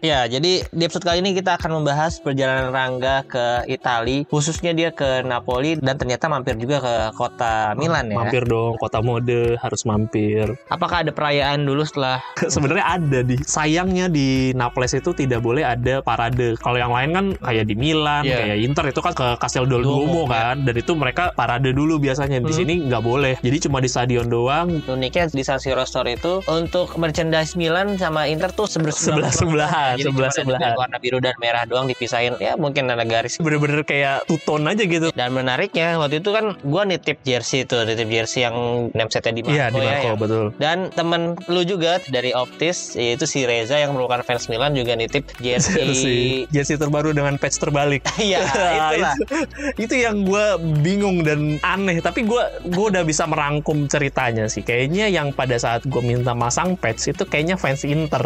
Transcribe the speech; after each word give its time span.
Ya, 0.00 0.24
jadi 0.24 0.64
di 0.64 0.80
episode 0.80 1.04
kali 1.04 1.20
ini 1.20 1.36
kita 1.36 1.60
akan 1.60 1.84
membahas 1.84 2.24
perjalanan 2.24 2.72
Rangga 2.72 3.20
ke 3.28 3.68
Italia, 3.68 4.24
khususnya 4.32 4.72
dia 4.72 4.88
ke 4.88 5.20
Napoli 5.20 5.76
dan 5.76 6.00
ternyata 6.00 6.24
mampir 6.24 6.56
juga 6.56 6.80
ke 6.80 6.94
kota 7.12 7.76
Milan 7.76 8.08
ya. 8.08 8.16
Mampir 8.16 8.48
dong, 8.48 8.80
kota 8.80 9.04
mode 9.04 9.60
harus 9.60 9.84
mampir. 9.84 10.56
Apakah 10.72 11.04
ada 11.04 11.12
perayaan 11.12 11.68
dulu 11.68 11.84
setelah 11.84 12.24
Sebenarnya 12.40 12.86
ada 12.96 13.20
di. 13.20 13.36
Sayangnya 13.44 14.08
di 14.08 14.56
Naples 14.56 14.96
itu 14.96 15.12
tidak 15.12 15.44
boleh 15.44 15.68
ada 15.68 16.00
parade. 16.00 16.56
Kalau 16.56 16.80
yang 16.80 16.96
lain 16.96 17.10
kan 17.12 17.24
kayak 17.36 17.68
di 17.68 17.76
Milan, 17.76 18.24
Iya. 18.24 18.40
kayak 18.40 18.56
Inter 18.64 18.84
itu 18.88 19.00
kan 19.04 19.12
ke 19.12 19.26
Castel 19.36 19.68
del 19.68 19.84
Duomo, 19.84 20.24
Duomo 20.24 20.32
kan, 20.32 20.64
dan 20.64 20.80
itu 20.80 20.96
mereka 20.96 21.36
parade 21.36 21.76
dulu 21.76 22.00
biasanya. 22.00 22.40
Di 22.40 22.48
Hmm. 22.48 22.56
sini 22.56 22.74
nggak 22.88 23.02
boleh. 23.04 23.36
Jadi 23.44 23.68
cuma 23.68 23.84
di 23.84 23.90
stadion 23.92 24.32
doang. 24.32 24.80
uniknya 24.88 25.28
di 25.28 25.44
San 25.44 25.60
Siro 25.60 25.84
Store 25.84 26.08
itu 26.08 26.40
untuk 26.48 26.96
merchandise 26.96 27.52
Milan 27.52 28.00
sama 28.00 28.24
Inter 28.24 28.48
tuh 28.50 28.64
sebelah 28.64 29.89
Sebelah-sebelahan, 29.90 29.96
Jadi 29.96 30.02
cuma 30.02 30.12
sebelah-sebelahan. 30.30 30.62
ada 30.66 30.78
warna 30.78 30.96
biru 30.98 31.18
dan 31.18 31.34
merah 31.36 31.64
doang 31.64 31.86
dipisahin. 31.86 32.32
Ya 32.36 32.54
mungkin 32.54 32.86
ada 32.86 33.02
garis. 33.02 33.36
Bener-bener 33.36 33.82
kayak 33.82 34.24
tuton 34.24 34.62
aja 34.64 34.82
gitu. 34.82 35.08
Dan 35.10 35.30
menariknya 35.30 35.96
waktu 35.96 36.18
itu 36.18 36.30
kan 36.30 36.54
gua 36.60 36.82
nitip 36.84 37.18
jersey 37.20 37.64
tuh, 37.64 37.82
nitip 37.82 38.06
jersey 38.06 38.42
yang 38.42 38.54
namesetnya 38.92 39.32
di 39.32 39.42
Marco 39.42 39.52
Iya 39.52 39.66
di 39.68 39.78
ya, 39.78 39.84
Marco 39.86 40.06
yang- 40.06 40.18
betul. 40.18 40.44
Dan 40.56 40.76
temen 40.90 41.20
lu 41.46 41.62
juga 41.62 41.98
dari 42.06 42.30
Optis 42.30 42.94
yaitu 42.94 43.24
si 43.24 43.42
Reza 43.42 43.76
yang 43.76 43.92
merupakan 43.92 44.22
fans 44.22 44.46
Milan 44.46 44.72
juga 44.72 44.94
nitip 44.94 45.26
jersey. 45.44 45.74
Jersey, 45.80 46.20
jersey 46.48 46.76
terbaru 46.76 47.10
dengan 47.10 47.34
patch 47.36 47.58
terbalik. 47.58 48.02
Iya, 48.20 48.44
itulah. 48.92 49.14
itu, 49.16 49.36
itu 49.80 49.94
yang 49.98 50.22
gue 50.22 50.44
bingung 50.80 51.20
dan 51.20 51.56
aneh 51.60 51.98
tapi 51.98 52.22
gue 52.22 52.42
gue 52.64 52.84
udah 52.86 53.02
bisa 53.02 53.24
merangkum 53.24 53.86
ceritanya 53.86 54.46
sih 54.46 54.60
kayaknya 54.60 55.08
yang 55.08 55.30
pada 55.30 55.56
saat 55.56 55.82
gue 55.82 55.98
minta 55.98 56.30
masang 56.30 56.74
patch 56.74 57.10
itu 57.10 57.24
kayaknya 57.24 57.56
fans 57.56 57.82
Inter 57.82 58.22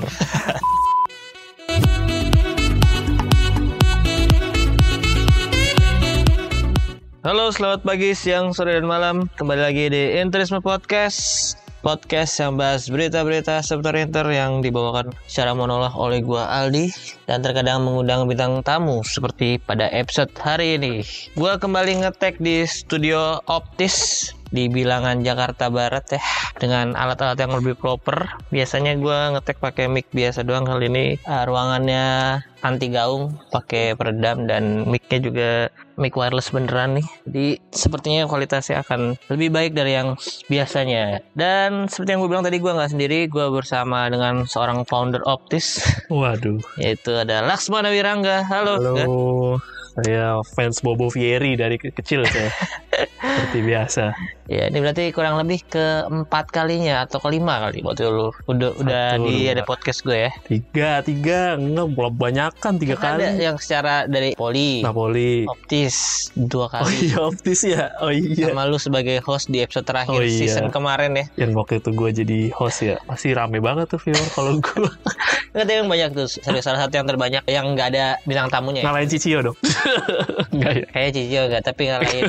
Halo, 7.25 7.49
selamat 7.49 7.89
pagi, 7.89 8.13
siang, 8.13 8.53
sore, 8.53 8.77
dan 8.77 8.85
malam. 8.85 9.33
Kembali 9.41 9.57
lagi 9.57 9.89
di 9.89 10.21
Interisme 10.21 10.61
Podcast. 10.61 11.57
Podcast 11.81 12.37
yang 12.37 12.61
bahas 12.61 12.85
berita-berita 12.93 13.65
seputar 13.65 13.97
Inter 13.97 14.29
yang 14.29 14.61
dibawakan 14.61 15.09
secara 15.25 15.57
monolog 15.57 15.97
oleh 15.97 16.21
gua 16.21 16.45
Aldi 16.53 16.93
dan 17.25 17.41
terkadang 17.41 17.81
mengundang 17.81 18.29
bintang 18.29 18.61
tamu 18.61 19.01
seperti 19.09 19.57
pada 19.57 19.89
episode 19.89 20.37
hari 20.37 20.77
ini. 20.77 21.01
Gua 21.33 21.57
kembali 21.57 22.05
ngetek 22.05 22.45
di 22.45 22.69
studio 22.69 23.41
Optis 23.49 24.29
di 24.55 24.71
bilangan 24.71 25.27
Jakarta 25.27 25.67
Barat 25.67 26.07
ya 26.15 26.23
dengan 26.63 26.95
alat-alat 26.95 27.35
yang 27.43 27.53
lebih 27.59 27.75
proper. 27.75 28.39
Biasanya 28.55 28.95
gua 29.03 29.35
ngetek 29.35 29.59
pakai 29.59 29.91
mic 29.91 30.07
biasa 30.15 30.47
doang 30.47 30.63
kali 30.63 30.87
ini 30.87 31.05
uh, 31.27 31.43
ruangannya 31.43 32.39
anti 32.65 32.89
gaung, 32.89 33.37
pakai 33.53 33.93
peredam 33.93 34.49
dan 34.49 34.89
mic-nya 34.89 35.19
juga 35.21 35.51
mic 35.99 36.15
wireless 36.15 36.55
beneran 36.55 37.03
nih. 37.03 37.07
Jadi 37.29 37.47
sepertinya 37.75 38.25
kualitasnya 38.31 38.81
akan 38.87 39.21
lebih 39.29 39.53
baik 39.53 39.73
dari 39.75 39.99
yang 39.99 40.17
biasanya. 40.49 41.21
Dan 41.37 41.91
seperti 41.91 42.15
yang 42.17 42.25
gue 42.25 42.31
bilang 42.31 42.47
tadi 42.47 42.63
gue 42.63 42.73
nggak 42.73 42.93
sendiri, 42.95 43.27
gue 43.29 43.47
bersama 43.53 44.09
dengan 44.09 44.47
seorang 44.49 44.87
founder 44.89 45.21
Optis 45.27 45.83
waduh 46.15 46.63
yaitu 46.79 47.13
ada 47.13 47.43
Laksmana 47.45 47.91
Wirangga. 47.91 48.47
Halo. 48.47 48.79
halo 48.81 49.59
saya 49.95 50.43
fans 50.43 50.83
Bobo 50.83 51.07
Fieri 51.07 51.55
dari 51.55 51.79
ke- 51.79 51.95
kecil 51.95 52.27
saya 52.27 52.51
seperti 53.17 53.59
biasa 53.63 54.05
Ya 54.45 54.69
ini 54.69 54.77
berarti 54.77 55.09
kurang 55.09 55.41
lebih 55.41 55.65
keempat 55.65 56.53
kalinya 56.53 57.09
atau 57.09 57.17
kelima 57.17 57.65
kali 57.65 57.81
waktu 57.81 58.05
lu 58.05 58.29
udah 58.45 58.77
udah 58.77 59.05
Satu, 59.17 59.25
di 59.25 59.37
dua. 59.41 59.53
ada 59.57 59.63
podcast 59.65 60.01
gue 60.05 60.19
ya. 60.21 60.31
tiga 60.45 60.89
tiga 61.01 61.57
enggak 61.57 61.89
banyakan 62.13 62.77
tiga 62.77 62.93
Kan 62.95 63.17
Ada 63.17 63.33
kali 63.33 63.41
yang 63.41 63.57
secara 63.57 64.05
dari 64.05 64.37
Poli, 64.37 64.85
Napoli 64.85 65.49
Optis 65.49 66.29
dua 66.37 66.69
oh 66.69 66.69
kali. 66.69 67.09
iya 67.09 67.19
optis 67.25 67.65
ya 67.65 67.89
oh 67.99 68.13
iya 68.13 68.53
Sama 68.53 68.69
lu 68.69 68.77
sebagai 68.77 69.17
host 69.25 69.49
di 69.49 69.65
episode 69.65 69.89
terakhir 69.89 70.13
Oh, 70.13 70.21
iya. 70.21 70.37
season 70.37 70.69
kemarin 70.69 71.17
ya. 71.17 71.25
yang 71.41 71.57
waktu 71.57 71.81
itu 71.81 71.89
gue 71.91 72.11
jadi 72.15 72.39
host 72.53 72.85
ya 72.85 73.01
pasti 73.09 73.33
rame 73.33 73.65
banget 73.65 73.89
tuh 73.89 73.99
viewer 73.99 74.29
kalau 74.31 74.61
gue 74.61 74.85
Nggak 75.55 75.65
ada 75.65 75.73
yang 75.73 75.87
banyak 75.87 76.11
tuh. 76.13 76.27
Serius 76.27 76.67
salah 76.67 76.83
satu 76.83 76.99
yang 76.99 77.07
terbanyak 77.07 77.47
yang 77.47 77.73
nggak 77.73 77.95
ada 77.95 78.19
bintang 78.27 78.51
tamunya. 78.51 78.83
Ya. 78.83 78.91
ngalahin 78.91 79.09
Cicio 79.09 79.39
dong 79.41 79.57
enggak 80.53 80.73
ya 80.75 80.85
Kayak 80.93 81.11
Cicio 81.17 81.43
nggak, 81.49 81.63
tapi 81.65 81.83
ngalahin 81.89 82.23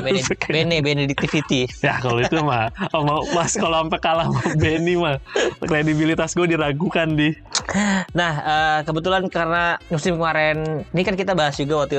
Bene 0.56 0.80
Benedictivity. 0.80 1.68
Ya 1.84 2.00
kalau 2.00 2.24
itu 2.24 2.40
mah 2.40 2.72
Mas 3.36 3.52
kalau 3.60 3.84
sampai 3.84 4.00
kalah 4.00 4.24
sama 4.32 4.56
Benny 4.56 4.96
mah 4.96 5.20
kredibilitas 5.60 6.32
gue 6.32 6.48
diragukan 6.48 7.12
di. 7.12 7.36
Nah, 8.14 8.32
eh, 8.40 8.80
kebetulan 8.86 9.26
karena 9.26 9.76
musim 9.90 10.16
kemarin 10.16 10.86
ini 10.94 11.02
kan 11.02 11.14
kita 11.18 11.32
bahas 11.34 11.58
juga 11.58 11.84
waktu 11.84 11.98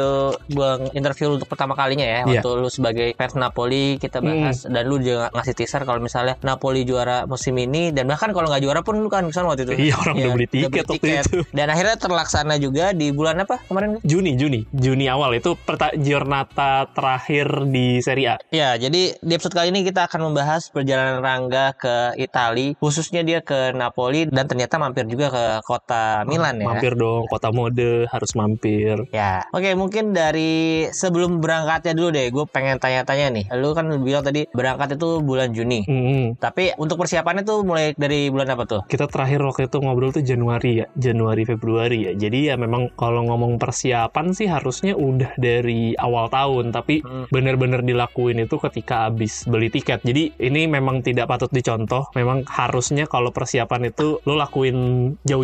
gua 0.51 0.79
interview 0.95 1.35
untuk 1.35 1.49
pertama 1.49 1.75
kalinya 1.75 2.05
ya, 2.07 2.19
Iya. 2.23 2.41
waktu 2.41 2.49
lu 2.57 2.69
sebagai 2.71 3.07
fans 3.13 3.35
Napoli 3.35 3.99
kita 3.99 4.23
bahas 4.23 4.63
dan 4.65 4.83
lu 4.87 4.97
juga 4.97 5.29
ngasih 5.35 5.53
teaser 5.53 5.83
kalau 5.83 5.99
misalnya 5.99 6.39
Napoli 6.41 6.87
juara 6.87 7.27
musim 7.27 7.53
ini 7.59 7.91
dan 7.91 8.07
bahkan 8.07 8.31
kalau 8.31 8.47
nggak 8.47 8.63
juara 8.63 8.79
pun 8.81 8.97
lu 8.99 9.09
kan 9.11 9.27
ke 9.27 9.33
sana 9.35 9.51
waktu 9.51 9.67
itu. 9.67 9.73
Iya, 9.91 9.95
orang 9.99 10.15
udah 10.17 10.31
beli 10.33 10.47
tiket 10.47 10.85
waktu 10.87 11.07
itu. 11.21 11.37
Dan 11.51 11.67
akhirnya 11.69 11.95
terlaksana 11.99 12.55
juga 12.57 12.91
di 12.95 13.11
bulan 13.11 13.43
apa 13.43 13.59
kemarin? 13.67 13.99
Juni 14.07 14.33
Juni 14.39 14.63
Juni 14.71 15.05
awal 15.11 15.37
itu 15.37 15.53
giornata 15.99 16.87
terakhir 16.95 17.67
di 17.69 17.99
Serie 18.01 18.27
A. 18.27 18.35
Ya, 18.49 18.75
jadi 18.79 19.15
di 19.19 19.31
episode 19.35 19.53
kali 19.55 19.69
ini 19.69 19.83
kita 19.83 20.07
akan 20.07 20.31
membahas 20.31 20.69
perjalanan 20.71 21.19
Rangga 21.21 21.75
ke 21.75 22.15
Italia, 22.17 22.73
khususnya 22.79 23.21
dia 23.21 23.39
ke 23.43 23.75
Napoli 23.75 24.27
dan 24.27 24.47
ternyata 24.47 24.79
mampir 24.79 25.05
juga 25.07 25.27
ke 25.29 25.43
kota 25.63 26.23
Milan 26.27 26.61
ya. 26.61 26.67
Mampir 26.69 26.93
dong 26.97 27.25
kota 27.29 27.49
mode 27.53 28.05
harus 28.09 28.31
mampir. 28.35 28.97
Ya, 29.13 29.45
oke 29.53 29.73
mungkin 29.73 30.11
dari 30.11 30.85
sebelum 30.91 31.39
berangkatnya 31.39 31.93
dulu 31.93 32.09
deh, 32.13 32.27
gue 32.29 32.45
pengen 32.49 32.77
tanya-tanya 32.77 33.27
nih. 33.33 33.45
Lu 33.57 33.73
kan 33.73 33.87
bilang 34.01 34.23
tadi 34.25 34.45
berangkat 34.51 34.97
itu 34.97 35.21
bulan 35.21 35.51
Juni. 35.53 35.83
Hmm. 35.87 36.35
Tapi 36.37 36.75
untuk 36.77 36.99
persiapannya 37.01 37.43
tuh 37.43 37.63
mulai 37.63 37.93
dari 37.95 38.27
bulan 38.29 38.53
apa 38.53 38.63
tuh? 38.67 38.81
Kita 38.87 39.07
terakhir 39.07 39.41
waktu 39.43 39.71
itu 39.71 39.77
ngobrol 39.81 40.13
tuh 40.13 40.23
Januari 40.25 40.83
ya, 40.83 40.85
Januari 40.97 41.43
Februari 41.47 42.09
ya. 42.09 42.13
Jadi 42.17 42.51
ya 42.51 42.55
memang 42.59 42.91
kalau 42.97 43.25
ngomong 43.27 43.57
persiapan 43.57 44.33
sih 44.35 44.49
harusnya 44.49 44.93
udah 44.97 45.35
dari 45.39 45.93
awal 45.97 46.27
tahun, 46.27 46.73
tapi 46.73 46.99
Hmm. 47.07 47.29
bener-bener 47.31 47.85
dilakuin 47.85 48.41
itu 48.41 48.57
ketika 48.57 49.07
habis 49.07 49.45
beli 49.47 49.69
tiket. 49.71 50.01
Jadi 50.03 50.33
ini 50.41 50.65
memang 50.67 51.05
tidak 51.05 51.29
patut 51.29 51.51
dicontoh. 51.53 52.09
Memang 52.17 52.43
harusnya 52.49 53.05
kalau 53.07 53.31
persiapan 53.31 53.93
itu 53.93 54.19
lo 54.25 54.33
lakuin 54.35 54.77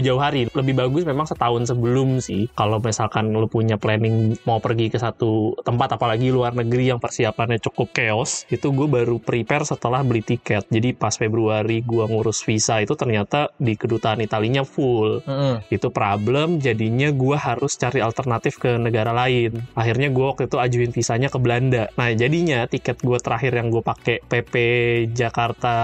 jauh-jauh 0.04 0.22
hari. 0.22 0.42
Lebih 0.52 0.76
bagus 0.76 1.04
memang 1.08 1.24
setahun 1.24 1.72
sebelum 1.72 2.20
sih. 2.20 2.52
Kalau 2.54 2.84
misalkan 2.84 3.32
lo 3.32 3.48
punya 3.48 3.80
planning 3.80 4.36
mau 4.44 4.60
pergi 4.60 4.92
ke 4.92 5.00
satu 5.00 5.56
tempat, 5.64 5.96
apalagi 5.96 6.30
luar 6.30 6.52
negeri 6.54 6.92
yang 6.92 7.00
persiapannya 7.00 7.64
cukup 7.64 7.96
chaos, 7.96 8.44
itu 8.52 8.70
gue 8.70 8.86
baru 8.86 9.18
prepare 9.18 9.64
setelah 9.64 10.04
beli 10.04 10.22
tiket. 10.22 10.68
Jadi 10.68 10.92
pas 10.92 11.16
Februari 11.16 11.80
gue 11.80 12.04
ngurus 12.04 12.44
visa 12.44 12.84
itu 12.84 12.94
ternyata 12.94 13.48
di 13.56 13.80
kedutaan 13.80 14.20
Italinya 14.20 14.68
full 14.68 15.22
Mm-mm. 15.24 15.64
itu 15.70 15.88
problem 15.88 16.60
jadinya 16.60 17.14
gue 17.14 17.38
harus 17.38 17.78
cari 17.78 18.04
alternatif 18.04 18.60
ke 18.60 18.76
negara 18.76 19.14
lain 19.14 19.62
akhirnya 19.78 20.10
gue 20.10 20.26
waktu 20.26 20.50
itu 20.50 20.58
ajuin 20.60 20.92
visanya 20.92 21.30
ke 21.30 21.38
Belanda 21.38 21.88
nah 21.96 22.10
jadinya 22.12 22.66
tiket 22.68 23.00
gue 23.00 23.18
terakhir 23.22 23.54
yang 23.56 23.70
gue 23.70 23.80
pakai 23.80 24.18
PP 24.26 24.54
Jakarta 25.14 25.76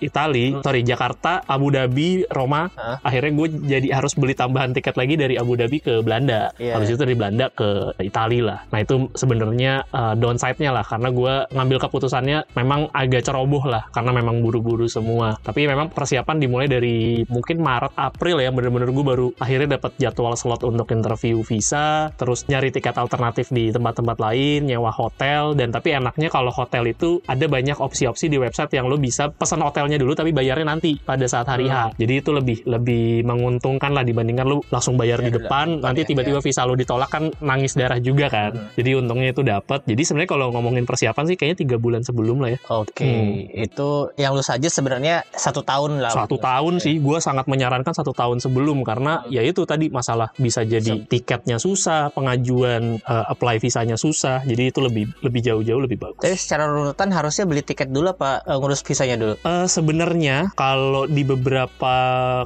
Itali 0.00 0.46
Hmm. 0.54 0.60
sorry 0.60 0.82
Jakarta 0.84 1.40
Abu 1.46 1.70
Dhabi 1.72 2.26
Roma 2.28 2.68
Hah? 2.74 3.00
akhirnya 3.00 3.32
gue 3.32 3.43
gue 3.44 3.68
jadi 3.68 3.92
harus 3.92 4.16
beli 4.16 4.32
tambahan 4.32 4.72
tiket 4.72 4.96
lagi 4.96 5.20
dari 5.20 5.36
Abu 5.36 5.60
Dhabi 5.60 5.84
ke 5.84 6.00
Belanda. 6.00 6.48
Iya. 6.56 6.80
Habis 6.80 6.96
itu 6.96 6.98
dari 7.04 7.12
Belanda 7.12 7.52
ke 7.52 7.92
Italia 8.00 8.42
lah. 8.48 8.58
Nah 8.72 8.80
itu 8.80 9.12
sebenarnya 9.12 9.84
uh, 9.92 10.16
downside-nya 10.16 10.72
lah 10.72 10.84
karena 10.88 11.12
gue 11.12 11.34
ngambil 11.52 11.78
keputusannya 11.84 12.38
memang 12.56 12.88
agak 12.96 13.28
ceroboh 13.28 13.68
lah 13.68 13.84
karena 13.92 14.16
memang 14.16 14.40
buru-buru 14.40 14.88
semua. 14.88 15.36
Tapi 15.44 15.68
memang 15.68 15.92
persiapan 15.92 16.40
dimulai 16.40 16.66
dari 16.66 17.20
mungkin 17.28 17.60
Maret 17.60 17.92
April 18.00 18.40
ya 18.40 18.48
bener-bener 18.48 18.88
gue 18.88 19.04
baru 19.04 19.28
akhirnya 19.36 19.76
dapat 19.76 19.92
jadwal 20.00 20.32
slot 20.38 20.64
untuk 20.64 20.88
interview 20.94 21.44
visa, 21.44 22.08
terus 22.16 22.48
nyari 22.48 22.72
tiket 22.72 22.96
alternatif 22.96 23.52
di 23.52 23.68
tempat-tempat 23.68 24.16
lain, 24.16 24.64
nyewa 24.64 24.88
hotel 24.88 25.52
dan 25.52 25.68
tapi 25.74 25.92
enaknya 25.92 26.32
kalau 26.32 26.48
hotel 26.48 26.88
itu 26.88 27.20
ada 27.28 27.44
banyak 27.44 27.76
opsi-opsi 27.76 28.32
di 28.32 28.40
website 28.40 28.72
yang 28.72 28.88
lo 28.88 28.96
bisa 28.96 29.28
pesan 29.28 29.60
hotelnya 29.60 30.00
dulu 30.00 30.16
tapi 30.16 30.32
bayarnya 30.32 30.64
nanti 30.64 30.96
pada 30.96 31.26
saat 31.28 31.50
hari 31.50 31.68
H. 31.68 31.98
Jadi 31.98 32.12
itu 32.22 32.30
lebih 32.32 32.58
lebih 32.64 33.26
menguntungkan 33.34 33.90
lah 33.90 34.06
dibandingkan 34.06 34.46
lo 34.46 34.62
langsung 34.70 34.94
bayar 34.94 35.20
di 35.20 35.34
Ya, 35.34 35.42
depan, 35.42 35.66
depan 35.80 35.82
nanti 35.82 36.06
ya, 36.06 36.08
tiba-tiba 36.14 36.38
visa 36.38 36.62
lo 36.62 36.78
ditolak 36.78 37.10
kan 37.10 37.34
nangis 37.42 37.74
darah 37.74 37.98
juga 37.98 38.30
kan. 38.30 38.54
Hmm. 38.54 38.70
Jadi 38.78 38.90
untungnya 38.94 39.28
itu 39.34 39.42
dapat. 39.42 39.82
Jadi 39.82 40.02
sebenarnya 40.06 40.30
kalau 40.30 40.46
ngomongin 40.54 40.86
persiapan 40.86 41.24
sih 41.26 41.36
kayaknya 41.40 41.58
tiga 41.66 41.76
bulan 41.82 42.06
sebelum 42.06 42.38
lah 42.38 42.54
ya. 42.54 42.58
Oke, 42.70 43.50
itu 43.50 43.88
yang 44.14 44.38
lu 44.38 44.44
saja 44.46 44.68
sebenarnya 44.70 45.26
satu 45.34 45.66
tahun 45.66 45.98
lah. 45.98 46.14
Satu 46.14 46.38
tahun 46.38 46.78
sih, 46.78 47.02
gue 47.02 47.18
sangat 47.18 47.50
menyarankan 47.50 47.90
satu 47.90 48.14
tahun 48.14 48.38
sebelum 48.38 48.86
karena 48.86 49.26
ya 49.26 49.42
itu 49.42 49.66
tadi 49.66 49.90
masalah 49.90 50.30
bisa 50.38 50.62
jadi 50.62 51.02
tiketnya 51.08 51.58
susah, 51.58 52.14
pengajuan 52.14 53.02
eh, 53.02 53.24
apply 53.32 53.58
visanya 53.58 53.98
susah, 53.98 54.46
jadi 54.46 54.70
itu 54.70 54.78
lebih 54.84 55.10
lebih 55.24 55.40
jauh-jauh 55.42 55.82
lebih 55.82 55.98
bagus. 55.98 56.22
Tapi 56.22 56.36
secara 56.38 56.70
runutan 56.70 57.10
harusnya 57.10 57.48
beli 57.48 57.64
tiket 57.64 57.90
dulu 57.90 58.14
apa 58.14 58.44
eh, 58.44 58.56
ngurus 58.60 58.84
visanya 58.84 59.16
dulu? 59.18 59.34
Eh, 59.40 59.66
sebenarnya 59.66 60.52
kalau 60.54 61.08
di 61.08 61.24
beberapa 61.24 61.94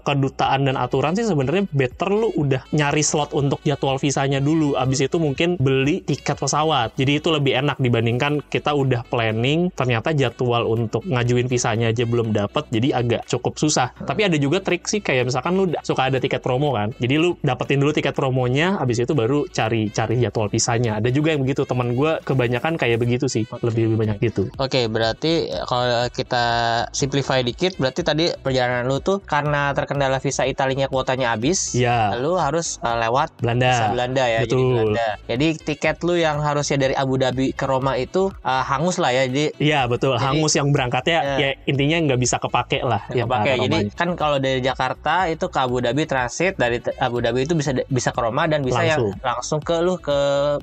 kedutaan 0.06 0.70
dan 0.70 0.77
aturan 0.78 1.18
sih 1.18 1.26
sebenarnya 1.26 1.66
better 1.70 2.10
lu 2.10 2.30
udah 2.38 2.62
nyari 2.70 3.02
slot 3.02 3.34
untuk 3.34 3.58
jadwal 3.66 3.98
visanya 3.98 4.38
dulu. 4.38 4.78
Abis 4.78 5.10
itu 5.10 5.18
mungkin 5.18 5.58
beli 5.58 6.02
tiket 6.06 6.38
pesawat. 6.38 6.94
Jadi 6.94 7.18
itu 7.18 7.28
lebih 7.34 7.58
enak 7.58 7.82
dibandingkan 7.82 8.40
kita 8.46 8.72
udah 8.72 9.02
planning 9.10 9.74
ternyata 9.74 10.14
jadwal 10.14 10.64
untuk 10.70 11.02
ngajuin 11.04 11.50
visanya 11.50 11.90
aja 11.90 12.06
belum 12.06 12.30
dapat 12.30 12.70
jadi 12.70 13.02
agak 13.02 13.26
cukup 13.26 13.58
susah. 13.58 13.90
Tapi 13.98 14.30
ada 14.30 14.36
juga 14.38 14.62
trik 14.62 14.86
sih 14.86 15.02
kayak 15.02 15.28
misalkan 15.28 15.58
lu 15.58 15.64
suka 15.82 16.08
ada 16.08 16.22
tiket 16.22 16.40
promo 16.40 16.74
kan. 16.74 16.94
Jadi 16.96 17.14
lu 17.18 17.34
dapetin 17.42 17.82
dulu 17.82 17.90
tiket 17.90 18.14
promonya 18.14 18.78
abis 18.78 19.02
itu 19.02 19.12
baru 19.12 19.44
cari 19.50 19.90
cari 19.90 20.22
jadwal 20.22 20.48
visanya. 20.48 21.02
Ada 21.02 21.10
juga 21.10 21.34
yang 21.34 21.42
begitu. 21.42 21.66
Teman 21.68 21.92
gue 21.92 22.22
kebanyakan 22.24 22.80
kayak 22.80 22.98
begitu 23.02 23.26
sih. 23.26 23.44
Lebih 23.60 23.92
lebih 23.92 23.98
banyak 23.98 24.18
gitu. 24.22 24.42
Oke, 24.56 24.86
berarti 24.86 25.50
eh, 25.50 25.64
kalau 25.64 26.06
kita 26.12 26.44
simplify 26.92 27.40
dikit, 27.42 27.76
berarti 27.76 28.00
tadi 28.04 28.24
perjalanan 28.32 28.88
lu 28.88 29.00
tuh 29.02 29.20
karena 29.24 29.72
terkendala 29.72 30.18
visa 30.22 30.44
Italinya 30.58 30.90
kuotanya 30.90 31.30
habis, 31.30 31.70
Iya. 31.70 32.18
lu 32.18 32.34
harus 32.34 32.82
eh, 32.82 32.96
lewat 32.98 33.30
Belanda. 33.38 33.94
Belanda 33.94 34.24
ya, 34.26 34.42
jadi 34.42 34.50
Betul. 34.50 34.74
Belanda. 34.90 35.08
Jadi 35.24 35.46
tiket 35.56 35.96
lu 36.02 36.14
yang 36.14 36.42
harusnya 36.42 36.74
dari 36.76 36.98
Abu 36.98 37.14
Dhabi 37.14 37.54
ke 37.54 37.62
Roma 37.62 37.94
itu 37.94 38.34
eh, 38.34 38.64
hangus 38.66 38.98
lah 38.98 39.14
ya, 39.14 39.30
jadi 39.30 39.54
Iya 39.54 39.86
betul, 39.86 40.18
Jadi- 40.18 40.26
hangus 40.26 40.52
yang 40.52 40.68
berangkatnya 40.68 41.18
Ya. 41.18 41.36
ya 41.38 41.50
intinya 41.64 41.96
nggak 42.02 42.18
bisa 42.18 42.36
kepake 42.36 42.82
lah. 42.82 43.06
nggak 43.06 43.14
yang 43.14 43.28
pakai. 43.28 43.54
ke 43.54 43.62
Jadi 43.62 43.78
kan 43.94 44.08
kalau 44.12 44.36
dari 44.36 44.58
Jakarta 44.58 45.14
itu 45.26 45.46
ke 45.46 45.58
Abu 45.58 45.78
Dhabi 45.78 46.02
transit 46.04 46.58
dari 46.58 46.82
Abu 46.98 47.22
Dhabi 47.22 47.46
itu 47.46 47.54
bisa 47.54 47.70
bisa 47.86 48.10
ke 48.10 48.18
Roma 48.18 48.50
dan 48.50 48.66
bisa 48.66 48.82
yang 48.82 48.98
Langsung. 48.98 49.22
langsung 49.22 49.60
ke 49.60 49.78
lu 49.78 49.94
ke 49.96 50.18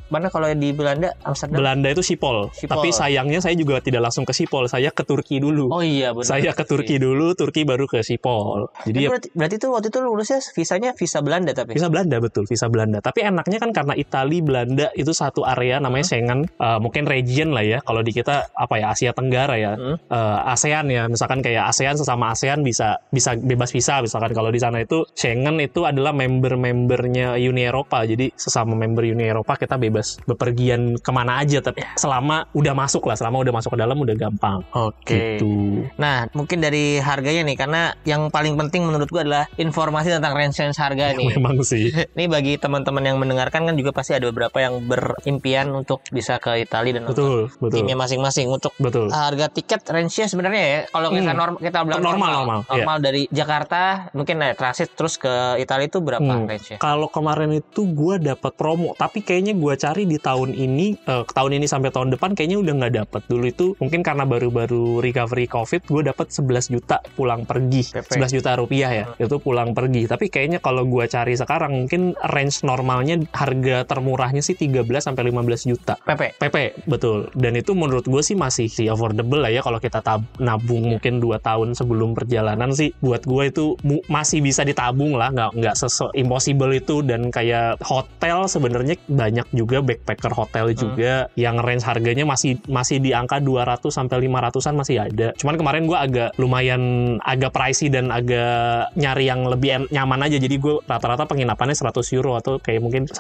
mana 0.10 0.28
kalau 0.28 0.52
di 0.52 0.70
Belanda 0.72 1.16
Amsterdam. 1.24 1.56
Belanda 1.56 1.88
itu 1.88 2.04
Sipol. 2.04 2.52
Sipol. 2.52 2.68
tapi 2.76 2.92
sayangnya 2.92 3.40
saya 3.40 3.56
juga 3.56 3.80
tidak 3.80 4.04
langsung 4.04 4.24
ke 4.24 4.36
Sipol, 4.36 4.68
saya 4.68 4.92
ke 4.92 5.04
Turki 5.04 5.40
dulu. 5.40 5.72
Oh 5.72 5.80
iya 5.80 6.12
benar. 6.12 6.28
saya 6.28 6.52
ke 6.52 6.64
Turki 6.64 7.00
dulu, 7.00 7.32
Turki 7.32 7.64
baru 7.64 7.86
ke 7.86 8.04
Sipol. 8.04 8.68
Jadi 8.84 8.88
Jadi 8.88 9.00
ya 9.00 9.10
berarti, 9.10 9.28
berarti 9.32 9.56
tuh 9.58 9.70
waktu 9.72 9.85
itu 9.86 9.98
lu 10.02 10.16
lurusnya 10.16 10.40
visanya 10.56 10.96
visa 10.96 11.20
Belanda 11.20 11.52
tapi. 11.52 11.76
Visa 11.76 11.92
Belanda 11.92 12.18
betul, 12.24 12.48
visa 12.48 12.72
Belanda. 12.72 13.04
Tapi 13.04 13.22
enaknya 13.22 13.58
kan 13.60 13.72
karena 13.76 13.94
Italia, 14.00 14.42
Belanda 14.42 14.88
itu 14.96 15.12
satu 15.12 15.44
area 15.44 15.78
namanya 15.84 16.08
Schengen, 16.08 16.48
Eh, 16.56 16.80
mungkin 16.80 17.04
region 17.04 17.52
lah 17.52 17.62
ya. 17.68 17.80
Kalau 17.84 18.00
di 18.00 18.16
kita 18.16 18.48
apa 18.56 18.80
ya 18.80 18.96
Asia 18.96 19.12
Tenggara 19.12 19.60
ya, 19.60 19.76
Hmm. 19.76 20.00
Eh, 20.08 20.40
ASEAN 20.56 20.88
ya. 20.88 21.04
Misalkan 21.12 21.44
kayak 21.44 21.68
ASEAN 21.68 22.00
sesama 22.00 22.32
ASEAN 22.32 22.64
bisa 22.64 22.98
bisa 23.12 23.36
bebas 23.36 23.76
visa. 23.76 24.00
Misalkan 24.00 24.32
kalau 24.32 24.50
di 24.50 24.58
sana 24.58 24.80
itu 24.80 25.04
Schengen 25.14 25.60
itu 25.60 25.84
adalah 25.84 26.16
member-membernya 26.16 27.36
Uni 27.38 27.68
Eropa. 27.68 28.08
Jadi 28.08 28.32
sesama 28.40 28.74
member 28.74 29.04
Uni 29.04 29.28
Eropa 29.28 29.60
kita 29.60 29.76
bebas 29.76 30.24
bepergian 30.24 30.96
ke 30.98 31.12
mana 31.12 31.44
aja. 31.44 31.60
Tapi 31.60 31.84
selama 32.00 32.48
udah 32.56 32.74
masuk 32.74 33.04
lah, 33.12 33.20
selama 33.20 33.44
udah 33.44 33.54
masuk 33.54 33.76
ke 33.76 33.80
dalam 33.84 33.98
udah 34.00 34.16
gampang. 34.16 34.64
Oke. 34.72 35.38
Gitu. 35.38 35.86
Nah, 36.00 36.32
mungkin 36.32 36.64
dari 36.64 36.98
harganya 37.04 37.44
nih 37.46 37.58
karena 37.60 37.82
yang 38.08 38.32
paling 38.32 38.56
penting 38.56 38.88
menurut 38.88 39.12
gua 39.12 39.22
adalah 39.28 39.46
informasi 39.76 40.08
tentang 40.08 40.32
range 40.32 40.56
range 40.56 40.80
harga 40.80 41.12
nih. 41.12 41.36
Memang 41.36 41.60
sih. 41.68 41.92
Ini 41.92 42.32
bagi 42.32 42.56
teman-teman 42.56 43.04
yang 43.04 43.20
mendengarkan 43.20 43.68
kan 43.68 43.76
juga 43.76 43.92
pasti 43.92 44.16
ada 44.16 44.32
beberapa 44.32 44.56
yang 44.64 44.80
berimpian 44.88 45.68
untuk 45.76 46.00
bisa 46.08 46.40
ke 46.40 46.64
Italia 46.64 46.96
dan 46.96 47.12
Betul, 47.12 47.52
betul. 47.60 47.76
timnya 47.76 48.00
masing-masing 48.00 48.48
untuk 48.48 48.72
Betul. 48.80 49.12
harga 49.12 49.52
tiket 49.52 49.84
range-nya 49.84 50.32
sebenarnya 50.32 50.64
ya 50.64 50.80
kalau 50.88 51.12
kita 51.12 51.28
Hmm. 51.28 51.40
norm 51.44 51.56
kita 51.60 51.80
bilang 51.84 52.00
Normal, 52.00 52.32
normal 52.32 52.60
normal, 52.70 52.98
iya. 52.98 53.04
dari 53.04 53.22
Jakarta 53.28 53.82
mungkin 54.16 54.36
naik 54.40 54.56
transit 54.56 54.96
terus 54.96 55.20
ke 55.20 55.60
Italia 55.60 55.90
itu 55.90 56.00
berapa 56.00 56.24
Hmm. 56.24 56.48
range-nya? 56.48 56.78
Kalau 56.80 57.10
kemarin 57.10 57.52
itu 57.52 57.82
gue 57.90 58.16
dapat 58.22 58.56
promo, 58.56 58.94
tapi 58.94 59.20
kayaknya 59.20 59.58
gue 59.58 59.74
cari 59.76 60.06
di 60.06 60.16
tahun 60.16 60.54
ini, 60.54 60.96
eh, 61.02 61.24
tahun 61.26 61.52
ini 61.58 61.66
sampai 61.66 61.90
tahun 61.92 62.14
depan 62.14 62.32
kayaknya 62.32 62.62
udah 62.62 62.74
nggak 62.80 62.94
dapat. 62.96 63.22
Dulu 63.28 63.46
itu 63.46 63.66
mungkin 63.82 64.06
karena 64.06 64.24
baru-baru 64.24 65.02
recovery 65.02 65.50
COVID, 65.50 65.82
gue 65.90 66.02
dapat 66.06 66.28
11 66.30 66.70
juta 66.70 67.02
pulang 67.18 67.44
pergi, 67.44 67.90
PP. 67.92 68.22
11 68.22 68.32
juta 68.32 68.52
rupiah 68.54 68.92
ya, 68.94 69.06
itu 69.18 69.36
pulang 69.42 69.65
pergi. 69.74 70.06
Tapi 70.06 70.30
kayaknya 70.30 70.60
kalau 70.62 70.86
gue 70.86 71.08
cari 71.08 71.34
sekarang 71.34 71.88
mungkin 71.88 72.14
range 72.30 72.62
normalnya 72.68 73.24
harga 73.34 73.88
termurahnya 73.88 74.44
sih 74.44 74.54
13 74.54 74.84
sampai 75.02 75.32
15 75.32 75.72
juta. 75.72 75.96
PP. 76.04 76.38
PP 76.38 76.76
betul 76.86 77.32
dan 77.34 77.56
itu 77.56 77.72
menurut 77.72 78.06
gue 78.06 78.22
sih 78.22 78.36
masih 78.36 78.68
sih 78.68 78.88
affordable 78.92 79.40
lah 79.40 79.52
ya 79.52 79.64
kalau 79.64 79.80
kita 79.80 80.04
tab- 80.04 80.28
nabung 80.38 80.96
mungkin 80.96 81.24
dua 81.24 81.40
tahun 81.40 81.74
sebelum 81.74 82.14
perjalanan 82.14 82.72
sih 82.76 82.92
buat 83.00 83.24
gue 83.24 83.50
itu 83.50 83.80
masih 84.12 84.44
bisa 84.44 84.68
ditabung 84.68 85.16
lah 85.16 85.32
nggak 85.32 85.52
nggak 85.56 85.76
sesu 85.78 86.12
impossible 86.14 86.72
itu 86.76 87.02
dan 87.06 87.30
kayak 87.32 87.80
hotel 87.82 88.50
sebenarnya 88.50 89.00
banyak 89.08 89.48
juga 89.56 89.80
backpacker 89.82 90.34
hotel 90.34 90.76
juga 90.76 91.30
yang 91.40 91.62
range 91.62 91.86
harganya 91.86 92.28
masih 92.28 92.60
masih 92.68 93.00
di 93.00 93.16
angka 93.16 93.40
200 93.40 93.82
sampai 93.88 94.28
500-an 94.28 94.76
masih 94.76 94.96
ada 95.00 95.28
cuman 95.40 95.56
kemarin 95.56 95.84
gue 95.86 95.98
agak 95.98 96.30
lumayan 96.42 96.82
agak 97.24 97.54
pricey 97.54 97.88
dan 97.88 98.10
agak 98.10 98.92
nyari 98.98 99.30
yang 99.30 99.48
lebih 99.56 99.90
nyaman 99.90 100.20
aja 100.22 100.38
jadi 100.38 100.56
gue 100.56 100.84
rata-rata 100.84 101.26
penginapannya 101.26 101.74
100 101.74 102.16
euro 102.16 102.36
atau 102.36 102.60
kayak 102.60 102.80
mungkin 102.80 103.04
1,5 103.08 103.16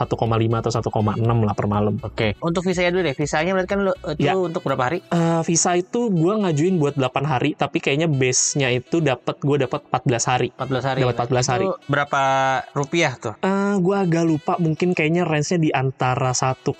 atau 0.62 0.72
1,6 0.72 0.92
lah 1.42 1.56
per 1.56 1.68
malam 1.68 1.96
Oke. 2.04 2.36
Untuk 2.40 2.62
visanya 2.62 2.92
dulu 2.92 3.02
deh. 3.02 3.16
Visanya 3.16 3.52
berarti 3.52 3.70
kan 3.70 3.80
lu 3.82 3.94
itu 4.12 4.22
Ya. 4.22 4.36
untuk 4.36 4.62
berapa 4.62 4.84
hari? 4.84 5.00
Eh, 5.06 5.42
visa 5.44 5.74
itu 5.74 6.10
gue 6.10 6.34
ngajuin 6.36 6.76
buat 6.76 6.94
8 6.94 7.24
hari, 7.24 7.54
tapi 7.54 7.80
kayaknya 7.80 8.06
base-nya 8.06 8.70
itu 8.70 9.00
dapat 9.00 9.40
gue 9.40 9.58
dapat 9.64 9.82
14 9.88 10.26
hari. 10.26 10.48
14 10.54 10.84
hari. 10.86 11.00
Dapat 11.02 11.16
14 11.18 11.48
hari. 11.48 11.66
Itu 11.66 11.76
berapa 11.88 12.22
rupiah 12.74 13.14
tuh? 13.16 13.34
Eh, 13.40 13.76
gue 13.78 13.96
agak 13.96 14.24
lupa, 14.24 14.54
mungkin 14.58 14.92
kayaknya 14.92 15.24
range-nya 15.24 15.60
di 15.60 15.70
antara 15.72 16.34
1,5 16.34 16.74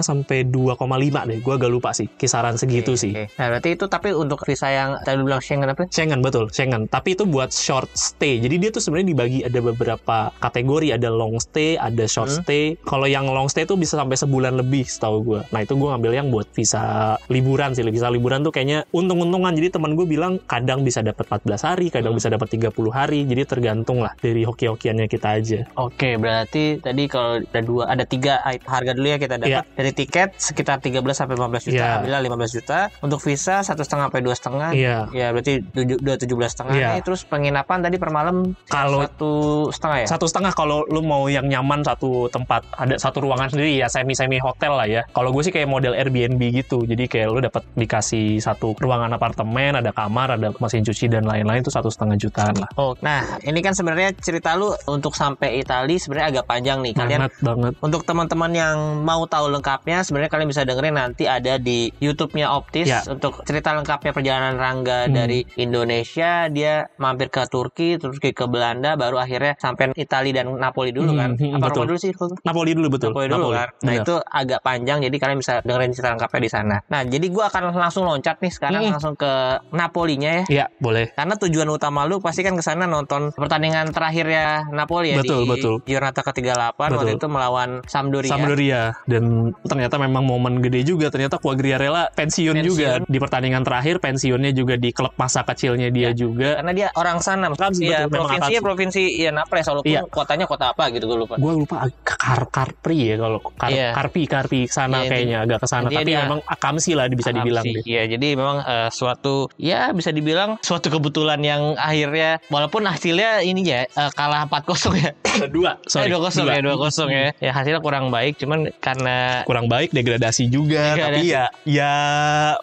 sampai 0.00 0.46
2,5 0.46 1.26
deh. 1.26 1.38
Gue 1.40 1.54
agak 1.54 1.70
lupa 1.70 1.90
sih, 1.92 2.06
kisaran 2.10 2.56
segitu 2.56 2.94
Oke, 2.94 3.00
sih. 3.00 3.12
oke. 3.12 3.24
Nah, 3.36 3.46
berarti 3.50 3.68
itu 3.74 3.84
tapi 3.86 4.08
untuk 4.12 4.40
visa 4.42 4.68
yang 4.68 4.98
tadi 5.02 5.18
bilang 5.18 5.42
Schengen 5.42 5.68
apa? 5.68 5.84
Schengen 5.88 6.20
betul, 6.22 6.48
Schengen. 6.48 6.86
Tapi 6.86 7.14
itu 7.14 7.24
buat 7.26 7.50
short 7.50 7.90
stay. 7.92 8.38
Jadi 8.38 8.56
dia 8.58 8.70
tuh 8.70 8.82
sebenarnya 8.86 9.08
dibagi 9.10 9.38
ada 9.42 9.58
beberapa 9.60 10.16
kategori, 10.38 10.94
ada 10.94 11.08
long 11.10 11.36
stay, 11.36 11.74
ada 11.74 12.06
short 12.06 12.30
Hmm. 12.30 12.40
stay. 12.40 12.64
Kalau 12.80 13.04
yang 13.04 13.26
long 13.26 13.50
stay 13.50 13.66
tuh 13.66 13.74
bisa 13.74 13.98
sampai 13.98 14.14
sebulan 14.14 14.54
lebih, 14.54 14.86
setahu 14.86 15.16
gue. 15.22 15.40
Nah 15.50 15.60
itu 15.60 15.74
gue 15.74 15.88
ngambil 15.90 16.12
yang 16.14 16.28
buat 16.30 16.46
visa 16.50 16.82
liburan 17.26 17.74
sih. 17.74 17.82
Visa 17.82 18.06
liburan 18.06 18.40
tuh 18.40 18.50
kayaknya 18.50 18.86
untung-untungan. 18.90 19.50
Jadi 19.52 19.68
teman 19.72 19.94
gue 19.94 20.06
bilang 20.06 20.38
kadang 20.44 20.82
bisa 20.82 21.00
dapat 21.00 21.26
14 21.26 21.62
hari, 21.62 21.90
kadang 21.90 22.14
Hmm. 22.14 22.20
bisa 22.20 22.28
dapat 22.30 22.48
30 22.48 22.90
hari. 22.90 23.26
Jadi 23.26 23.42
tergantung 23.44 23.98
lah 23.98 24.14
dari 24.16 24.42
hoki-hokiannya 24.42 25.06
kita 25.06 25.28
aja. 25.34 25.60
Oke, 25.74 26.14
berarti 26.16 26.78
tadi 26.78 27.06
kalau 27.06 27.40
ada 27.40 27.60
dua, 27.60 27.82
ada 27.88 28.04
tiga 28.04 28.38
harga 28.44 28.92
dulu 28.92 29.06
ya 29.06 29.18
kita 29.18 29.34
dapat 29.36 29.64
Iya. 29.66 29.74
dari 29.74 29.90
tiket 29.90 30.28
sekitar 30.36 30.78
13 30.78 31.16
sampai 31.16 31.34
15 31.34 31.64
juta, 31.64 31.86
Iya. 31.96 32.04
bila 32.04 32.16
15 32.20 32.52
juta. 32.52 32.78
Untuk 33.00 33.18
visa 33.20 33.62
satu 33.62 33.82
setengah 33.82 34.12
sampai 34.12 34.22
dua 34.22 34.34
setengah. 34.36 34.70
Iya. 34.70 34.96
Ya 35.10 35.26
berarti 35.32 35.62
dua 35.96 36.14
tujuh 36.16 36.36
belas 36.36 36.52
setengah. 36.52 36.74
Iya. 36.76 36.90
Terus 37.00 37.24
penginapan 37.24 37.80
tadi 37.80 37.96
per 37.96 38.10
malam 38.10 38.52
Kalau 38.76 39.00
satu 39.02 39.32
setengah 39.70 39.98
ya. 40.02 40.06
satu 40.10 40.26
setengah 40.26 40.52
kalau 40.52 40.82
lu 40.86 41.00
mau 41.00 41.30
yang 41.30 41.46
nyaman 41.46 41.80
satu 41.80 42.26
tempat 42.28 42.66
ada 42.74 42.98
satu 42.98 43.22
ruangan 43.22 43.48
sendiri 43.48 43.78
ya 43.78 43.86
semi 43.86 44.12
semi 44.12 44.36
hotel 44.36 44.74
lah 44.74 44.84
ya 44.84 45.06
kalau 45.14 45.30
gue 45.30 45.40
sih 45.40 45.54
kayak 45.54 45.70
model 45.70 45.94
Airbnb 45.94 46.42
gitu 46.52 46.82
jadi 46.82 47.06
kayak 47.06 47.28
lu 47.30 47.38
dapat 47.38 47.62
dikasih 47.72 48.42
satu 48.42 48.74
ruangan 48.76 49.14
apartemen 49.14 49.78
ada 49.78 49.94
kamar 49.94 50.34
ada 50.34 50.50
mesin 50.58 50.82
cuci 50.82 51.06
dan 51.06 51.22
lain-lain 51.22 51.62
itu 51.62 51.70
satu 51.70 51.88
setengah 51.88 52.18
jutaan 52.18 52.54
lah 52.58 52.68
Oh, 52.74 52.92
nah 52.98 53.22
ini 53.40 53.62
kan 53.62 53.72
sebenarnya 53.72 54.10
cerita 54.18 54.58
lu 54.58 54.74
untuk 54.86 55.14
sampai 55.14 55.62
Italia 55.62 55.96
sebenarnya 55.96 56.16
sebenarnya 56.16 56.32
agak 56.32 56.46
panjang 56.48 56.78
nih. 56.80 56.92
Kalian 56.96 57.20
banget 57.20 57.32
banget 57.44 57.72
untuk 57.78 58.02
teman-teman 58.02 58.50
yang 58.50 58.76
mau 59.04 59.22
tahu 59.28 59.52
lengkapnya 59.52 60.00
sebenarnya 60.00 60.32
kalian 60.32 60.48
bisa 60.48 60.64
dengerin 60.64 60.96
nanti 60.96 61.28
ada 61.28 61.60
di 61.60 61.92
YouTube-nya 62.00 62.50
Optis 62.50 62.88
Ya. 62.88 63.04
untuk 63.06 63.44
cerita 63.44 63.76
lengkapnya 63.76 64.10
perjalanan 64.10 64.56
Rangga 64.56 65.06
Hmm. 65.06 65.14
dari 65.14 65.44
Indonesia 65.56 66.48
dia 66.48 66.88
mampir 66.96 67.28
ke 67.28 67.44
Turki, 67.46 67.94
Turki 67.96 68.32
ke 68.32 68.44
Belanda 68.44 68.65
baru 68.74 69.16
akhirnya 69.16 69.54
sampai 69.56 69.94
Italia 69.94 70.42
dan 70.42 70.56
Napoli 70.56 70.90
dulu 70.90 71.12
Hmm, 71.12 71.18
kan. 71.18 71.30
hmm, 71.36 71.54
Apa 71.56 71.64
betul. 71.68 71.76
Roma 71.76 71.88
dulu 71.92 71.98
sih? 71.98 72.12
Napoli 72.42 72.70
dulu 72.72 72.88
betul 72.90 73.10
Napoli 73.12 73.26
dulu 73.28 73.48
kan. 73.52 73.68
Nah 73.76 73.92
Bener. 73.92 74.02
itu 74.02 74.14
agak 74.24 74.60
panjang 74.62 74.98
jadi 75.00 75.16
kalian 75.16 75.38
bisa 75.38 75.52
dengerin 75.60 75.92
cerita 75.92 76.08
lengkapnya 76.12 76.40
di 76.40 76.50
sana. 76.50 76.76
Nah 76.86 77.00
jadi 77.02 77.26
gua 77.28 77.44
akan 77.46 77.62
langsung 77.72 78.04
loncat 78.04 78.36
nih 78.40 78.52
sekarang 78.52 78.80
Hmm. 78.82 78.92
langsung 78.96 79.14
ke 79.14 79.32
Napolinya 79.70 80.30
ya. 80.32 80.44
Iya 80.46 80.66
boleh 80.78 81.10
Karena 81.12 81.34
tujuan 81.36 81.68
utama 81.68 82.04
lu 82.04 82.18
pasti 82.18 82.40
kan 82.40 82.54
ke 82.54 82.62
sana 82.62 82.86
nonton 82.86 83.30
pertandingan 83.32 83.90
terakhirnya 83.90 84.64
Napoli 84.70 85.12
ya 85.12 85.20
Betul, 85.20 85.44
di 85.44 85.50
betul. 85.50 85.74
Giornata 85.84 86.20
ke-38 86.22 86.78
waktu 86.78 87.12
itu 87.14 87.26
melawan 87.26 87.70
Sampdoria. 87.84 88.30
Sampdoria 88.30 88.80
dan 89.04 89.24
ternyata 89.62 89.96
memang 89.96 90.24
momen 90.24 90.58
gede 90.58 90.82
juga 90.82 91.08
ternyata 91.08 91.36
Quagliarella 91.36 92.08
pensiun, 92.14 92.56
Pensiun. 92.56 92.64
juga 92.64 92.90
di 93.02 93.18
pertandingan 93.18 93.62
terakhir 93.62 93.98
pensiunnya 93.98 94.50
juga 94.50 94.74
di 94.74 94.90
klub 94.90 95.12
masa 95.16 95.42
kecilnya 95.42 95.90
dia 95.90 96.10
juga 96.10 96.58
Karena 96.58 96.72
dia 96.72 96.88
orang 96.94 97.18
sana. 97.20 97.48
Akatsu, 97.48 97.82
Iya, 97.82 98.08
betul, 98.08 98.26
memang 98.56 98.58
Akatsu. 98.58 98.66
provinsi 98.66 99.02
ya 99.16 99.30
Naples 99.30 99.66
walaupun 99.66 99.92
Iya. 99.92 100.00
kotanya 100.06 100.44
kota 100.44 100.64
apa 100.68 100.88
gitu 100.88 101.04
gue 101.04 101.18
lupa. 101.18 101.34
gue 101.36 101.52
lupa 101.54 101.76
Kar 102.02 102.42
Karpri 102.46 102.98
ya 103.06 103.16
kalau 103.16 103.38
Kar 103.52 103.68
Iya. 103.68 103.90
Karpi 103.92 104.22
Karpi 104.24 104.60
sana 104.66 105.02
Iya, 105.02 105.08
kayaknya 105.08 105.36
agak 105.42 105.58
ke 105.58 105.66
sana 105.66 105.86
tapi 105.86 106.04
dia- 106.06 106.22
memang 106.22 106.40
akamsi 106.42 106.92
lah 106.92 107.04
bisa 107.08 107.30
dibilang 107.30 107.62
Sih. 107.62 107.74
deh. 107.74 107.82
Iya, 107.84 108.02
jadi 108.08 108.28
memang 108.34 108.56
eh, 108.60 108.88
suatu 108.90 109.48
ya 109.56 109.92
bisa 109.92 110.10
dibilang 110.10 110.56
suatu 110.60 110.88
kebetulan 110.88 111.38
yang 111.40 111.62
akhirnya 111.76 112.40
walaupun 112.46 112.82
hasilnya 112.82 113.42
ini 113.42 113.62
ya 113.62 113.84
eh, 113.84 114.10
kalah 114.12 114.46
4-0 114.46 114.72
ya. 114.96 115.10
dua 115.46 115.76
sorry 115.84 116.08
eh, 116.08 116.16
2-0 116.16 116.48
ya, 116.48 116.60
2-0 116.64 117.06
ya. 117.06 117.28
Ya 117.38 117.50
hasilnya 117.52 117.78
kurang 117.78 118.08
baik 118.08 118.36
cuman 118.36 118.72
karena 118.78 119.44
kurang 119.44 119.66
baik 119.66 119.92
degradasi 119.92 120.48
juga 120.48 120.96
Degradasi. 120.96 121.12
tapi 121.12 121.20
ya 121.26 121.44
ya 121.66 121.92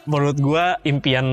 menurut 0.03 0.38
gua 0.38 0.65
impian 0.83 1.25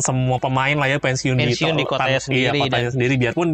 semua 0.00 0.38
pemain 0.38 0.74
lah 0.74 0.88
ya 0.88 0.98
pensiun, 0.98 1.36
Pensiun 1.36 1.74
di 1.74 1.84
kotanya 1.84 2.10
iya, 2.12 2.20
sendiri 2.20 2.58
kotanya 2.60 2.90
sendiri 2.90 3.14
biarpun 3.16 3.48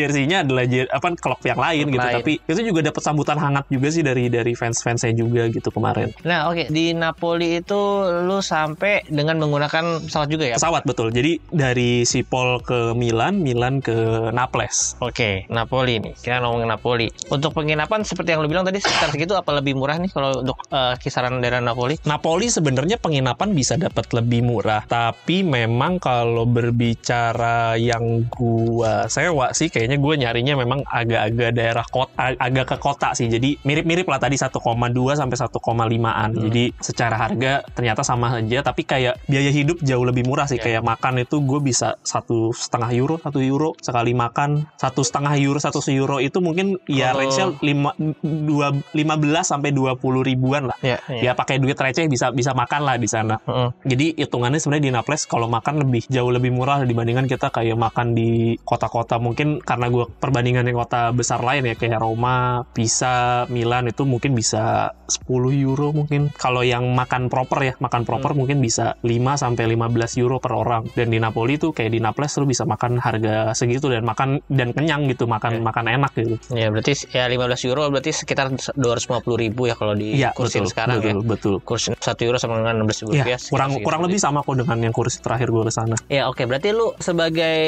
jersey-nya 0.00 0.42
adalah 0.42 0.64
jer- 0.64 0.88
apa 0.88 1.12
klub 1.14 1.40
yang 1.42 1.58
lain 1.58 1.84
Klub 1.84 1.94
gitu 1.94 2.06
lain. 2.06 2.16
tapi 2.16 2.32
itu 2.40 2.60
juga 2.64 2.80
dapat 2.82 3.02
sambutan 3.02 3.36
hangat 3.36 3.64
juga 3.68 3.88
sih 3.88 4.00
dari 4.00 4.24
dari 4.26 4.52
fans-fansnya 4.52 5.12
juga 5.12 5.46
gitu 5.46 5.68
kemarin 5.68 6.08
Nah, 6.22 6.48
oke, 6.48 6.68
di 6.68 6.92
Napoli 6.92 7.58
itu 7.58 7.80
lu 8.22 8.40
sampai 8.40 9.04
dengan 9.06 9.36
menggunakan 9.38 10.00
pesawat 10.02 10.28
juga 10.28 10.44
ya? 10.46 10.56
pesawat 10.56 10.82
betul 10.84 11.10
jadi 11.10 11.36
dari 11.50 12.02
Sipol 12.02 12.60
ke 12.60 12.92
Milan 12.92 13.40
Milan 13.40 13.78
ke 13.78 13.94
Naples 14.30 14.96
Oke, 15.00 15.44
Napoli 15.48 15.98
nih. 15.98 16.14
Kita 16.14 16.38
ngomongin 16.38 16.68
Napoli. 16.68 17.08
Untuk 17.28 17.50
penginapan 17.52 18.00
seperti 18.00 18.32
yang 18.32 18.40
lu 18.40 18.48
bilang 18.48 18.62
tadi 18.62 18.78
sekitar 18.78 19.10
segitu 19.10 19.34
apa 19.34 19.50
lebih 19.52 19.74
murah 19.74 19.96
nih 19.96 20.10
kalau 20.10 20.40
untuk 20.40 20.56
eh, 20.68 20.94
kisaran 20.96 21.40
daerah 21.40 21.58
Napoli? 21.58 21.98
Napoli 22.04 22.46
sebenarnya 22.46 22.96
penginapan 22.96 23.50
bisa 23.50 23.74
dapat 23.74 24.06
lebih 24.12 24.40
murah, 24.40 24.84
tapi 24.84 25.42
memang 25.42 25.98
kalau 25.98 26.44
berbicara 26.44 27.74
yang 27.74 28.28
gua 28.28 29.06
sewa 29.06 29.50
sih 29.50 29.66
kayaknya 29.66 29.89
gua 29.96 30.14
nyarinya 30.14 30.54
memang 30.54 30.84
agak-agak 30.84 31.50
daerah 31.56 31.86
kota 31.88 32.12
ag- 32.16 32.38
agak 32.38 32.66
ke 32.70 32.76
kota 32.76 33.08
sih. 33.16 33.26
Jadi 33.26 33.56
mirip-mirip 33.64 34.06
lah 34.06 34.20
tadi 34.20 34.36
1,2 34.36 35.16
sampai 35.16 35.36
1,5-an. 35.40 36.30
Hmm. 36.36 36.42
Jadi 36.46 36.64
secara 36.78 37.16
harga 37.16 37.64
ternyata 37.72 38.02
sama 38.04 38.36
aja, 38.36 38.60
tapi 38.60 38.84
kayak 38.84 39.22
biaya 39.26 39.50
hidup 39.50 39.80
jauh 39.80 40.04
lebih 40.04 40.28
murah 40.28 40.46
sih. 40.46 40.60
Ya. 40.60 40.78
Kayak 40.78 40.82
makan 40.86 41.24
itu 41.24 41.40
gue 41.40 41.60
bisa 41.62 41.96
satu 42.04 42.52
setengah 42.52 42.90
euro, 42.92 43.16
satu 43.18 43.40
euro 43.40 43.72
sekali 43.80 44.12
makan, 44.12 44.68
satu 44.76 45.00
setengah 45.00 45.34
euro, 45.40 45.58
satu 45.58 45.80
euro 45.88 46.20
itu 46.20 46.38
mungkin 46.44 46.76
ya 46.84 47.10
Kalau- 47.14 47.18
range-nya 47.24 47.46
lima, 47.64 47.90
dua, 48.22 48.74
15 48.92 49.46
sampai 49.48 49.70
20 49.72 50.20
ribuan 50.20 50.68
lah 50.68 50.76
Ya, 50.80 50.96
ya 51.08 51.32
pakai 51.36 51.60
duit 51.60 51.76
receh 51.76 52.08
bisa 52.08 52.32
bisa 52.32 52.52
makan 52.52 52.82
lah 52.84 52.96
di 52.96 53.08
sana. 53.08 53.36
Heeh. 53.44 53.68
Jadi 53.86 54.06
hitungannya 54.20 54.60
sebenarnya 54.60 54.84
di 54.90 54.92
Naples 54.92 55.22
kalau 55.28 55.46
makan 55.46 55.84
lebih 55.86 56.04
jauh 56.08 56.32
lebih 56.32 56.50
murah 56.52 56.82
dibandingkan 56.82 57.28
kita 57.28 57.52
kayak 57.52 57.76
makan 57.76 58.16
di 58.16 58.56
kota-kota 58.64 59.20
mungkin 59.20 59.60
karena 59.60 59.79
gue 59.86 60.04
perbandingan 60.10 60.62
dengan 60.62 60.82
kota 60.82 61.08
besar 61.10 61.40
lain 61.40 61.64
ya 61.64 61.74
kayak 61.74 61.96
Roma, 61.96 62.66
Pisa, 62.66 63.46
Milan 63.46 63.86
itu 63.86 64.02
mungkin 64.02 64.34
bisa 64.34 64.90
10 65.06 65.30
euro 65.56 65.90
mungkin. 65.90 66.28
Kalau 66.32 66.60
yang 66.60 66.90
makan 66.90 67.26
proper 67.26 67.58
ya, 67.62 67.74
makan 67.78 68.02
proper 68.02 68.34
mungkin 68.34 68.58
bisa 68.58 68.98
5 69.00 69.08
sampai 69.36 69.64
15 69.68 69.86
euro 70.16 70.36
per 70.36 70.52
orang. 70.52 70.84
Dan 70.90 71.08
di 71.08 71.16
Napoli 71.16 71.56
tuh 71.56 71.70
kayak 71.70 71.90
di 71.90 72.00
Naples 72.00 72.34
lu 72.36 72.44
bisa 72.44 72.64
makan 72.64 72.98
harga 72.98 73.52
segitu 73.52 73.86
dan 73.86 74.02
makan 74.02 74.42
dan 74.46 74.70
kenyang 74.70 75.06
gitu, 75.06 75.24
makan 75.24 75.50
Ya. 75.50 75.62
makan 75.62 75.84
enak 75.88 76.12
gitu. 76.14 76.34
Ya 76.50 76.68
berarti 76.68 76.92
ya 77.08 77.24
15 77.26 77.62
euro 77.64 77.86
berarti 77.88 78.10
sekitar 78.10 78.50
250 78.74 79.36
ribu 79.36 79.66
ya 79.66 79.74
kalau 79.74 79.94
di 79.94 80.16
Iya, 80.16 80.32
kursin 80.32 80.64
betul, 80.64 80.72
sekarang 80.72 80.96
betul, 80.98 81.10
ya. 81.10 81.22
betul. 81.22 81.54
Kursi 81.60 81.88
1 81.92 82.24
euro 82.24 82.36
sama 82.36 82.58
dengan 82.58 82.82
16 82.82 82.98
ribu 83.02 83.10
Iya, 83.12 83.22
rupiah. 83.22 83.38
kurang 83.46 83.70
segitu. 83.70 83.84
kurang 83.84 84.00
lebih 84.04 84.18
sama 84.18 84.38
kok 84.40 84.56
dengan 84.56 84.78
yang 84.80 84.94
kursi 84.94 85.18
terakhir 85.20 85.48
gue 85.48 85.62
ke 85.62 85.72
sana. 85.72 85.94
Ya 86.08 86.26
oke, 86.26 86.42
berarti 86.42 86.70
lu 86.70 86.90
sebagai 86.96 87.58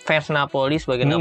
fans 0.00 0.26
Napoli, 0.28 0.78
sebagai 0.78 1.04
Hmm. 1.04 1.12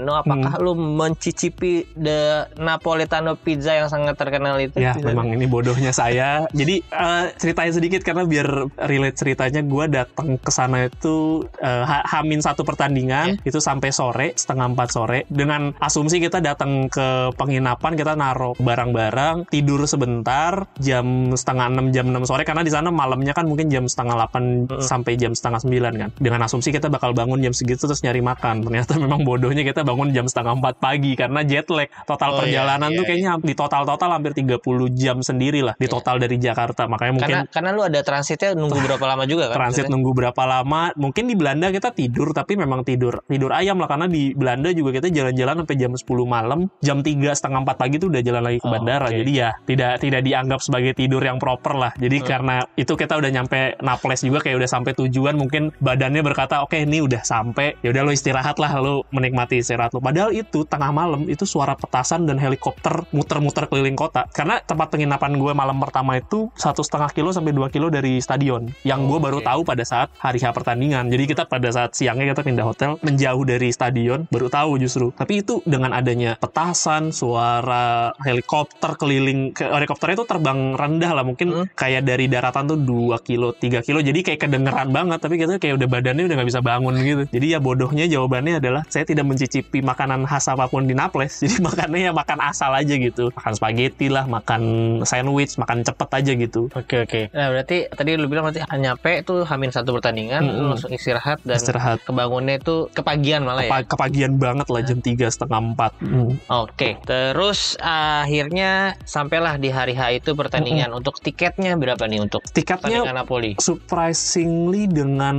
Napolitano, 0.00 0.12
apakah 0.16 0.52
lu 0.60 0.72
mencicipi 0.74 1.84
the 1.94 2.48
Napolitano 2.56 3.36
pizza 3.36 3.76
yang 3.76 3.88
sangat 3.92 4.16
terkenal 4.16 4.56
itu? 4.56 4.80
Ya, 4.80 4.96
Pizza- 4.96 5.06
memang 5.12 5.32
ini 5.32 5.44
bodohnya 5.44 5.92
saya. 5.92 6.48
Jadi 6.50 6.80
eh, 6.80 7.24
ceritain 7.36 7.72
sedikit 7.72 8.00
karena 8.00 8.24
biar 8.24 8.48
relate 8.88 9.16
ceritanya, 9.16 9.60
gue 9.60 9.84
datang 9.88 10.40
ke 10.40 10.50
sana 10.50 10.88
itu 10.88 11.44
ha- 11.60 12.06
hamin 12.16 12.40
satu 12.40 12.64
pertandingan 12.64 13.36
itu 13.44 13.60
sampai 13.60 13.92
sore 13.92 14.32
setengah 14.34 14.72
empat 14.72 14.88
sore. 14.90 15.18
Dengan 15.28 15.76
asumsi 15.78 16.18
kita 16.18 16.40
datang 16.40 16.88
ke 16.88 17.34
penginapan 17.36 17.92
kita 17.94 18.16
naruh 18.16 18.56
barang-barang 18.56 19.50
tidur 19.52 19.84
sebentar 19.84 20.64
jam 20.80 21.34
setengah 21.36 21.66
enam 21.68 21.86
jam 21.92 22.08
enam 22.08 22.24
sore. 22.24 22.42
Karena 22.46 22.64
di 22.64 22.72
sana 22.72 22.88
malamnya 22.88 23.36
kan 23.36 23.44
mungkin 23.44 23.68
jam 23.68 23.84
setengah 23.86 24.14
delapan 24.16 24.64
Mm-mm. 24.66 24.82
sampai 24.82 25.14
jam 25.20 25.32
setengah 25.36 25.60
sembilan 25.62 25.92
kan. 25.96 26.10
Dengan 26.16 26.40
asumsi 26.46 26.72
kita 26.72 26.88
bakal 26.88 27.12
bangun 27.12 27.40
jam 27.42 27.52
segitu 27.52 27.84
terus 27.84 28.00
nyari 28.00 28.22
makan. 28.22 28.64
Ternyata 28.64 28.96
memang 29.04 29.22
bodohnya 29.22 29.62
kita 29.66 29.82
bangun 29.90 30.08
jam 30.10 30.24
setengah 30.24 30.54
empat 30.54 30.78
pagi 30.78 31.12
karena 31.12 31.42
jet 31.42 31.66
lag 31.68 31.90
total 32.04 32.30
Oh, 32.30 32.34
iya, 32.36 32.62
perjalanan 32.62 32.88
iya, 32.88 32.96
tuh 32.96 33.04
kayaknya 33.04 33.30
di 33.40 33.54
total 33.54 33.82
total 33.84 34.10
hampir 34.12 34.32
30 34.32 34.54
jam 34.92 35.18
sendiri 35.20 35.60
lah 35.60 35.74
di 35.74 35.84
Iya. 35.84 35.92
total 35.92 36.16
dari 36.16 36.36
Jakarta 36.36 36.86
makanya 36.86 37.12
mungkin 37.12 37.34
Karena 37.34 37.50
karena 37.50 37.70
lu 37.70 37.82
ada 37.82 38.00
transitnya 38.00 38.54
nunggu 38.54 38.78
berapa 38.80 39.02
lama 39.04 39.24
juga 39.24 39.44
kan? 39.46 39.56
transit 39.56 39.76
maksudnya? 39.82 39.92
nunggu 39.92 40.10
berapa 40.14 40.42
lama 40.44 40.80
mungkin 40.94 41.24
di 41.24 41.34
Belanda 41.34 41.66
kita 41.68 41.90
tidur 41.90 42.30
tapi 42.30 42.54
memang 42.54 42.80
tidur 42.80 43.18
tidur 43.24 43.50
ayam 43.50 43.76
lah 43.76 43.88
karena 43.88 44.06
di 44.06 44.30
Belanda 44.32 44.70
juga 44.70 44.90
kita 44.92 45.08
jalan-jalan 45.08 45.54
sampai 45.58 45.76
jam 45.76 45.90
10 45.90 46.06
malam 46.24 46.60
jam 46.78 46.98
3 47.00 47.10
setengah 47.32 47.60
4 47.64 47.74
pagi 47.76 47.96
tuh 47.96 48.08
udah 48.08 48.20
jalan 48.20 48.42
lagi 48.44 48.58
ke 48.58 48.66
Oh, 48.66 48.70
bandara 48.70 49.06
oke. 49.06 49.16
jadi 49.16 49.32
ya 49.32 49.50
tidak 49.64 49.92
tidak 49.98 50.20
dianggap 50.22 50.60
sebagai 50.60 50.92
tidur 50.94 51.18
yang 51.20 51.36
proper 51.36 51.74
lah 51.74 51.92
jadi 51.96 52.16
Hmm. 52.16 52.26
karena 52.28 52.56
itu 52.74 52.92
kita 52.94 53.16
udah 53.16 53.30
nyampe 53.32 53.58
Naples 53.80 54.20
juga 54.20 54.38
kayak 54.38 54.56
udah 54.56 54.68
sampai 54.68 54.92
tujuan 54.94 55.34
mungkin 55.34 55.72
badannya 55.76 56.20
berkata 56.20 56.60
oke 56.60 56.76
ini 56.76 57.00
udah 57.00 57.24
sampai 57.24 57.80
ya 57.80 57.88
udah 57.88 58.02
lo 58.02 58.12
istirahat 58.12 58.54
lah 58.56 58.76
lo 58.76 59.02
menikmati 59.10 59.56
istirahat 59.56 59.79
lo. 59.88 60.04
Padahal 60.04 60.36
itu 60.36 60.68
tengah 60.68 60.92
malam 60.92 61.24
itu 61.24 61.48
suara 61.48 61.72
petasan 61.72 62.28
dan 62.28 62.36
helikopter 62.36 63.08
muter-muter 63.16 63.64
keliling 63.64 63.96
kota. 63.96 64.28
Karena 64.28 64.60
tempat 64.60 64.92
penginapan 64.92 65.32
gue 65.40 65.52
malam 65.56 65.80
pertama 65.80 66.20
itu 66.20 66.52
satu 66.52 66.84
setengah 66.84 67.08
kilo 67.16 67.32
sampai 67.32 67.56
2 67.56 67.72
kilo 67.72 67.88
dari 67.88 68.20
stadion. 68.20 68.68
Yang 68.84 69.00
gue 69.06 69.18
Oh, 69.20 69.22
baru 69.22 69.38
oke. 69.38 69.46
tahu 69.46 69.60
pada 69.62 69.84
saat 69.84 70.08
hari 70.18 70.40
H 70.40 70.50
pertandingan. 70.50 71.06
Jadi 71.08 71.24
kita 71.28 71.44
pada 71.46 71.68
saat 71.70 71.92
siangnya 71.94 72.32
kita 72.32 72.42
pindah 72.42 72.64
hotel 72.66 72.90
menjauh 73.00 73.44
dari 73.46 73.68
stadion 73.70 74.24
baru 74.28 74.48
tahu 74.48 74.80
justru. 74.82 75.12
Tapi 75.14 75.44
itu 75.44 75.62
dengan 75.62 75.94
adanya 75.94 76.34
petasan 76.40 77.12
suara 77.14 78.10
helikopter 78.24 78.96
keliling 78.96 79.54
ke 79.54 79.62
helikopternya 79.62 80.16
itu 80.18 80.26
terbang 80.26 80.74
rendah 80.74 81.12
lah 81.14 81.24
mungkin. 81.24 81.48
Hmm. 81.52 81.66
kayak 81.72 82.02
dari 82.08 82.26
daratan 82.26 82.66
tuh 82.66 82.78
2 82.80 83.20
kilo 83.22 83.54
3 83.54 83.84
kilo. 83.86 84.02
Jadi 84.02 84.20
kayak 84.24 84.40
kedengeran 84.42 84.90
banget 84.90 85.18
tapi 85.20 85.38
kita 85.38 85.62
kayak 85.62 85.78
udah 85.78 85.88
badannya 85.88 86.24
udah 86.26 86.36
nggak 86.40 86.48
bisa 86.50 86.60
bangun 86.60 86.94
gitu. 86.98 87.22
Jadi 87.30 87.46
ya 87.54 87.58
bodohnya 87.62 88.04
jawabannya 88.08 88.58
adalah 88.58 88.82
saya 88.90 89.06
tidak 89.06 89.22
mencicipi 89.28 89.69
makanan 89.78 90.26
khas 90.26 90.50
apa 90.50 90.66
pun 90.66 90.90
di 90.90 90.98
Naples 90.98 91.38
jadi 91.46 91.62
makannya 91.62 92.10
ya 92.10 92.12
makan 92.12 92.38
asal 92.42 92.74
aja 92.74 92.98
gitu 92.98 93.30
makan 93.38 93.52
spaghetti 93.54 94.10
lah 94.10 94.26
makan 94.26 94.62
sandwich 95.06 95.54
makan 95.54 95.86
cepet 95.86 96.10
aja 96.10 96.32
gitu 96.34 96.66
Oke 96.74 97.06
oke. 97.06 97.20
Nah 97.30 97.52
berarti 97.54 97.86
tadi 97.92 98.18
lu 98.18 98.26
bilang 98.26 98.48
berarti 98.48 98.64
nyampe 98.74 99.20
tuh 99.22 99.44
hamin 99.44 99.68
satu 99.68 99.92
pertandingan, 99.92 100.40
lu 100.42 100.50
Mm-mm. 100.50 100.68
langsung 100.74 100.90
istirahat 100.90 101.44
dan 101.44 101.60
istirahat 101.60 102.00
kebangunnya 102.02 102.56
itu 102.56 102.88
kepagian 102.96 103.44
malah 103.44 103.68
ya. 103.68 103.70
Kepa- 103.70 103.88
kepagian 103.94 104.40
banget 104.40 104.66
lah 104.72 104.80
jam 104.82 104.98
3 104.98 105.28
setengah 105.28 105.60
4 105.76 106.00
Oke, 106.48 106.96
terus 107.04 107.76
akhirnya 107.84 108.96
sampailah 109.04 109.60
di 109.60 109.68
hari 109.68 109.92
H 109.92 110.24
itu 110.24 110.32
pertandingan. 110.32 110.90
Untuk 110.96 111.20
tiketnya 111.20 111.76
berapa 111.76 112.00
nih 112.08 112.24
untuk 112.24 112.40
tiketnya 112.48 113.04
pertandingan 113.04 113.16
Napoli? 113.20 113.52
surprisingly 113.60 114.88
dengan 114.88 115.36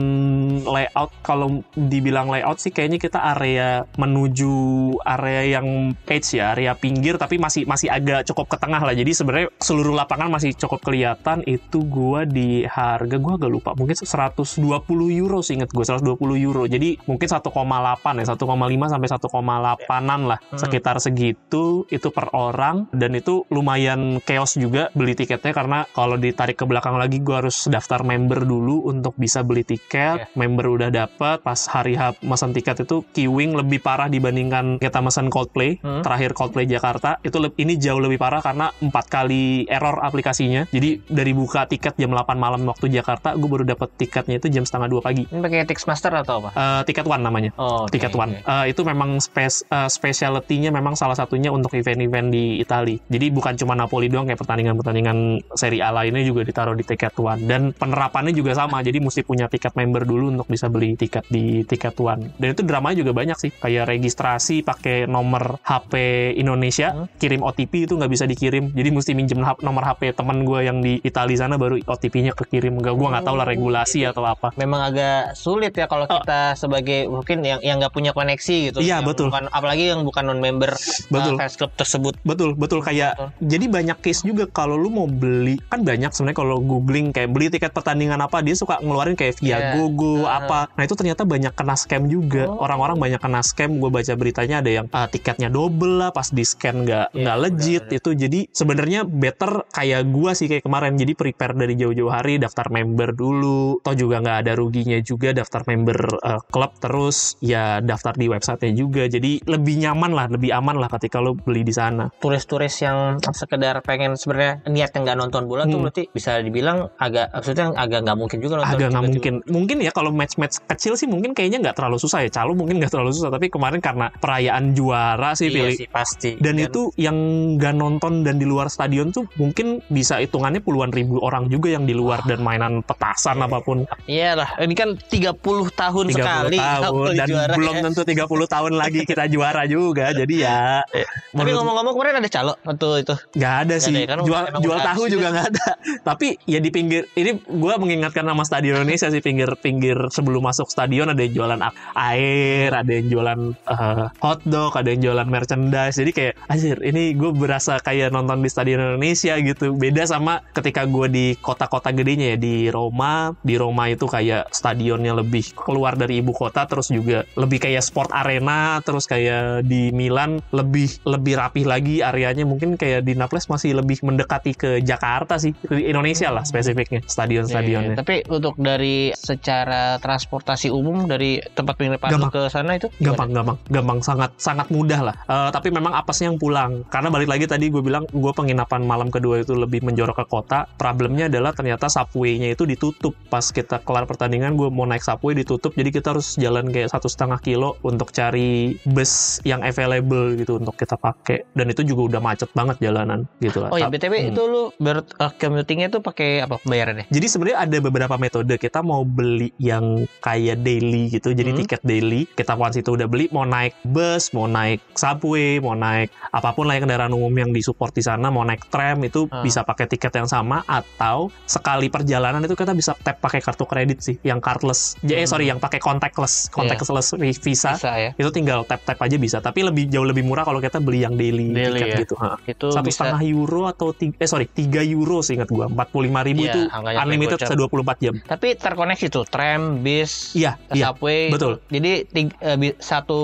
layout 0.62 1.10
kalau 1.26 1.66
dibilang 1.74 2.30
layout 2.30 2.62
sih 2.62 2.70
kayaknya 2.70 3.02
kita 3.02 3.20
area 3.34 3.84
menuju 4.22 4.54
area 5.02 5.58
yang 5.58 5.98
edge 6.06 6.38
ya 6.38 6.54
area 6.54 6.78
pinggir 6.78 7.18
tapi 7.18 7.42
masih 7.42 7.66
masih 7.66 7.90
agak 7.90 8.30
cukup 8.30 8.54
ke 8.54 8.58
tengah 8.62 8.78
lah. 8.78 8.94
Jadi 8.94 9.18
sebenarnya 9.18 9.50
seluruh 9.58 9.98
lapangan 9.98 10.30
masih 10.30 10.54
cukup 10.54 10.86
kelihatan. 10.86 11.42
Itu 11.50 11.82
gua 11.90 12.30
di 12.30 12.62
harga 12.70 13.18
gua 13.18 13.42
agak 13.42 13.50
lupa. 13.50 13.74
Mungkin 13.74 13.98
120 13.98 14.62
euro 15.10 15.42
sih 15.42 15.58
inget 15.58 15.74
gue 15.74 15.82
120 15.82 16.38
euro. 16.38 16.70
Jadi 16.70 17.02
mungkin 17.10 17.26
1,8 17.26 18.22
ya 18.22 18.26
1,5 18.30 18.86
sampai 18.86 19.10
1,8an 19.10 20.22
lah 20.30 20.40
Hmm. 20.42 20.60
sekitar 20.60 21.02
segitu 21.02 21.90
itu 21.90 22.08
per 22.14 22.30
orang. 22.38 22.86
Dan 22.94 23.18
itu 23.18 23.48
lumayan 23.50 24.22
chaos 24.22 24.54
juga 24.54 24.94
beli 24.94 25.18
tiketnya 25.18 25.56
karena 25.56 25.80
kalau 25.96 26.20
ditarik 26.20 26.60
ke 26.60 26.66
belakang 26.70 27.00
lagi 27.00 27.24
gue 27.24 27.34
harus 27.34 27.66
daftar 27.66 28.06
member 28.06 28.46
dulu 28.46 28.86
untuk 28.86 29.18
bisa 29.18 29.42
beli 29.42 29.66
tiket. 29.66 30.14
Iya. 30.22 30.28
member 30.36 30.66
udah 30.68 30.90
dapat 30.92 31.42
pas 31.42 31.58
hari 31.72 31.96
H 31.96 32.20
pesan 32.22 32.52
tiket 32.52 32.84
itu 32.84 33.06
queuing 33.16 33.54
lebih 33.54 33.80
parah 33.82 34.01
dibandingkan 34.08 34.80
kita 34.80 35.04
pesan 35.04 35.28
Coldplay 35.28 35.78
Hmm. 35.82 36.02
terakhir 36.02 36.32
Coldplay 36.32 36.66
Jakarta. 36.66 37.20
Itu 37.22 37.42
ini 37.60 37.76
jauh 37.76 38.00
lebih 38.00 38.16
parah 38.22 38.40
karena 38.40 38.72
empat 38.80 39.06
kali 39.12 39.66
error 39.68 40.00
aplikasinya. 40.00 40.70
Jadi 40.72 41.04
dari 41.10 41.36
buka 41.36 41.68
tiket 41.68 42.00
jam 42.00 42.16
8 42.16 42.40
malam 42.40 42.64
waktu 42.64 42.88
Jakarta 42.88 43.36
gue 43.36 43.50
baru 43.50 43.66
dapat 43.68 43.92
tiketnya 43.98 44.40
itu 44.40 44.48
jam 44.48 44.64
setengah 44.64 44.88
dua 44.88 45.02
pagi. 45.04 45.28
Ini 45.28 45.42
pakai 45.42 45.68
Tixmaster 45.68 46.14
atau 46.16 46.42
apa? 46.46 46.50
Eh, 46.56 46.82
tiket 46.88 47.06
one 47.06 47.22
namanya. 47.22 47.52
Oh, 47.60 47.86
oke, 47.86 47.92
tiket 47.92 48.14
one. 48.16 48.40
oke. 48.40 48.48
Eh, 48.48 48.66
itu 48.72 48.82
memang 48.88 49.20
spes 49.20 49.66
eh, 49.68 49.90
specialty-nya 49.92 50.72
memang 50.72 50.96
salah 50.96 51.18
satunya 51.18 51.52
untuk 51.52 51.74
event-event 51.76 52.30
di 52.32 52.62
Italia 52.62 53.02
jadi 53.10 53.28
bukan 53.28 53.54
cuma 53.60 53.74
Napoli 53.76 54.08
doang 54.08 54.24
kayak 54.28 54.40
pertandingan-pertandingan 54.40 55.18
Serie 55.56 55.84
A 55.84 55.92
lainnya 55.92 56.24
juga 56.24 56.48
ditaruh 56.48 56.76
di 56.78 56.84
tiket 56.86 57.16
one. 57.20 57.44
Dan 57.44 57.72
penerapannya 57.76 58.32
juga 58.32 58.56
sama 58.56 58.80
jadi 58.80 59.04
mesti 59.04 59.26
punya 59.26 59.52
tiket 59.52 59.76
member 59.76 60.08
dulu 60.08 60.32
untuk 60.32 60.48
bisa 60.48 60.72
beli 60.72 60.96
tiket 60.96 61.28
di 61.28 61.68
tiket 61.68 61.98
one. 62.00 62.32
Dan 62.40 62.56
itu 62.56 62.64
dramanya 62.64 63.04
juga 63.04 63.12
banyak 63.12 63.38
sih. 63.40 63.52
Kayak 63.52 63.91
registrasi 63.92 64.62
pakai 64.62 65.06
nomor 65.06 65.60
HP 65.62 65.94
Indonesia 66.34 66.90
Hmm. 66.92 67.08
kirim 67.14 67.42
OTP 67.42 67.86
itu 67.86 67.94
nggak 67.94 68.10
bisa 68.10 68.26
dikirim 68.26 68.72
jadi 68.72 68.90
mesti 68.90 69.12
minjem 69.12 69.40
nomor 69.60 69.84
HP 69.86 70.12
teman 70.14 70.42
gue 70.42 70.60
yang 70.62 70.80
di 70.80 71.00
Italia 71.02 71.38
sana 71.38 71.56
baru 71.56 71.78
OTP-nya 71.78 72.32
kekirim 72.34 72.78
gak 72.78 72.94
gue 72.94 73.08
nggak 73.08 73.24
tahu 73.24 73.36
lah 73.36 73.40
Oh, 73.42 73.50
regulasi 73.50 74.06
atau 74.06 74.24
apa 74.24 74.54
Memang 74.56 74.86
agak 74.86 75.34
sulit 75.36 75.74
ya 75.74 75.86
kalau 75.86 76.06
Oh. 76.06 76.14
kita 76.14 76.54
sebagai 76.56 77.08
mungkin 77.08 77.42
yang 77.42 77.60
yang 77.60 77.76
nggak 77.78 77.90
punya 77.90 78.12
koneksi 78.12 78.70
gitu. 78.70 78.80
Iya, 78.80 79.02
betul. 79.02 79.28
bukan- 79.28 79.50
apalagi 79.50 79.90
yang 79.90 80.02
bukan 80.02 80.24
non 80.24 80.38
member 80.38 80.72
Betul. 81.08 81.36
fans 81.36 81.56
club 81.56 81.72
tersebut. 81.74 82.14
Betul, 82.22 82.54
betul 82.54 82.80
kayak 82.80 83.18
jadi 83.40 83.66
banyak 83.66 83.98
case 84.00 84.22
juga 84.22 84.46
kalau 84.46 84.76
lu 84.76 84.88
mau 84.88 85.06
beli 85.06 85.58
kan 85.66 85.82
banyak 85.82 86.12
sebenarnya 86.12 86.38
kalau 86.38 86.58
googling 86.60 87.10
kayak 87.10 87.28
beli 87.28 87.50
tiket 87.50 87.72
pertandingan 87.72 88.20
apa 88.20 88.40
dia 88.40 88.54
suka 88.54 88.78
ngeluarin 88.78 89.16
kayak 89.16 89.36
via 89.38 89.50
Iya. 89.52 89.70
Gogo 89.76 90.22
Uh. 90.22 90.30
apa. 90.30 90.70
Nah 90.72 90.84
itu 90.84 90.94
ternyata 90.94 91.24
banyak 91.24 91.52
kena 91.52 91.74
scam 91.74 92.06
juga. 92.06 92.46
Oh. 92.46 92.62
Orang-orang 92.62 92.96
banyak 92.98 93.20
kena 93.20 93.42
scam. 93.42 93.81
Gue 93.82 93.90
baca 93.90 94.14
beritanya 94.14 94.62
ada 94.62 94.70
yang 94.70 94.86
ah, 94.92 95.10
tiketnya 95.10 95.50
double 95.50 95.98
lah 95.98 96.10
pas 96.10 96.30
di 96.30 96.46
scan 96.46 96.86
nggak 96.86 97.06
Iya, 97.12 97.18
nggak 97.18 97.38
legit 97.42 97.84
benar. 97.86 97.98
itu. 97.98 98.10
Jadi 98.14 98.40
sebenarnya 98.48 99.00
better 99.04 99.52
kayak 99.68 100.02
gua 100.08 100.32
sih 100.32 100.46
kayak 100.46 100.62
kemarin. 100.62 100.94
Jadi 100.94 101.12
prepare 101.14 101.54
dari 101.54 101.74
jauh-jauh 101.74 102.12
hari 102.12 102.38
daftar 102.38 102.70
member 102.70 103.10
dulu. 103.12 103.82
Toh 103.82 103.96
juga 103.96 104.22
nggak 104.22 104.38
ada 104.46 104.54
ruginya 104.54 105.02
juga 105.02 105.34
daftar 105.34 105.66
member 105.66 105.98
eh, 106.22 106.42
klub 106.48 106.72
terus 106.78 107.36
ya 107.40 107.82
daftar 107.82 108.14
di 108.14 108.28
websitenya 108.28 108.74
juga. 108.76 109.04
Jadi 109.06 109.42
lebih 109.44 109.80
nyaman 109.80 110.12
lah, 110.12 110.28
lebih 110.30 110.52
aman 110.52 110.78
lah 110.78 110.90
ketika 110.92 111.18
lo 111.18 111.34
beli 111.34 111.64
di 111.64 111.74
sana. 111.74 112.06
Turis-turis 112.14 112.76
yang 112.80 113.00
sekedar 113.32 113.80
pengen 113.82 114.14
sebenarnya 114.14 114.62
niat 114.68 114.92
yang 114.92 115.04
nggak 115.04 115.18
nonton 115.18 115.44
bola 115.46 115.64
tuh 115.64 115.72
Hmm. 115.72 115.88
berarti 115.88 116.04
bisa 116.12 116.36
dibilang 116.38 116.92
agak 116.98 117.32
maksudnya 117.32 117.72
agak 117.74 118.04
nggak 118.04 118.18
mungkin 118.20 118.38
juga 118.38 118.60
nonton. 118.60 118.76
agak 118.76 118.88
nggak 118.92 119.06
mungkin 119.08 119.34
mungkin 119.48 119.78
ya 119.80 119.92
kalau 119.92 120.12
match-match 120.12 120.60
kecil 120.68 120.94
sih 120.94 121.08
mungkin 121.08 121.32
kayaknya 121.32 121.64
nggak 121.64 121.80
terlalu 121.80 121.96
susah 121.96 122.20
ya 122.20 122.30
calo 122.30 122.52
mungkin 122.52 122.76
nggak 122.76 122.92
terlalu 122.92 123.16
susah 123.16 123.32
tapi 123.32 123.48
kemarin 123.48 123.71
karena 123.80 124.12
perayaan 124.12 124.74
juara 124.74 125.32
sih 125.32 125.48
Iya 125.48 125.56
pilih 125.56 125.74
sih 125.78 125.88
pasti. 125.88 126.36
dan 126.36 126.58
itu 126.58 126.92
yang 126.98 127.16
nggak 127.56 127.72
nonton 127.72 128.22
dan 128.22 128.36
di 128.36 128.44
luar 128.44 128.68
stadion 128.68 129.10
tuh 129.10 129.30
mungkin 129.36 129.80
bisa 129.88 130.18
hitungannya 130.18 130.60
puluhan 130.60 130.90
ribu 130.90 131.22
orang 131.22 131.48
juga 131.48 131.70
yang 131.70 131.86
di 131.86 131.94
luar 131.94 132.26
dan 132.26 132.42
mainan 132.42 132.82
petasan 132.82 133.38
Iya, 133.38 133.46
apa 133.46 133.60
pun. 133.60 133.78
Iyalah, 134.04 134.50
ini 134.58 134.74
kan 134.74 134.90
30 134.98 135.38
tahun 135.72 136.06
30 136.08 136.16
sekali 136.16 136.58
tahun 136.58 137.06
dan 137.14 137.28
juara, 137.28 137.54
belum 137.54 137.76
ya. 137.76 137.82
tentu 137.84 138.02
30 138.02 138.26
tahun 138.48 138.72
lagi 138.74 139.00
kita 139.04 139.24
juara 139.28 139.64
juga 139.64 140.10
jadi 140.20 140.36
ya. 140.36 140.62
Tapi 140.82 141.06
menurut- 141.32 141.56
ngomong-ngomong 141.58 141.94
kemarin 141.94 142.16
ada 142.18 142.30
calo 142.30 142.54
waktu 142.62 142.88
itu. 143.00 143.16
nggak 143.34 143.54
ada 143.60 143.70
Nggak 143.72 143.80
sih. 143.80 143.94
ada 143.94 144.00
ya, 144.00 144.08
kan? 144.08 144.18
Jual 144.22 144.44
jual 144.60 144.80
tahu 144.82 145.04
juga 145.08 145.22
ya. 145.22 145.32
nggak 145.32 145.46
ada. 145.48 145.66
Tapi 146.10 146.28
ya 146.44 146.58
di 146.58 146.70
pinggir 146.70 147.06
ini 147.14 147.32
gue 147.38 147.74
mengingatkan 147.78 148.24
nama 148.24 148.42
stadion 148.42 148.82
Indonesia 148.82 149.08
sih 149.08 149.22
pinggir 149.22 149.50
pinggir 149.58 150.10
sebelum 150.10 150.42
masuk 150.42 150.66
stadion 150.66 151.08
ada 151.08 151.20
yang 151.20 151.34
jualan 151.34 151.60
air 151.96 152.72
ada 152.72 152.92
yang 152.92 153.08
jualan 153.08 153.40
eh, 153.68 154.08
hotdog 154.24 154.74
ada 154.74 154.90
yang 154.90 155.12
jualan 155.12 155.28
merchandise. 155.28 156.00
Jadi 156.00 156.12
kayak 156.16 156.34
anjir 156.48 156.78
ini 156.82 157.14
gue 157.14 157.32
berasa 157.36 157.78
kayak 157.78 158.10
nonton 158.10 158.42
di 158.42 158.50
stadion 158.50 158.82
Indonesia 158.82 159.38
gitu. 159.38 159.76
Beda 159.76 160.08
sama 160.08 160.42
ketika 160.56 160.88
gue 160.88 161.08
di 161.12 161.26
kota-kota 161.38 161.92
gedenya 161.92 162.36
ya 162.36 162.38
di 162.40 162.72
Roma. 162.72 163.36
Di 163.44 163.56
Roma 163.60 163.92
itu 163.92 164.08
kayak 164.08 164.50
stadionnya 164.50 165.14
lebih 165.18 165.54
keluar 165.54 166.00
dari 166.00 166.24
ibu 166.24 166.32
kota 166.32 166.66
terus 166.66 166.90
juga 166.90 167.28
lebih 167.36 167.62
kayak 167.62 167.84
sport 167.84 168.10
arena 168.16 168.80
terus 168.82 169.06
kayak 169.06 169.68
di 169.68 169.92
Milan 169.92 170.40
lebih 170.56 171.04
lebih 171.04 171.38
rapih 171.38 171.66
lagi 171.68 172.00
areanya. 172.00 172.48
Mungkin 172.48 172.80
kayak 172.80 173.04
di 173.04 173.14
Naples 173.14 173.52
masih 173.52 173.76
lebih 173.78 174.00
mendekati 174.02 174.56
ke 174.56 174.72
Jakarta 174.80 175.36
sih 175.38 175.52
di 175.68 175.92
Indonesia 175.92 176.32
lah 176.32 176.48
spesifiknya 176.48 177.04
stadion-stadionnya. 177.06 177.94
Iya, 177.96 178.00
tapi 178.00 178.24
untuk 178.30 178.56
dari 178.58 179.12
secara 179.16 179.98
transportasi 180.00 180.72
umum 180.72 181.06
dari 181.10 181.42
tempat 181.54 181.76
Gampang. 181.82 182.30
ke 182.30 182.42
sana 182.52 182.78
itu 182.78 182.88
gampang 183.02 183.51
gampang 183.52 183.82
gampang 183.82 184.00
sangat 184.06 184.32
sangat 184.38 184.68
mudah 184.70 185.02
lah 185.02 185.16
Eh, 185.28 185.50
tapi 185.52 185.72
memang 185.72 185.92
apesnya 185.96 186.32
yang 186.32 186.40
pulang 186.40 186.84
karena 186.88 187.08
balik 187.10 187.30
lagi 187.30 187.46
tadi 187.48 187.68
gue 187.68 187.82
bilang 187.82 188.04
gue 188.10 188.32
penginapan 188.32 188.84
malam 188.84 189.08
kedua 189.08 189.42
itu 189.42 189.56
lebih 189.56 189.84
menjorok 189.84 190.24
ke 190.24 190.26
kota 190.28 190.68
problemnya 190.76 191.28
adalah 191.28 191.52
ternyata 191.52 191.88
subway-nya 191.88 192.54
itu 192.54 192.64
ditutup 192.64 193.16
pas 193.28 193.44
kita 193.44 193.80
kelar 193.82 194.08
pertandingan 194.08 194.56
gue 194.56 194.68
mau 194.72 194.86
naik 194.86 195.04
subway 195.04 195.34
ditutup 195.34 195.72
jadi 195.74 195.90
kita 195.90 196.16
harus 196.16 196.36
jalan 196.36 196.68
kayak 196.70 196.92
satu 196.92 197.08
setengah 197.08 197.40
kilo 197.40 197.76
untuk 197.82 198.12
cari 198.12 198.76
bus 198.88 199.40
yang 199.44 199.64
available 199.64 200.36
gitu 200.36 200.60
untuk 200.60 200.76
kita 200.76 200.96
pakai 200.96 201.48
dan 201.56 201.68
itu 201.72 201.82
juga 201.84 202.18
udah 202.18 202.22
macet 202.22 202.50
banget 202.52 202.78
jalanan 202.80 203.26
gitu 203.40 203.64
lah 203.64 203.70
Oh 203.72 203.80
ya 203.80 203.88
BTW 203.88 204.14
Hmm. 204.22 204.30
itu 204.36 204.42
lu 204.46 204.64
ber 204.78 205.02
uh, 205.18 205.32
commutingnya 205.34 205.88
tuh 205.88 206.04
pakai 206.04 206.44
apa 206.44 206.60
pembayarannya? 206.62 207.08
Jadi 207.10 207.26
sebenarnya 207.26 207.60
ada 207.64 207.78
beberapa 207.80 208.16
metode. 208.20 208.54
Kita 208.60 208.84
mau 208.84 209.02
beli 209.02 209.50
yang 209.58 210.06
kayak 210.20 210.62
daily 210.62 211.10
gitu, 211.10 211.32
jadi 211.32 211.56
Hmm. 211.56 211.60
tiket 211.64 211.82
daily. 211.82 212.28
Kita 212.28 212.54
once 212.54 212.78
itu 212.78 212.94
udah 212.94 213.08
beli, 213.08 213.32
mau 213.32 213.41
naik 213.44 213.74
bus, 213.84 214.32
mau 214.32 214.46
naik 214.46 214.82
subway, 214.94 215.58
mau 215.58 215.74
naik 215.74 216.10
apa 216.28 216.52
pun 216.52 216.66
lah 216.66 216.76
yang 216.76 216.86
kendaraan 216.86 217.12
umum 217.12 217.32
yang 217.32 217.50
disupport 217.50 217.92
di 217.92 218.02
sana, 218.02 218.28
mau 218.28 218.42
naik 218.42 218.68
tram 218.68 219.02
itu 219.02 219.26
Ah. 219.28 219.42
bisa 219.42 219.62
pakai 219.62 219.86
tiket 219.86 220.12
yang 220.14 220.26
sama 220.26 220.62
atau 220.64 221.30
sekali 221.44 221.88
perjalanan 221.88 222.40
itu 222.40 222.54
kita 222.54 222.72
bisa 222.72 222.94
tap 222.98 223.18
pakai 223.18 223.40
kartu 223.40 223.64
kredit 223.64 224.00
sih, 224.00 224.16
yang 224.22 224.38
cardless. 224.38 224.96
Ya, 225.02 225.14
Eh 225.14 225.20
Hmm. 225.20 225.32
sorry, 225.32 225.46
yang 225.46 225.58
pakai 225.58 225.78
contactless, 225.78 226.50
contactless 226.50 227.14
visa. 227.40 227.74
Bisa 227.74 227.92
ya. 227.94 228.12
Itu 228.14 228.30
tinggal 228.30 228.64
tap 228.64 228.82
tap 228.82 228.98
aja 228.98 229.16
bisa. 229.16 229.38
Tapi 229.40 229.62
lebih 229.62 229.88
jauh 229.88 230.04
lebih 230.04 230.22
murah 230.22 230.42
kalau 230.42 230.58
kita 230.58 230.78
beli 230.78 231.02
yang 231.02 231.14
daily, 231.14 231.52
Daily 231.52 231.78
tiket 231.78 231.88
ya. 231.88 231.98
gitu. 232.00 232.16
Ha. 232.18 232.38
Itu 232.44 232.68
Satu 232.70 232.86
bisa 232.86 233.04
setengah 233.04 233.22
euro 233.24 233.66
atau 233.66 233.92
tiga, 233.92 234.16
eh 234.18 234.26
sorry 234.26 234.46
tiga 234.46 234.82
euro 234.82 235.20
sih 235.20 235.34
ingat 235.34 235.48
gua 235.48 235.66
empat 235.66 235.88
puluh 235.90 236.08
lima 236.08 236.22
ribu 236.22 236.42
Iya, 236.42 236.54
itu 236.54 236.62
unlimited 236.98 237.38
bisa 237.38 237.54
24 237.54 237.98
jam 238.00 238.14
tapi 238.24 238.56
terkoneksi 238.56 239.06
tuh 239.08 239.26
tram, 239.26 239.80
bis, 239.80 240.34
iya 240.34 240.58
iya 240.72 240.90
subway. 240.90 241.30
betul. 241.30 241.60
Jadi 241.68 241.92
ting- 242.08 242.36
eh, 242.38 242.56
bi- 242.56 242.78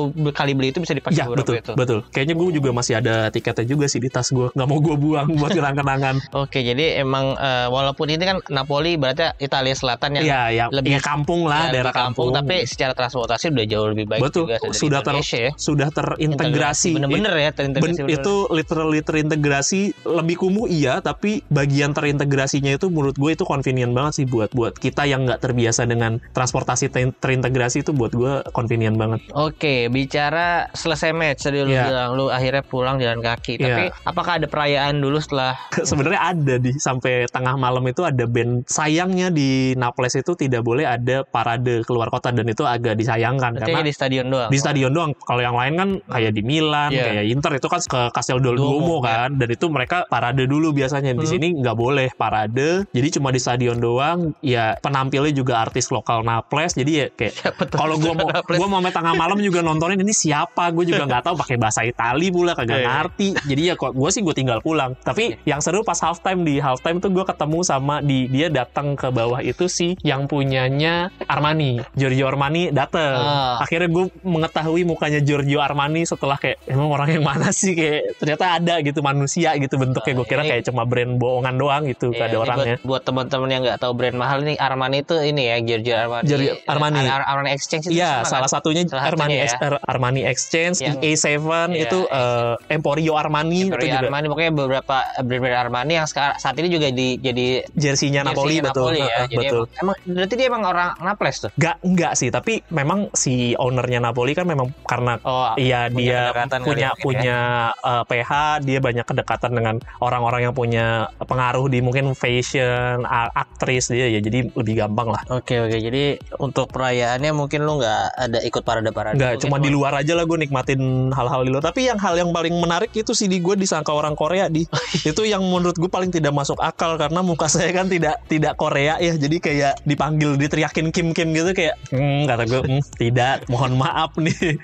satu 0.10 0.32
kali 0.32 0.52
beli 0.54 0.70
itu 0.70 0.80
bisa 0.80 0.93
dipakai 0.93 1.24
beberapa 1.24 1.41
betul 1.41 1.56
itu. 1.58 1.72
betul. 1.74 2.00
Kayaknya 2.10 2.36
gue 2.36 2.48
juga 2.54 2.70
masih 2.72 2.93
ada 2.98 3.15
tiketnya 3.30 3.65
juga 3.65 3.86
sih 3.88 4.00
di 4.00 4.10
tas 4.10 4.30
gue 4.30 4.48
nggak 4.52 4.67
mau 4.67 4.80
gue 4.80 4.96
buang 4.96 5.28
buat 5.36 5.52
kenang-kenangan. 5.52 6.15
Oke, 6.43 6.62
jadi 6.62 7.02
emang 7.02 7.36
eh, 7.36 7.67
walaupun 7.67 8.08
ini 8.08 8.24
kan 8.24 8.38
Napoli 8.48 8.96
berarti 8.96 9.32
Italia 9.39 9.76
Selatan 9.76 10.20
yang 10.20 10.24
iya 10.26 10.41
ya 10.50 10.65
lebih- 10.70 10.98
ya 10.98 11.02
kampung 11.02 11.46
lah 11.46 11.70
ya, 11.70 11.82
daerah 11.82 11.93
kampung, 11.93 12.32
kampung, 12.32 12.48
tapi 12.48 12.56
secara 12.65 12.93
transportasi 12.93 13.52
udah 13.52 13.65
jauh 13.67 13.88
lebih 13.91 14.06
baik 14.08 14.22
betul. 14.24 14.48
juga 14.48 14.56
sudah 14.72 15.00
ter 15.04 15.15
ya. 15.17 15.52
sudah 15.56 15.89
terintegrasi. 15.91 16.91
Bener-bener 16.98 17.34
ya 17.34 17.50
Ben- 17.50 17.56
terintegrasi. 17.56 17.93
bener-bener. 18.04 18.22
itu 18.22 18.36
literally 18.52 19.02
terintegrasi. 19.02 19.82
Lebih 20.04 20.36
kumuh 20.38 20.67
iya. 20.70 21.00
Tapi 21.00 21.43
bagian 21.48 21.91
terintegrasinya 21.91 22.76
itu 22.76 22.88
menurut 22.89 23.15
gue 23.15 23.32
itu 23.34 23.43
convenient 23.43 23.91
banget 23.91 24.24
sih 24.24 24.26
buat 24.28 24.52
buat 24.52 24.76
kita 24.78 25.08
yang 25.08 25.26
nggak 25.28 25.41
terbiasa 25.41 25.86
dengan 25.86 26.20
transportasi 26.32 26.89
ter- 26.89 27.15
terintegrasi 27.17 27.82
itu 27.84 27.91
buat 27.91 28.12
gue 28.13 28.43
convenient 28.52 28.96
banget. 28.96 29.20
Oke, 29.34 29.87
bicara 29.88 30.47
selesai 30.71 31.12
match 31.12 31.43
tadi 31.43 31.60
lu 31.60 31.69
Iya. 31.69 31.84
bilang 31.86 32.10
lu 32.13 32.26
akhirnya 32.28 32.62
pulang 32.62 32.97
jalan 32.97 33.19
kaki. 33.19 33.58
Tapi 33.58 33.84
Iya. 33.88 33.93
apakah 34.04 34.38
ada 34.38 34.47
perayaan 34.47 34.97
dulu 34.97 35.17
setelah 35.17 35.58
sebenarnya 35.89 36.21
ada 36.23 36.56
di 36.56 36.71
sampai 36.73 37.26
tengah 37.28 37.56
malam 37.56 37.84
itu 37.84 38.02
ada 38.02 38.23
band 38.23 38.63
sayangnya 38.65 39.28
di 39.30 39.47
Naples 39.73 40.13
itu 40.13 40.34
tidak 40.34 40.62
boleh 40.62 40.84
ada 40.84 41.23
parade 41.23 41.84
keluar 41.84 42.08
kota 42.08 42.30
dan 42.30 42.45
itu 42.45 42.63
agak 42.63 42.95
disayangkan 42.95 43.54
berarti 43.54 43.69
karena 43.69 43.84
di 43.84 43.93
stadion 43.93 44.26
doang? 44.28 44.50
di 44.50 44.58
stadion 44.58 44.91
doang 44.91 45.12
kalau 45.19 45.39
yang 45.39 45.54
lain 45.54 45.73
kan 45.76 45.89
kayak 46.08 46.32
di 46.32 46.41
Milan 46.41 46.89
Iya. 46.89 47.04
kayak 47.04 47.26
Inter 47.28 47.52
itu 47.56 47.67
kan 47.67 47.82
ke 47.82 48.02
Castel 48.12 48.39
Duomo, 48.39 48.58
Duomo 48.58 48.95
kan 49.00 49.36
dan 49.36 49.50
itu 49.50 49.65
mereka 49.67 50.08
parade 50.08 50.43
dulu 50.43 50.71
biasanya 50.71 51.12
di 51.12 51.19
Hmm. 51.19 51.30
sini 51.30 51.47
nggak 51.58 51.76
boleh 51.76 52.08
parade 52.13 52.86
jadi 52.89 53.08
cuma 53.12 53.30
di 53.30 53.38
stadion 53.38 53.78
doang 53.78 54.32
ya 54.39 54.76
penampilnya 54.78 55.32
juga 55.32 55.60
artis 55.60 55.88
lokal 55.88 56.21
Naples 56.21 56.73
jadi 56.73 56.91
ya 56.93 57.08
kayak 57.12 57.34
kalau 57.69 57.95
gue 57.95 58.12
mau 58.12 58.28
gue 58.30 58.67
mau 58.67 58.82
tengah 58.84 59.13
malam 59.13 59.38
juga 59.38 59.60
nontonin 59.78 60.00
ini 60.00 60.12
siapa 60.12 60.70
gue 60.70 60.84
juga 60.88 61.06
nggak 61.06 61.24
tahu 61.24 61.36
pakai 61.38 61.56
bahasa 61.56 61.82
Itali 61.82 62.28
pula 62.28 62.52
kagak 62.52 62.76
Iya. 62.76 62.90
ngerti 62.90 63.28
jadi 63.46 63.62
ya 63.63 63.76
kok 63.76 63.94
gue 63.94 64.10
sih 64.10 64.20
gue 64.20 64.34
tinggal 64.34 64.60
pulang 64.60 64.98
tapi 65.00 65.38
yang 65.44 65.60
seru 65.60 65.82
pas 65.82 65.98
halftime 65.98 66.42
di 66.42 66.58
halftime 66.58 66.98
tuh 66.98 67.10
gue 67.10 67.24
ketemu 67.24 67.60
sama 67.62 67.96
di 68.00 68.26
dia 68.28 68.50
datang 68.50 68.94
ke 68.94 69.08
bawah 69.08 69.40
itu 69.40 69.66
sih 69.68 69.94
yang 70.02 70.26
punyanya 70.26 71.10
Armani 71.24 71.78
Giorgio 71.94 72.26
Armani 72.26 72.70
dateng 72.70 73.16
Ah. 73.18 73.60
akhirnya 73.60 73.88
gue 73.88 74.06
mengetahui 74.22 74.82
mukanya 74.84 75.20
Giorgio 75.20 75.60
Armani 75.60 76.04
setelah 76.04 76.36
kayak 76.36 76.58
emang 76.66 76.88
orangnya 76.88 77.18
yang 77.18 77.28
mana 77.28 77.50
sih 77.52 77.72
kayak 77.72 78.18
ternyata 78.18 78.46
ada 78.56 78.76
gitu 78.80 79.00
manusia 79.00 79.54
gitu 79.56 79.76
bentuknya 79.76 80.13
gue 80.16 80.26
kira 80.26 80.42
ini- 80.42 80.50
kayak 80.52 80.63
cuma 80.66 80.84
brand 80.84 81.13
bohongan 81.16 81.56
doang 81.56 81.84
gitu 81.86 82.10
Iya, 82.10 82.18
gak 82.18 82.28
ada 82.28 82.38
orangnya 82.40 82.76
Buat, 82.78 82.88
buat 82.88 83.02
teman-teman 83.04 83.50
yang 83.50 83.62
nggak 83.63 83.80
tahu 83.80 83.94
brand 83.94 84.16
mahal 84.16 84.40
nih 84.42 84.58
Armani 84.58 84.98
itu 85.00 85.16
ini 85.20 85.44
ya 85.46 85.58
Giorgio 85.60 85.96
Armani. 85.98 86.26
Giorgio 86.26 86.54
Armani. 86.66 87.00
Ar- 87.00 87.20
Ar- 87.20 87.28
Armani 87.30 87.50
Exchange 87.52 87.86
itu 87.86 87.96
Iya, 87.96 88.22
sama, 88.22 88.28
salah 88.28 88.42
kan? 88.42 88.54
satunya 88.54 88.82
Salah 88.84 89.04
Armani, 89.06 89.34
satunya 89.34 89.44
Ex- 89.44 89.54
ya. 89.54 89.60
Ar- 89.67 89.84
Armani 89.84 90.23
Exchange, 90.23 90.80
Yang- 90.80 90.99
EA7 91.03 91.36
Iya, 91.67 91.89
itu 91.89 91.99
eh, 92.08 92.56
Emporio 92.71 93.13
Armani 93.15 93.67
Dari 93.67 93.75
itu 93.84 93.86
juga 93.91 94.08
Armani 94.08 94.25
pokoknya 94.27 94.51
beberapa 94.56 94.95
brand-brand 95.19 95.60
Armani 95.67 95.93
yang 95.99 96.08
sekarang 96.08 96.36
saat 96.39 96.56
ini 96.58 96.67
juga 96.71 96.88
di 96.89 97.19
jadi 97.19 97.67
jersey-nya 97.75 98.23
Napoli 98.23 98.58
jersey 98.58 98.65
betul. 98.65 98.88
Napoli 98.88 98.99
ya. 99.03 99.17
Jadi 99.27 99.36
betul. 99.36 99.63
Emang, 99.67 99.97
emang 99.97 100.15
berarti 100.15 100.34
dia 100.34 100.47
emang 100.47 100.63
orang 100.63 100.89
Naples 101.03 101.38
tuh. 101.43 101.51
Gak 101.58 101.75
enggak 101.84 102.13
sih, 102.15 102.30
tapi 102.32 102.63
memang 102.71 103.12
si 103.12 103.53
ownernya 103.56 103.99
Napoli 103.99 104.32
kan 104.32 104.47
memang 104.47 104.71
karena 104.86 105.19
Oh, 105.27 105.51
Iya 105.58 105.89
punya 105.89 106.32
dia 106.32 106.32
kali 106.32 106.63
punya 106.63 106.88
ya 106.88 106.91
mungkin 106.93 107.03
punya 107.03 107.38
uh, 107.84 108.03
PH 108.06 108.32
dia 108.63 108.80
banyak 108.80 109.06
kedekatan 109.06 109.51
dengan 109.51 109.75
orang-orang 109.99 110.49
yang 110.49 110.56
punya 110.56 111.10
pengaruh 111.19 111.67
di 111.67 111.80
mungkin 111.82 112.13
fashion 112.13 113.03
aktris 113.34 113.89
dia 113.91 114.08
ya 114.08 114.19
jadi 114.21 114.47
lebih 114.53 114.77
gampang 114.77 115.12
lah 115.12 115.21
Oke 115.27 115.58
oke 115.60 115.77
jadi 115.77 116.15
untuk 116.38 116.69
perayaannya 116.71 117.32
mungkin 117.34 117.65
lu 117.65 117.82
nggak 117.82 118.01
ada 118.15 118.39
ikut 118.45 118.62
parade 118.63 118.91
parade. 118.93 119.17
nggak 119.17 119.32
Mungkin 119.41 119.51
cuma 119.58 119.65
di 119.65 119.70
luar 119.74 119.93
aja 119.98 120.13
lah 120.13 120.26
gue 120.30 120.38
nikmatin 120.38 121.10
hal-hal 121.12 121.41
di 121.41 121.50
luar. 121.50 121.63
Tapi 121.65 121.89
yang 121.89 121.98
hal 121.98 122.13
yang 122.15 122.30
paling 122.30 122.54
menarik 122.62 122.93
itu 122.93 123.12
sih 123.17 123.26
di 123.26 123.41
gue 123.41 123.58
disangka 123.58 123.89
orang 123.91 124.13
Korea 124.13 124.46
di. 124.48 124.63
Itu 125.10 125.26
yang 125.26 125.41
menurut 125.41 125.76
gue 125.76 125.89
paling 125.89 126.13
tidak 126.13 126.36
masuk 126.36 126.60
akal 126.62 127.00
karena 127.00 127.26
muka 127.26 127.50
saya 127.50 127.74
kan 127.74 127.89
tidak 127.89 128.22
tidak 128.30 128.54
Korea 128.60 129.02
ya. 129.02 129.17
Jadi 129.17 129.38
kayak 129.41 129.82
dipanggil 129.84 130.38
diteriakin 130.38 130.93
Kim 130.93 131.12
Kim 131.12 131.34
gitu 131.34 131.52
kayak 131.56 131.76
hmm, 131.89 132.30
kata 132.30 132.43
gue 132.46 132.62
"Hmm, 132.62 132.82
tidak 133.02 133.48
mohon 133.50 133.76
maaf 133.80 134.13
nih. 134.20 134.36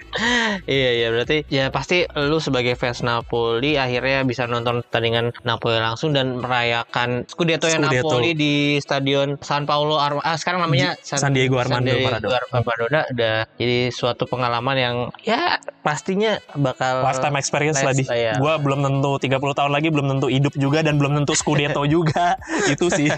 Iya 0.64 0.90
iya 0.96 1.08
berarti 1.10 1.44
ya 1.50 1.74
pasti 1.74 2.06
lu 2.16 2.38
sebagai 2.38 2.78
fans 2.78 3.04
Napoli 3.04 3.76
akhirnya 3.76 4.24
bisa 4.24 4.48
nonton 4.48 4.86
pertandingan 4.86 5.34
Napoli 5.44 5.82
langsung 5.82 6.14
dan 6.14 6.40
merayakan 6.40 7.26
Scudetto 7.26 7.68
yang. 7.68 7.84
Napoli 7.84 8.32
di 8.38 8.54
Stadion 8.80 9.36
San 9.44 9.68
Paolo 9.68 10.00
Arma 10.00 10.24
ah, 10.24 10.40
sekarang 10.40 10.64
namanya 10.64 10.96
San 11.04 11.36
Diego 11.36 11.60
Armando 11.60 11.92
Maradona. 11.92 12.40
Maradona. 12.54 13.02
Udah 13.12 13.36
jadi 13.60 13.92
suatu 13.92 14.24
pengalaman 14.30 14.76
yang 14.76 14.83
ya 15.22 15.58
pastinya 15.84 16.40
bakal 16.56 17.04
lifetime 17.04 17.36
experience 17.36 17.80
lah 17.80 17.92
di 17.92 18.04
iya. 18.08 18.40
gue 18.40 18.54
belum 18.60 18.80
tentu 18.82 19.12
30 19.20 19.40
tahun 19.40 19.72
lagi 19.72 19.88
belum 19.92 20.08
tentu 20.18 20.28
hidup 20.28 20.54
juga 20.56 20.80
dan 20.80 20.96
belum 20.96 21.20
tentu 21.24 21.34
Scudetto 21.36 21.84
juga 21.96 22.40
itu 22.68 22.88
sih 22.88 23.12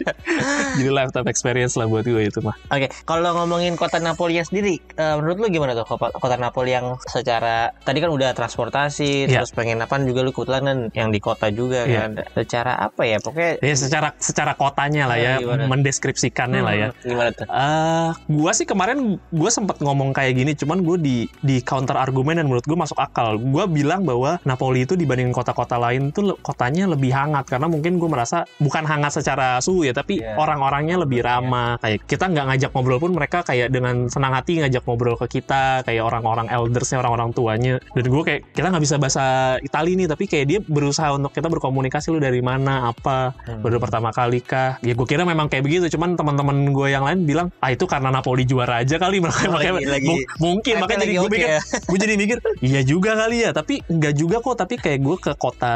jadi 0.75 0.89
lifetime 0.89 1.27
experience 1.27 1.73
lah 1.75 1.85
buat 1.85 2.03
gue 2.03 2.21
itu 2.21 2.39
mah 2.41 2.55
Oke, 2.69 2.89
kalau 3.05 3.31
ngomongin 3.35 3.73
kota 3.75 3.97
Napoli 3.97 4.35
yang 4.35 4.47
sendiri, 4.47 4.81
eh, 4.97 5.15
menurut 5.15 5.37
lu 5.37 5.47
gimana 5.47 5.71
tuh 5.71 5.85
kota, 5.85 6.11
kota 6.11 6.35
Napoli 6.35 6.73
yang 6.73 6.97
secara 7.05 7.71
tadi 7.81 8.01
kan 8.01 8.09
udah 8.09 8.33
transportasi, 8.33 9.25
Iya. 9.25 9.41
terus 9.45 9.53
penginapan 9.53 10.03
juga 10.03 10.25
lu 10.25 10.31
kebetulan 10.31 10.63
kan 10.65 10.77
yang 10.91 11.09
di 11.09 11.19
kota 11.21 11.47
juga 11.49 11.85
Iya. 11.85 12.09
kan. 12.09 12.11
Secara 12.35 12.73
apa 12.75 13.05
ya? 13.05 13.17
Pokoknya 13.21 13.61
ya 13.61 13.75
secara 13.77 14.09
secara 14.17 14.57
kotanya 14.57 15.07
lah 15.07 15.17
Ah, 15.17 15.23
ya 15.23 15.33
gimana? 15.39 15.63
mendeskripsikannya 15.69 16.61
lah 16.61 16.73
ya 16.73 16.87
Hmm, 16.91 17.01
Gimana 17.05 17.29
tuh? 17.31 17.45
Eh, 17.47 18.09
gua 18.33 18.51
sih 18.51 18.65
kemarin 18.65 18.97
gue 19.21 19.49
sempat 19.49 19.77
ngomong 19.79 20.11
kayak 20.11 20.33
gini, 20.35 20.51
cuman 20.53 20.81
gue 20.81 20.97
di 20.99 21.17
di 21.39 21.54
counter 21.61 21.95
argumen 21.95 22.35
dan 22.35 22.45
menurut 22.45 22.63
gue 22.63 22.73
masuk 22.73 22.97
akal. 22.97 23.37
Gue 23.37 23.63
bilang 23.65 24.01
bahwa 24.01 24.41
Napoli 24.41 24.83
itu 24.83 24.93
dibanding 24.93 25.29
kota-kota 25.29 25.77
lain 25.77 26.09
tuh 26.09 26.35
kotanya 26.37 26.87
lebih 26.87 27.11
hangat 27.11 27.45
karena 27.45 27.67
mungkin 27.67 27.95
gue 27.95 28.09
merasa 28.09 28.43
bukan 28.57 28.83
hangat 28.83 29.15
secara 29.15 29.59
suhu 29.59 29.83
ya, 29.83 29.91
tapi 29.91 30.17
Iya. 30.17 30.35
orang-orangnya 30.35 30.95
lebih 30.97 31.21
ramah. 31.21 31.77
Kayak 31.77 31.99
kita 32.05 32.25
nggak 32.25 32.45
ngajak 32.47 32.69
ngobrol 32.71 32.97
pun 32.97 33.11
mereka 33.11 33.43
kayak 33.43 33.69
dengan 33.69 34.07
senang 34.07 34.31
hati 34.31 34.59
ngajak 34.59 34.81
ngobrol 34.81 35.15
ke 35.15 35.27
kita, 35.29 35.83
kayak 35.83 36.01
orang-orang 36.01 36.47
eldersnya, 36.47 36.97
orang-orang 36.97 37.29
tuanya. 37.31 37.75
Dan 37.91 38.03
gue 38.03 38.23
kayak 38.23 38.41
kita 38.51 38.67
nggak 38.67 38.83
bisa 38.83 38.95
bahasa 38.95 39.23
Itali 39.59 39.93
nih, 39.93 40.07
tapi 40.07 40.25
kayak 40.25 40.45
dia 40.45 40.59
berusaha 40.61 41.11
untuk 41.11 41.29
kita 41.29 41.45
berkomunikasi 41.45 42.09
lu 42.09 42.17
dari 42.17 42.39
mana, 42.39 42.87
apa, 42.87 43.35
Hmm. 43.43 43.61
baru 43.61 43.77
pertama 43.77 44.09
kali 44.09 44.39
kah 44.39 44.79
ya 44.79 44.93
gue 44.93 45.03
kira 45.03 45.21
memang 45.21 45.45
kayak 45.45 45.61
begitu 45.61 45.85
cuman 45.91 46.15
teman-teman 46.15 46.71
gue 46.71 46.87
yang 46.87 47.03
lain 47.03 47.25
bilang 47.25 47.47
ah 47.59 47.69
itu 47.69 47.83
karena 47.83 48.07
Napoli 48.09 48.41
juara 48.41 48.79
aja 48.79 48.95
kali 48.95 49.19
makanya, 49.25 49.49
Oh, 49.49 49.53
makanya 49.53 49.73
lagi- 49.75 49.91
lagi- 49.91 50.07
mu- 50.07 50.25
mungkin 50.39 50.73
makanya 50.77 50.99
jadi 51.01 51.13
gue 51.17 51.29
mikir 51.45 51.53
ya. 51.53 51.61
gue 51.85 51.97
jadi 52.01 52.13
mikir 52.17 52.37
iya 52.65 52.81
juga 52.81 53.11
kali 53.15 53.37
ya 53.45 53.51
tapi 53.53 53.81
nggak 53.85 54.13
juga 54.17 54.37
kok 54.41 54.57
tapi 54.57 54.75
kayak 54.81 54.99
gue 54.99 55.17
ke 55.21 55.31
kota 55.37 55.75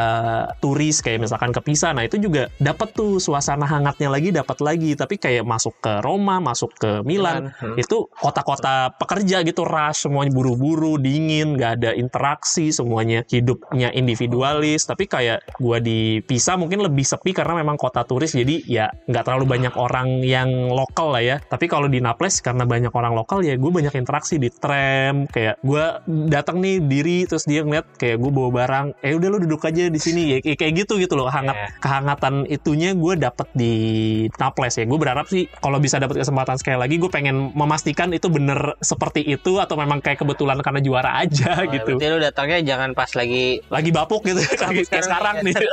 turis 0.59 0.99
kayak 1.05 1.29
misalkan 1.29 1.53
ke 1.53 1.61
Pisa 1.61 1.93
nah 1.93 2.03
itu 2.03 2.17
juga 2.17 2.49
dapat 2.57 2.91
tuh 2.93 3.21
suasana 3.21 3.69
hangatnya 3.69 4.09
lagi 4.09 4.29
dapat 4.33 4.57
lagi 4.59 4.91
tapi 4.97 5.21
kayak 5.21 5.45
masuk 5.45 5.77
ke 5.79 6.01
Roma 6.01 6.41
masuk 6.41 6.73
ke 6.75 6.91
Milan 7.05 7.51
Hmm. 7.59 7.75
itu 7.75 8.07
kota-kota 8.07 8.93
pekerja 8.95 9.41
gitu 9.43 9.67
rush 9.67 10.07
semuanya 10.07 10.31
buru-buru 10.31 10.95
dingin 10.95 11.57
nggak 11.59 11.81
ada 11.81 11.91
interaksi 11.97 12.71
semuanya 12.71 13.25
hidupnya 13.27 13.91
individualis 13.91 14.85
tapi 14.87 15.09
kayak 15.09 15.43
gua 15.59 15.81
di 15.83 16.23
Pisa 16.23 16.55
mungkin 16.55 16.83
lebih 16.85 17.03
sepi 17.03 17.35
karena 17.35 17.59
memang 17.59 17.75
kota 17.75 18.05
turis 18.07 18.31
jadi 18.31 18.63
ya 18.63 18.85
nggak 19.09 19.23
terlalu 19.27 19.45
banyak 19.49 19.73
orang 19.75 20.23
yang 20.23 20.71
lokal 20.71 21.15
lah 21.15 21.23
ya 21.23 21.37
tapi 21.51 21.67
kalau 21.67 21.91
di 21.91 21.99
Naples 21.99 22.39
karena 22.39 22.63
banyak 22.63 22.93
orang 22.93 23.13
lokal 23.17 23.43
ya 23.43 23.59
gue 23.59 23.71
banyak 23.71 23.93
interaksi 23.95 24.39
di 24.39 24.47
tram 24.53 25.27
kayak 25.27 25.58
gua 25.59 25.99
datang 26.07 26.59
nih 26.59 26.79
diri 26.79 27.17
terus 27.23 27.43
dia 27.43 27.61
ngeliat 27.61 27.83
kayak 27.95 28.15
gue 28.15 28.31
bawa 28.31 28.49
barang 28.49 28.85
eh 28.99 29.11
udah 29.11 29.27
lu 29.27 29.37
duduk 29.39 29.59
aja 29.61 29.87
di 29.87 29.99
sini 29.99 30.21
ya 30.31 30.55
kayak 30.55 30.71
gitu 30.77 30.95
gitu 30.95 31.13
loh 31.13 31.27
hangat 31.27 31.51
Iya. 31.51 31.67
kehangatan 31.77 32.33
itunya 32.45 32.89
gue 32.93 33.13
dapet 33.15 33.47
di 33.51 33.73
Naples 34.35 34.71
ya 34.73 34.85
gue 34.85 34.95
berharap 34.95 35.27
sih 35.27 35.51
kalau 35.59 35.75
bisa 35.77 35.97
dapat 35.97 36.15
kesempatan 36.17 36.55
sekali 36.55 36.77
lagi 36.77 36.95
gue 36.95 37.09
pengen 37.09 37.51
memastikan 37.51 38.11
itu 38.11 38.27
bener 38.27 38.79
seperti 38.79 39.19
itu 39.21 39.59
atau 39.59 39.75
memang 39.75 39.99
kayak 39.99 40.19
kebetulan 40.19 40.59
karena 40.59 40.79
juara 40.79 41.11
aja 41.19 41.51
Oh, 41.59 41.67
gitu 41.67 41.97
Berarti 41.97 42.07
lu 42.07 42.19
datangnya 42.19 42.59
jangan 42.63 42.89
pas 42.93 43.11
lagi 43.11 43.59
lagi 43.67 43.89
bapuk 43.89 44.23
gitu 44.23 44.39
kayak 44.55 44.87
kayak 44.87 45.03
sekarang 45.03 45.35
nih 45.43 45.55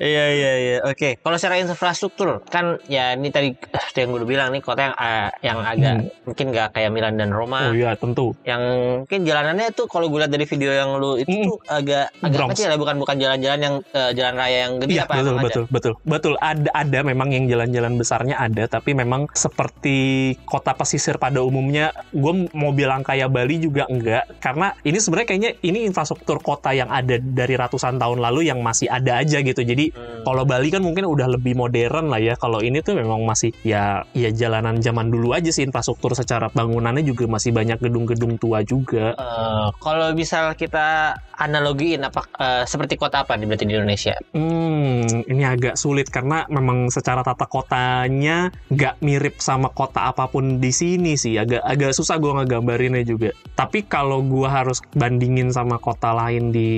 Iya 0.00 0.24
iya 0.30 0.52
iya. 0.58 0.76
Oke. 0.84 1.16
Kalau 1.16 1.36
secara 1.36 1.56
infrastruktur 1.56 2.44
kan 2.44 2.76
ya 2.86 3.16
ini 3.16 3.32
tadi 3.32 3.56
eh, 3.56 3.86
yang 3.96 4.12
gue 4.12 4.18
udah 4.20 4.28
bilang 4.28 4.48
nih 4.50 4.60
kota 4.60 4.80
yang 4.82 4.94
eh, 4.96 5.28
yang 5.40 5.58
agak 5.62 5.94
mungkin 6.24 6.46
nggak 6.50 6.68
kayak 6.72 6.90
Milan 6.92 7.14
dan 7.16 7.30
Roma. 7.32 7.70
oh 7.70 7.74
iya 7.74 7.96
tentu 7.96 8.36
yang 8.42 8.62
mungkin 8.98 9.20
jalanannya 9.22 9.68
tuh 9.70 9.84
kalau 9.84 10.08
gue 10.08 10.16
lihat 10.16 10.28
dari 10.28 10.44
video 10.44 10.72
yang 10.72 10.96
lu 10.96 11.14
itu 11.14 11.28
Mm. 11.28 11.44
tuh 11.44 11.58
agak 11.66 12.04
agak 12.18 12.32
Bronx. 12.34 12.50
kecil 12.54 12.66
ya 12.66 12.76
bukan 12.76 12.96
bukan 12.96 13.16
jalan-jalan 13.16 13.60
yang 13.60 13.74
eh, 13.86 14.10
jalan 14.12 14.34
raya 14.34 14.58
yang 14.64 14.72
gede 14.78 14.90
Iya 14.90 15.02
apa 15.02 15.12
betul 15.12 15.20
emang 15.20 15.36
ada? 15.36 15.44
betul 15.44 15.64
betul 15.68 15.92
betul 16.02 16.34
ada 16.36 16.70
ada 16.72 16.98
memang 17.02 17.28
yang 17.28 17.44
jalan-jalan 17.46 17.92
besarnya 17.94 18.36
ada 18.36 18.64
tapi 18.66 18.90
memang 18.92 19.28
seperti 19.30 19.98
kota 20.42 20.72
pesisir 20.72 21.16
pada 21.16 21.40
umumnya 21.40 21.92
gue 22.10 22.32
mau 22.52 22.70
bilang 22.70 23.00
kayak 23.00 23.28
Bali 23.28 23.58
juga 23.58 23.84
enggak 23.86 24.24
karena 24.38 24.72
ini 24.80 24.96
sebenarnya 24.96 25.28
kayaknya 25.28 25.50
ini 25.60 25.78
infrastruktur 25.84 26.40
kota 26.40 26.70
yang 26.70 26.88
ada 26.88 27.16
dari 27.16 27.54
ratusan 27.54 27.96
tahun 27.96 28.18
lalu 28.20 28.46
yang 28.46 28.60
masih 28.60 28.88
ada 28.88 29.18
aja 29.18 29.38
gitu 29.38 29.60
jadi 29.60 29.82
Hmm. 29.90 30.22
kalau 30.22 30.44
Bali 30.44 30.68
kan 30.68 30.80
mungkin 30.80 31.02
udah 31.04 31.26
lebih 31.30 31.52
modern 31.54 32.08
lah 32.08 32.20
ya 32.20 32.34
kalau 32.34 32.60
ini 32.60 32.78
tuh 32.78 32.92
memang 32.94 33.20
masih 33.22 33.50
ya 33.60 34.04
ya 34.12 34.28
jalanan 34.30 34.78
zaman 34.78 35.08
dulu 35.08 35.32
aja 35.32 35.48
sih 35.48 35.60
infrastruktur 35.60 36.12
secara 36.12 36.46
bangunannya 36.48 37.00
juga 37.02 37.24
masih 37.26 37.50
banyak 37.50 37.76
gedung-gedung 37.78 38.19
tua 38.40 38.60
juga 38.66 39.12
Eh, 39.20 39.68
kalau 39.80 40.12
misal 40.16 40.54
kita 40.56 41.16
analogiin 41.40 42.04
apa 42.04 42.24
eh, 42.36 42.64
seperti 42.64 42.96
kota 42.96 43.24
apa 43.24 43.36
nih 43.36 43.46
berarti 43.48 43.64
di 43.68 43.74
Indonesia? 43.74 44.14
Hmm, 44.36 45.04
ini 45.28 45.42
agak 45.44 45.76
sulit 45.76 46.08
karena 46.08 46.44
memang 46.48 46.92
secara 46.92 47.24
tata 47.24 47.48
kotanya 47.48 48.52
nggak 48.72 49.00
mirip 49.04 49.40
sama 49.40 49.72
kota 49.72 50.12
apa 50.12 50.28
pun 50.28 50.60
di 50.60 50.72
sini 50.72 51.16
sih. 51.16 51.36
Agak 51.40 51.64
agak 51.64 51.92
susah 51.96 52.20
gue 52.20 52.32
ngegambarinnya 52.32 53.04
juga. 53.04 53.30
Tapi 53.56 53.84
kalau 53.88 54.24
gue 54.24 54.48
harus 54.48 54.80
bandingin 54.96 55.52
sama 55.52 55.80
kota 55.80 56.12
lain 56.12 56.52
di 56.52 56.70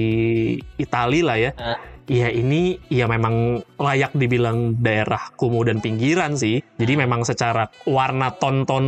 Italia 0.79 1.23
lah 1.23 1.39
ya. 1.39 1.51
Eh. 1.55 1.92
Ya 2.11 2.29
ini 2.35 2.83
ya 2.91 3.07
memang 3.07 3.63
layak 3.79 4.15
dibilang 4.19 4.79
daerah 4.83 5.31
kumuh 5.39 5.63
dan 5.67 5.79
pinggiran 5.79 6.35
sih. 6.35 6.59
Jadi 6.79 6.99
memang 6.99 7.23
secara 7.23 7.71
warna 7.87 8.35
tonton 8.35 8.85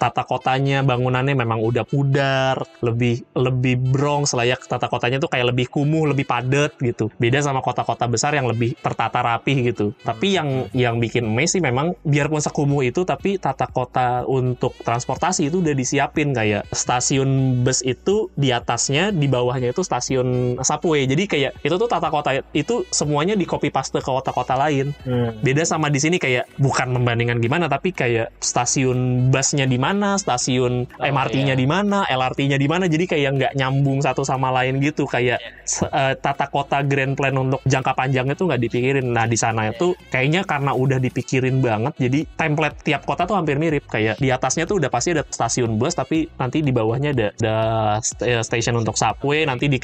tata 0.00 0.24
kotanya, 0.24 0.80
bangunannya 0.80 1.36
memang 1.36 1.60
udah 1.60 1.84
pudar, 1.84 2.56
lebih 2.80 3.20
lebih 3.36 3.76
bronx 3.76 4.32
layak 4.32 4.64
tata 4.64 4.88
kotanya 4.88 5.20
tuh 5.20 5.28
kayak 5.28 5.52
lebih 5.52 5.68
kumuh, 5.68 6.08
lebih 6.08 6.24
padat 6.24 6.72
gitu. 6.80 7.12
Beda 7.20 7.44
sama 7.44 7.60
kota-kota 7.60 8.08
besar 8.08 8.32
yang 8.32 8.48
lebih 8.48 8.72
tertata 8.80 9.20
rapih 9.20 9.68
gitu. 9.72 9.92
Tapi 10.00 10.40
yang 10.40 10.72
yang 10.72 10.96
bikin 10.96 11.28
emes 11.28 11.52
sih 11.52 11.60
memang 11.60 11.92
biarpun 12.04 12.40
sekumuh 12.40 12.80
itu 12.84 13.04
tapi 13.04 13.36
tata 13.36 13.68
kota 13.68 14.24
untuk 14.24 14.72
transportasi 14.80 15.52
itu 15.52 15.60
udah 15.60 15.76
disiapin 15.76 16.32
kayak 16.32 16.64
stasiun 16.72 17.60
bus 17.60 17.84
itu 17.84 18.32
di 18.36 18.52
atasnya, 18.52 19.12
di 19.12 19.28
bawahnya 19.28 19.76
itu 19.76 19.84
stasiun 19.84 20.60
subway. 20.64 21.04
Jadi 21.04 21.24
kayak 21.28 21.52
itu 21.60 21.74
tuh 21.76 21.88
tata 21.88 22.08
kota 22.08 22.37
lain 22.38 22.46
itu 22.54 22.86
semuanya 22.90 23.34
di 23.34 23.44
copy 23.44 23.68
paste 23.68 23.98
ke 23.98 24.06
kota-kota 24.06 24.54
lain. 24.54 24.94
Hmm. 25.02 25.34
Beda 25.42 25.62
sama 25.62 25.90
di 25.90 25.98
sini 25.98 26.16
kayak 26.16 26.46
bukan 26.58 26.94
membandingkan 26.94 27.38
gimana 27.38 27.66
tapi 27.66 27.90
kayak 27.90 28.30
stasiun 28.38 29.30
busnya 29.30 29.66
di 29.66 29.76
mana, 29.76 30.16
stasiun 30.18 30.90
Oh, 30.98 31.04
MRT-nya 31.06 31.54
iya. 31.54 31.58
di 31.58 31.66
mana, 31.66 32.04
LRT-nya 32.06 32.58
di 32.58 32.68
mana. 32.68 32.86
Jadi 32.86 33.04
kayak 33.06 33.30
nggak 33.38 33.52
nyambung 33.54 33.98
satu 34.02 34.22
sama 34.22 34.50
lain 34.50 34.78
gitu. 34.78 35.04
Kayak 35.04 35.38
se- 35.64 35.88
eh, 35.88 36.14
tata 36.18 36.46
kota 36.50 36.82
grand 36.82 37.14
plan 37.14 37.34
untuk 37.34 37.60
jangka 37.64 37.92
panjangnya 37.94 38.34
tuh 38.34 38.50
nggak 38.50 38.60
dipikirin. 38.62 39.06
Nah 39.10 39.26
di 39.26 39.38
sana 39.38 39.70
itu 39.70 39.94
kayaknya 40.10 40.42
karena 40.44 40.72
udah 40.74 40.98
dipikirin 40.98 41.58
banget. 41.58 41.94
Jadi 41.98 42.26
template 42.34 42.76
tiap 42.84 43.02
kota 43.06 43.24
tuh 43.24 43.36
hampir 43.38 43.56
mirip. 43.58 43.86
Kayak 43.86 44.18
di 44.18 44.28
atasnya 44.28 44.64
tuh 44.64 44.78
udah 44.78 44.90
pasti 44.90 45.14
ada 45.14 45.22
stasiun 45.24 45.78
bus, 45.78 45.94
tapi 45.94 46.28
nanti 46.36 46.60
di 46.62 46.70
bawahnya 46.70 47.10
ada 47.14 47.26
ada 47.38 47.56
st- 48.02 48.24
eh, 48.26 48.42
station 48.42 48.76
untuk 48.76 48.94
subway. 48.94 49.46
Nanti 49.46 49.66
di, 49.66 49.78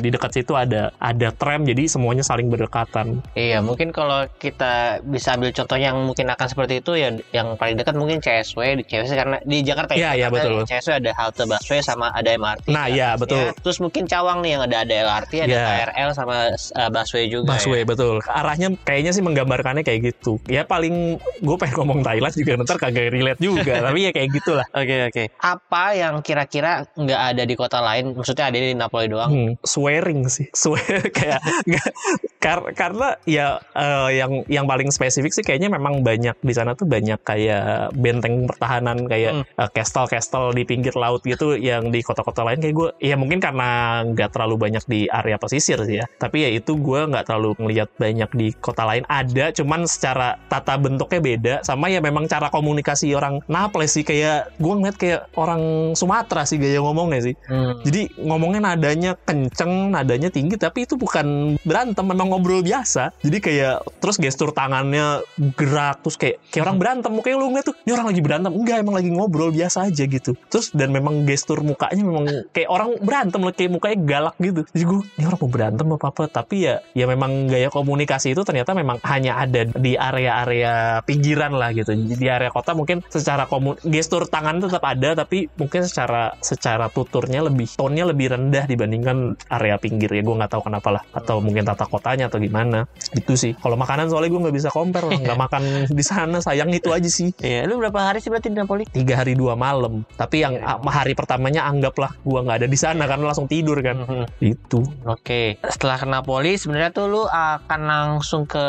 di 0.00 0.08
dekat 0.10 0.30
situ 0.32 0.54
ada 0.54 0.90
ada 0.96 1.28
tram. 1.34 1.62
Jadi 1.66 1.84
semuanya 2.00 2.24
saling 2.24 2.48
berdekatan. 2.48 3.20
Iya, 3.36 3.60
mungkin 3.60 3.92
kalau 3.92 4.24
kita 4.40 5.04
bisa 5.04 5.36
ambil 5.36 5.52
contoh 5.52 5.76
yang 5.76 6.00
mungkin 6.00 6.32
akan 6.32 6.46
seperti 6.48 6.80
itu 6.80 6.96
ya 6.96 7.12
yang 7.36 7.60
paling 7.60 7.76
dekat 7.76 7.92
mungkin 7.92 8.24
CSW 8.24 8.80
di 8.80 8.84
CSW 8.88 9.12
karena 9.12 9.36
di 9.44 9.60
Jakarta 9.60 9.92
Iya, 9.92 10.16
iya, 10.16 10.32
Jakarta, 10.32 10.48
betul. 10.48 10.52
di 10.56 10.64
CSW 10.64 10.92
ada 10.96 11.10
halte 11.20 11.42
busway 11.44 11.80
sama 11.84 12.08
ada 12.16 12.32
MRT. 12.32 12.72
Nah, 12.72 12.88
kan, 12.88 12.96
iya, 12.96 13.08
betul. 13.20 13.52
Terus 13.60 13.78
mungkin 13.78 14.08
Cawang 14.08 14.40
nih 14.40 14.56
yang 14.56 14.62
ada 14.64 14.76
ada 14.80 14.94
LRT, 14.96 15.32
ada 15.44 15.52
Iya. 15.52 15.64
KRL 15.68 16.10
sama 16.16 16.36
uh, 16.56 16.90
busway 16.90 17.24
juga. 17.28 17.52
Busway 17.52 17.84
ya. 17.84 17.86
betul. 17.86 18.16
Arahnya 18.24 18.72
kayaknya 18.80 19.12
sih 19.12 19.20
menggambarkannya 19.20 19.84
kayak 19.84 20.00
gitu. 20.08 20.40
Ya 20.48 20.64
paling 20.64 21.20
gue 21.20 21.56
pengen 21.60 21.76
ngomong 21.84 22.00
Thailand 22.00 22.32
juga 22.32 22.56
ntar 22.64 22.80
kagak 22.80 23.12
relate 23.12 23.40
juga. 23.44 23.76
tapi 23.86 24.08
ya 24.08 24.10
kayak 24.16 24.28
gitulah. 24.32 24.64
Oke 24.72 25.12
oke. 25.12 25.24
Apa 25.36 25.92
yang 25.92 26.24
kira-kira 26.24 26.88
nggak 26.96 27.20
ada 27.36 27.42
di 27.44 27.54
kota 27.54 27.84
lain? 27.84 28.16
Maksudnya 28.16 28.48
ada 28.48 28.56
di 28.56 28.72
Napoli 28.72 29.06
doang? 29.12 29.30
Hmm, 29.30 29.52
swearing 29.60 30.24
sih. 30.32 30.48
Swear 30.56 31.04
kayak 31.18 31.42
nggak 31.68 31.89
kar- 32.38 32.72
karena 32.72 33.16
ya 33.24 33.60
eh, 33.74 34.08
yang 34.16 34.32
yang 34.46 34.64
paling 34.64 34.88
spesifik 34.90 35.32
sih 35.32 35.44
kayaknya 35.44 35.70
memang 35.70 36.00
banyak 36.00 36.36
di 36.40 36.52
sana 36.52 36.72
tuh 36.72 36.86
banyak 36.86 37.20
kayak 37.22 37.92
benteng 37.94 38.46
pertahanan 38.46 39.04
kayak 39.06 39.30
Hmm. 39.30 39.44
eh, 39.46 39.70
castle-castle 39.70 40.50
di 40.52 40.66
pinggir 40.66 40.94
laut 40.96 41.22
gitu 41.22 41.54
yang 41.54 41.92
di 41.92 42.02
kota-kota 42.02 42.42
lain 42.42 42.58
kayak 42.58 42.74
gue 42.74 42.88
ya 42.98 43.14
mungkin 43.14 43.38
karena 43.38 44.02
nggak 44.04 44.34
terlalu 44.34 44.56
banyak 44.58 44.84
di 44.86 45.06
area 45.06 45.36
pesisir 45.36 45.78
sih 45.84 46.02
ya. 46.02 46.06
Tapi 46.18 46.42
ya 46.42 46.50
itu 46.50 46.74
gue 46.74 47.00
nggak 47.06 47.24
terlalu 47.28 47.54
ngelihat 47.60 47.88
banyak 47.94 48.30
di 48.34 48.48
kota 48.58 48.82
lain 48.84 49.04
ada 49.06 49.52
cuman 49.52 49.86
secara 49.86 50.40
tata 50.48 50.74
bentuknya 50.74 51.20
beda 51.20 51.54
sama 51.62 51.86
ya 51.86 52.00
memang 52.00 52.26
cara 52.26 52.48
komunikasi 52.50 53.12
orang 53.14 53.38
Naples 53.46 53.92
sih 53.92 54.02
kayak 54.02 54.56
gue 54.56 54.74
ngeliat 54.74 54.96
kayak 54.98 55.20
orang 55.36 55.62
Sumatera 55.94 56.42
sih 56.42 56.56
gaya 56.56 56.80
ngomongnya 56.80 57.20
sih. 57.30 57.34
Hmm. 57.46 57.78
Jadi 57.84 58.10
ngomongnya 58.18 58.60
nadanya 58.72 59.12
kenceng, 59.20 59.92
nadanya 59.92 60.28
tinggi, 60.28 60.56
tapi 60.56 60.84
itu 60.88 60.94
bukan 60.94 61.56
berantem, 61.80 62.04
memang 62.04 62.28
ngobrol 62.28 62.60
biasa. 62.60 63.16
Jadi 63.24 63.38
kayak 63.40 63.88
terus 64.04 64.20
gestur 64.20 64.52
tangannya 64.52 65.24
gerak, 65.56 66.04
terus 66.04 66.20
kayak 66.20 66.36
kayak 66.52 66.68
orang 66.68 66.76
berantem. 66.76 67.08
Mukanya 67.08 67.36
lu 67.40 67.48
ngeliat 67.48 67.66
tuh, 67.72 67.76
ini 67.88 67.90
orang 67.96 68.08
lagi 68.12 68.20
berantem. 68.20 68.52
Enggak, 68.52 68.76
emang 68.84 68.96
lagi 69.00 69.08
ngobrol 69.08 69.48
biasa 69.48 69.88
aja 69.88 70.04
gitu. 70.04 70.36
Terus 70.52 70.76
dan 70.76 70.92
memang 70.92 71.24
gestur 71.24 71.64
mukanya 71.64 72.04
memang 72.04 72.24
kayak 72.52 72.68
orang 72.68 73.00
berantem, 73.00 73.40
kayak 73.48 73.72
mukanya 73.72 73.96
galak 74.04 74.36
gitu. 74.36 74.60
Jadi 74.76 74.84
gue, 74.84 75.00
ini 75.16 75.24
orang 75.24 75.40
mau 75.40 75.48
berantem 75.48 75.86
apa 75.88 76.06
apa. 76.12 76.22
Tapi 76.28 76.56
ya, 76.68 76.74
ya 76.92 77.08
memang 77.08 77.48
gaya 77.48 77.72
komunikasi 77.72 78.36
itu 78.36 78.44
ternyata 78.44 78.76
memang 78.76 79.00
hanya 79.08 79.40
ada 79.40 79.64
di 79.64 79.96
area-area 79.96 81.00
pinggiran 81.08 81.56
lah 81.56 81.72
gitu. 81.72 81.96
Di 81.96 82.28
area 82.28 82.52
kota 82.52 82.76
mungkin 82.76 83.00
secara 83.08 83.48
komun 83.48 83.80
gestur 83.88 84.28
tangan 84.28 84.60
tetap 84.60 84.84
ada, 84.84 85.16
tapi 85.16 85.48
mungkin 85.56 85.88
secara 85.88 86.36
secara 86.44 86.92
tuturnya 86.92 87.40
lebih 87.40 87.72
tone-nya 87.72 88.04
lebih 88.04 88.36
rendah 88.36 88.68
dibandingkan 88.68 89.32
area 89.48 89.80
pinggir 89.80 90.12
ya 90.12 90.20
gue 90.20 90.36
nggak 90.36 90.52
tahu 90.52 90.68
kenapa 90.68 91.00
lah 91.00 91.02
atau 91.16 91.40
mungkin 91.40 91.69
tata 91.70 91.86
kotanya 91.86 92.26
atau 92.26 92.36
gimana 92.36 92.84
itu 93.12 93.32
sih 93.32 93.52
kalau 93.54 93.74
makanan 93.74 94.06
soalnya 94.06 94.28
gue 94.28 94.40
nggak 94.40 94.56
bisa 94.56 94.68
compare 94.68 95.04
lah 95.04 95.16
nggak 95.16 95.38
makan 95.44 95.62
di 95.86 96.02
sana 96.02 96.38
sayang 96.38 96.68
itu 96.68 96.90
aja 96.90 97.06
sih 97.06 97.30
Iya, 97.38 97.64
lu 97.64 97.78
berapa 97.78 98.00
hari 98.04 98.18
sih 98.18 98.28
berarti 98.28 98.48
di 98.48 98.56
Napoli? 98.56 98.84
tiga 98.86 99.14
hari 99.16 99.32
dua 99.32 99.54
malam 99.54 100.02
tapi 100.12 100.40
yang 100.40 100.58
ah, 100.58 100.78
hari 100.84 101.12
pertamanya 101.12 101.64
anggaplah 101.64 102.12
gue 102.20 102.38
nggak 102.38 102.58
ada 102.58 102.68
di 102.68 102.74
sana 102.74 103.04
karena 103.04 103.24
langsung 103.26 103.46
tidur 103.46 103.78
kan 103.78 103.96
Mhm. 104.00 104.26
itu 104.40 104.80
Oke, 105.02 105.60
setelah 105.62 105.96
ke 105.96 106.06
Napoli 106.06 106.54
sebenarnya 106.54 106.90
tuh 106.90 107.06
lu 107.06 107.22
akan 107.24 107.80
langsung 107.82 108.42
ke 108.44 108.62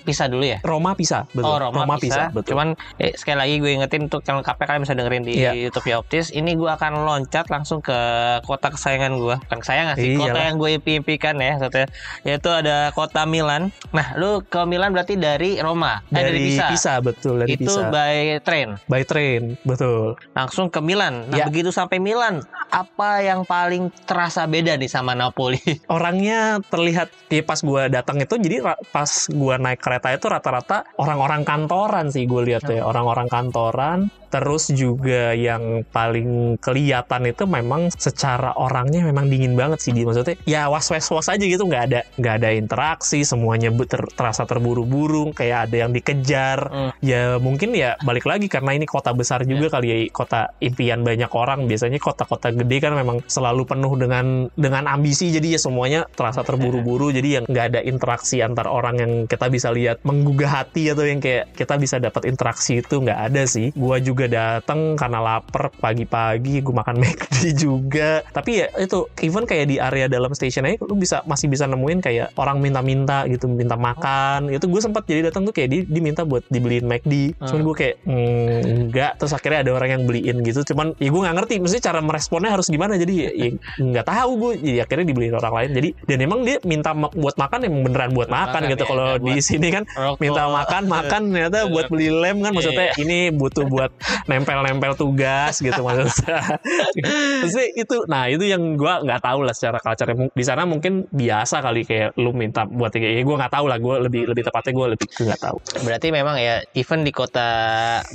Pisa 0.00 0.26
dulu 0.26 0.42
ya? 0.42 0.58
Roma 0.60 0.92
bisa 0.92 1.28
betul 1.30 1.46
Oh 1.46 1.58
Roma, 1.60 1.96
Pisa. 1.96 2.28
betul 2.28 2.52
Cuman 2.52 2.68
eh, 2.96 3.12
sekali 3.12 3.36
lagi 3.36 3.54
gue 3.56 3.70
ingetin 3.74 4.02
untuk 4.04 4.22
yang 4.22 4.38
lengkapnya 4.38 4.64
kalian 4.64 4.82
bisa 4.82 4.94
dengerin 4.94 5.22
di 5.22 5.34
Iya. 5.36 5.52
YouTube 5.54 5.86
ya 5.86 5.96
Optis. 5.98 6.30
Ini 6.30 6.50
gue 6.52 6.66
akan 6.66 7.04
loncat 7.04 7.46
langsung 7.46 7.78
ke 7.78 7.94
kota 8.42 8.68
kesayangan 8.68 9.12
gue. 9.14 9.36
Bukan 9.38 9.58
kesayangan 9.58 9.94
sih, 9.94 10.14
kota 10.14 10.28
Iyalah. 10.30 10.44
yang 10.44 10.56
gue 10.56 10.70
impikan 10.76 11.36
ya. 11.36 11.52
Satu, 11.58 11.76
yaitu 12.22 12.47
ada 12.50 12.90
kota 12.92 13.24
Milan. 13.24 13.70
Nah, 13.90 14.16
lu 14.16 14.44
ke 14.44 14.64
Milan 14.64 14.92
berarti 14.92 15.16
dari 15.16 15.56
Roma, 15.58 16.04
eh, 16.12 16.20
dari, 16.20 16.56
Pisa. 16.56 17.00
betul 17.00 17.44
dari 17.44 17.56
Itu 17.56 17.68
Pisa 17.68 17.88
by 17.88 18.40
train 18.42 18.76
by 18.86 19.02
train 19.04 19.56
betul 19.64 20.18
langsung 20.32 20.68
ke 20.68 20.80
Milan. 20.80 21.28
Nah, 21.30 21.38
Ya. 21.38 21.46
begitu 21.46 21.70
sampai 21.70 21.98
Milan, 21.98 22.42
apa 22.68 23.22
yang 23.22 23.44
paling 23.44 23.88
terasa 24.04 24.44
beda 24.44 24.76
nih 24.76 24.90
sama 24.90 25.14
Napoli? 25.14 25.60
orangnya 25.88 26.60
terlihat 26.68 27.08
ya 27.28 27.42
pas 27.42 27.60
gue 27.60 27.82
datang 27.88 28.20
itu 28.20 28.34
jadi 28.36 28.60
pas 28.90 29.08
gue 29.28 29.54
naik 29.56 29.80
kereta 29.80 30.12
itu 30.12 30.26
rata-rata 30.28 30.84
orang-orang 30.96 31.44
kantoran 31.44 32.08
sih 32.10 32.24
gue 32.24 32.42
lihat 32.44 32.66
ya 32.66 32.84
orang-orang 32.84 33.28
kantoran 33.28 34.08
terus 34.28 34.70
juga 34.72 35.32
yang 35.32 35.82
paling 35.88 36.60
kelihatan 36.60 37.32
itu 37.32 37.44
memang 37.48 37.90
secara 37.92 38.54
orangnya 38.56 39.04
memang 39.04 39.26
dingin 39.26 39.56
banget 39.56 39.80
sih 39.80 39.92
dia 39.96 40.04
maksudnya 40.04 40.36
ya 40.44 40.68
was 40.68 40.88
was 40.92 41.08
was 41.08 41.28
aja 41.28 41.44
gitu 41.44 41.64
nggak 41.64 41.84
ada 41.92 42.00
nggak 42.18 42.34
ada 42.42 42.48
interaksi 42.52 43.22
semuanya 43.22 43.70
ter- 43.86 44.10
terasa 44.12 44.48
terburu-buru 44.48 45.30
kayak 45.36 45.70
ada 45.70 45.76
yang 45.86 45.92
dikejar. 45.94 46.58
Hmm. 46.68 46.90
ya 46.98 47.38
mungkin 47.38 47.76
ya 47.76 47.94
balik 48.02 48.26
lagi 48.26 48.50
karena 48.50 48.74
ini 48.74 48.88
kota 48.88 49.14
besar 49.14 49.46
juga 49.46 49.70
kali 49.78 49.86
ya 49.86 49.96
kota 50.10 50.50
impian 50.58 51.06
banyak 51.06 51.30
orang. 51.30 51.70
Biasanya 51.70 52.02
kota-kota 52.02 52.50
gede 52.50 52.76
kan 52.82 52.98
memang 52.98 53.22
selalu 53.30 53.62
penuh 53.68 53.94
dengan 53.94 54.50
dengan 54.58 54.90
ambisi 54.90 55.30
jadi 55.30 55.54
ya 55.54 55.60
semuanya 55.62 56.00
terasa 56.10 56.42
terburu-buru 56.42 57.14
jadi 57.14 57.40
yang 57.40 57.44
nggak 57.46 57.66
ada 57.74 57.80
interaksi 57.86 58.42
antar 58.42 58.66
orang 58.66 58.96
yang 58.98 59.12
kita 59.30 59.46
bisa 59.46 59.70
lihat 59.70 60.02
menggugah 60.02 60.64
hati 60.64 60.90
atau 60.90 61.06
yang 61.06 61.22
kayak 61.22 61.54
kita 61.54 61.78
bisa 61.78 62.02
dapat 62.02 62.26
interaksi 62.26 62.82
itu 62.82 62.98
nggak 62.98 63.20
ada 63.30 63.46
sih. 63.46 63.70
Gua 63.78 64.02
juga 64.02 64.17
datang 64.26 64.96
karena 64.96 65.20
lapar 65.20 65.70
pagi-pagi 65.70 66.58
gue 66.58 66.74
makan 66.74 66.96
McD 67.02 67.36
juga. 67.54 68.24
Tapi 68.26 68.50
ya 68.56 68.66
itu 68.74 69.06
even 69.20 69.44
kayak 69.44 69.68
di 69.68 69.76
area 69.76 70.08
dalam 70.08 70.32
station 70.32 70.64
aja 70.64 70.80
lu 70.80 70.96
bisa 70.96 71.22
masih 71.24 71.46
bisa 71.46 71.64
nemuin 71.64 72.00
kayak 72.00 72.34
orang 72.34 72.58
minta-minta 72.58 73.28
gitu 73.28 73.46
minta 73.46 73.76
makan. 73.76 74.48
Itu 74.48 74.66
gue 74.66 74.80
sempat 74.80 75.04
jadi 75.04 75.28
datang 75.28 75.44
tuh 75.44 75.52
kayak 75.52 75.68
di 75.68 75.78
diminta 75.84 76.24
buat 76.24 76.42
dibeliin 76.48 76.82
McD. 76.82 77.36
Cuman 77.38 77.60
gue 77.62 77.74
kayak 77.76 77.94
"Hmm, 78.02 78.58
enggak. 78.88 79.12
Terus 79.18 79.32
akhirnya 79.32 79.60
ada 79.62 79.70
orang 79.70 79.90
yang 79.92 80.02
beliin 80.02 80.40
gitu. 80.40 80.64
Cuman 80.64 80.96
ya 80.96 81.08
gue 81.08 81.20
nggak 81.20 81.36
ngerti 81.36 81.54
mesti 81.60 81.78
cara 81.78 82.00
meresponnya 82.00 82.50
harus 82.50 82.66
gimana. 82.66 82.96
Jadi 82.96 83.12
ya, 83.14 83.30
ya 83.30 83.48
nggak 83.78 84.06
tahu 84.06 84.30
gue 84.38 84.52
jadi 84.64 84.78
akhirnya 84.82 85.06
dibeliin 85.06 85.34
orang 85.36 85.52
lain. 85.54 85.70
Jadi 85.76 85.88
dan 86.08 86.18
emang 86.18 86.40
dia 86.42 86.56
minta 86.64 86.96
ma- 86.96 87.12
buat 87.12 87.36
makan 87.36 87.58
emang 87.64 87.82
beneran 87.84 88.10
buat 88.10 88.26
makan, 88.26 88.46
Makan, 88.64 88.72
gitu. 88.72 88.84
ya, 88.84 88.88
kalau 88.88 89.08
di 89.20 89.34
sini 89.38 89.68
kan 89.68 89.84
Rokok. 89.84 90.18
minta 90.22 90.42
makan 90.48 90.82
makan 90.88 91.20
ternyata 91.28 91.58
buat 91.68 91.86
beli 91.90 92.08
lem 92.08 92.40
kan. 92.40 92.52
Maksudnya 92.54 92.96
ini 92.96 93.28
butuh 93.28 93.66
buat 93.66 93.90
nempel-nempel 94.26 94.96
tugas 94.98 95.60
gitu 95.62 95.80
maksudnya 95.88 97.68
itu 97.76 97.96
nah 98.10 98.26
itu 98.26 98.44
yang 98.44 98.74
gua 98.74 99.00
nggak 99.00 99.22
tahu 99.22 99.40
lah 99.46 99.54
secara 99.54 99.78
culture. 99.78 100.10
Di 100.34 100.44
sana 100.44 100.66
mungkin 100.66 101.06
biasa 101.08 101.62
kali 101.62 101.86
kayak 101.86 102.18
lu 102.18 102.34
minta 102.34 102.66
buat 102.66 102.90
kayak 102.92 103.12
ya 103.20 103.22
gue 103.22 103.36
nggak 103.38 103.52
tahu 103.52 103.66
lah 103.70 103.78
gue 103.78 103.94
lebih 104.04 104.22
lebih 104.28 104.42
tepatnya 104.50 104.72
gue 104.74 104.86
lebih 104.98 105.06
nggak 105.08 105.40
tahu. 105.40 105.56
Berarti 105.86 106.08
memang 106.10 106.36
ya 106.40 106.60
even 106.74 107.06
di 107.06 107.12
kota 107.14 107.48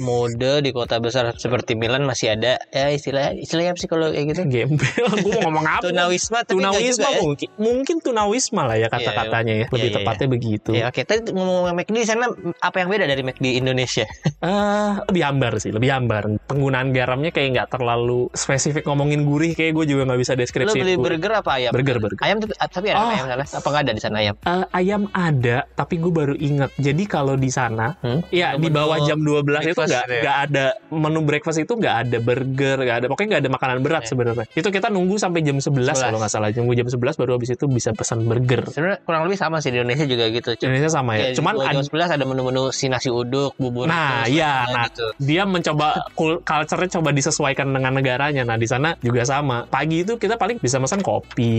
mode 0.03 0.61
di 0.61 0.71
kota 0.75 0.99
besar 0.99 1.33
seperti 1.37 1.73
Milan 1.73 2.03
masih 2.05 2.35
ada 2.35 2.59
ya 2.69 2.91
istilah 2.91 3.33
istilahnya 3.33 3.73
apa 3.73 3.79
sih 3.79 3.89
kalau 3.89 4.11
kayak 4.11 4.25
gitu? 4.35 4.41
gembel. 4.43 5.07
Gue 5.23 5.31
mau 5.39 5.49
ngomong 5.49 5.65
apa? 5.65 5.83
Tunawisma 5.87 6.43
tapi 6.43 6.59
tunawisma 6.59 7.07
juga 7.07 7.09
ya. 7.09 7.21
mungkin 7.23 7.49
mungkin 7.55 7.95
tunawisma 8.03 8.61
lah 8.67 8.77
ya 8.77 8.87
kata-katanya 8.91 9.53
ya 9.63 9.67
lebih 9.71 9.83
Iya, 9.83 9.91
iya, 9.91 9.97
tepatnya 9.99 10.27
begitu. 10.31 10.71
Ya 10.73 10.85
oke, 10.89 11.01
tadi 11.03 11.19
ngomong 11.35 11.75
McD 11.75 11.95
di 11.95 12.07
sana 12.07 12.25
apa 12.59 12.75
yang 12.79 12.89
beda 12.89 13.05
dari 13.05 13.21
McD 13.21 13.45
Indonesia? 13.59 14.05
Eh, 14.43 14.91
lebih 15.11 15.23
hambar 15.23 15.51
sih, 15.59 15.71
lebih 15.71 15.82
hambar. 15.87 16.23
Penggunaan 16.43 16.91
garamnya 16.91 17.29
kayak 17.29 17.49
nggak 17.53 17.67
terlalu 17.69 18.27
spesifik 18.31 18.83
ngomongin 18.83 19.23
gurih, 19.23 19.51
kayak 19.51 19.73
gue 19.73 19.85
juga 19.87 20.05
nggak 20.05 20.19
bisa 20.19 20.33
Lo 20.33 20.39
deskripsi. 20.39 20.77
beli 20.77 20.93
Gua- 20.93 21.05
burger 21.09 21.31
apa 21.35 21.51
ayam? 21.55 21.71
Burger, 21.71 21.97
burger. 21.97 22.19
Ayam 22.19 22.37
tapi, 22.37 22.53
tapi 22.55 22.87
ada 22.89 22.99
Oh. 22.99 23.09
ayam 23.09 23.25
sana? 23.27 23.43
Apa 23.45 23.67
nggak 23.67 23.81
ada 23.81 23.91
di 23.91 24.01
sana 24.01 24.15
ayam? 24.19 24.35
Eh, 24.39 24.65
ayam 24.73 25.01
ada, 25.09 25.57
tapi 25.71 25.95
gue 25.95 26.11
baru 26.11 26.35
inget. 26.35 26.71
Jadi 26.75 27.03
kalau 27.05 27.33
di 27.33 27.49
sana, 27.49 27.95
Hmm? 27.99 28.21
ya 28.29 28.53
di 28.53 28.69
bawah 28.69 29.01
jam 29.01 29.19
12 29.19 29.63
itu 29.65 29.75
nggak 29.75 29.87
gitu 30.01 30.13
ya? 30.13 30.21
nggak 30.21 30.37
ada 30.43 30.65
menu 30.89 31.19
breakfast 31.21 31.57
itu 31.57 31.73
nggak 31.73 31.95
ada 32.01 32.17
burger, 32.19 32.77
nggak 32.79 32.97
ada 32.97 33.07
pokoknya 33.07 33.27
nggak 33.29 33.43
ada 33.43 33.51
makanan 33.51 33.77
berat 33.79 34.03
Iya. 34.03 34.09
sebenarnya. 34.09 34.45
Itu 34.51 34.69
kita 34.69 34.87
nunggu 34.87 35.15
sampai 35.15 35.41
jam 35.41 35.57
11, 35.57 35.93
11. 35.93 36.03
kalau 36.03 36.17
nggak 36.17 36.29
salah. 36.29 36.49
Nunggu 36.53 36.73
jam 36.75 36.87
11 36.87 37.15
baru 37.15 37.31
habis 37.33 37.49
itu 37.49 37.65
bisa 37.65 37.89
pesan 37.91 38.23
burger. 38.23 38.67
Sebenarnya 38.67 38.99
kurang 39.01 39.25
lebih 39.25 39.35
sama 39.35 39.57
sih 39.57 39.69
di 39.69 39.77
Indonesia 39.77 40.05
juga 40.05 40.25
gitu. 40.29 40.49
Cuma 40.55 40.67
Indonesia 40.69 40.91
sama 40.91 41.11
ya. 41.13 41.23
ya, 41.25 41.35
Cuman 41.35 41.53
jam 41.57 41.83
11 41.83 42.09
ada 42.11 42.23
menu-menu 42.23 42.63
si 42.69 42.85
nasi 42.85 43.09
uduk, 43.09 43.55
bubur. 43.55 43.85
Nah, 43.85 44.25
iya, 44.25 44.65
nah. 44.65 44.85
gitu. 44.85 45.07
dia 45.17 45.43
mencoba 45.43 45.72
kul- 46.13 46.39
culture-nya 46.39 46.89
coba 46.93 47.09
disesuaikan 47.11 47.67
dengan 47.67 47.91
negaranya. 47.93 48.41
Nah, 48.43 48.55
di 48.55 48.65
sana 48.65 48.95
juga 48.99 49.21
sama. 49.23 49.67
Pagi 49.67 50.01
itu 50.01 50.15
kita 50.15 50.35
paling 50.35 50.57
bisa 50.57 50.77
pesan 50.77 51.03
kopi, 51.03 51.51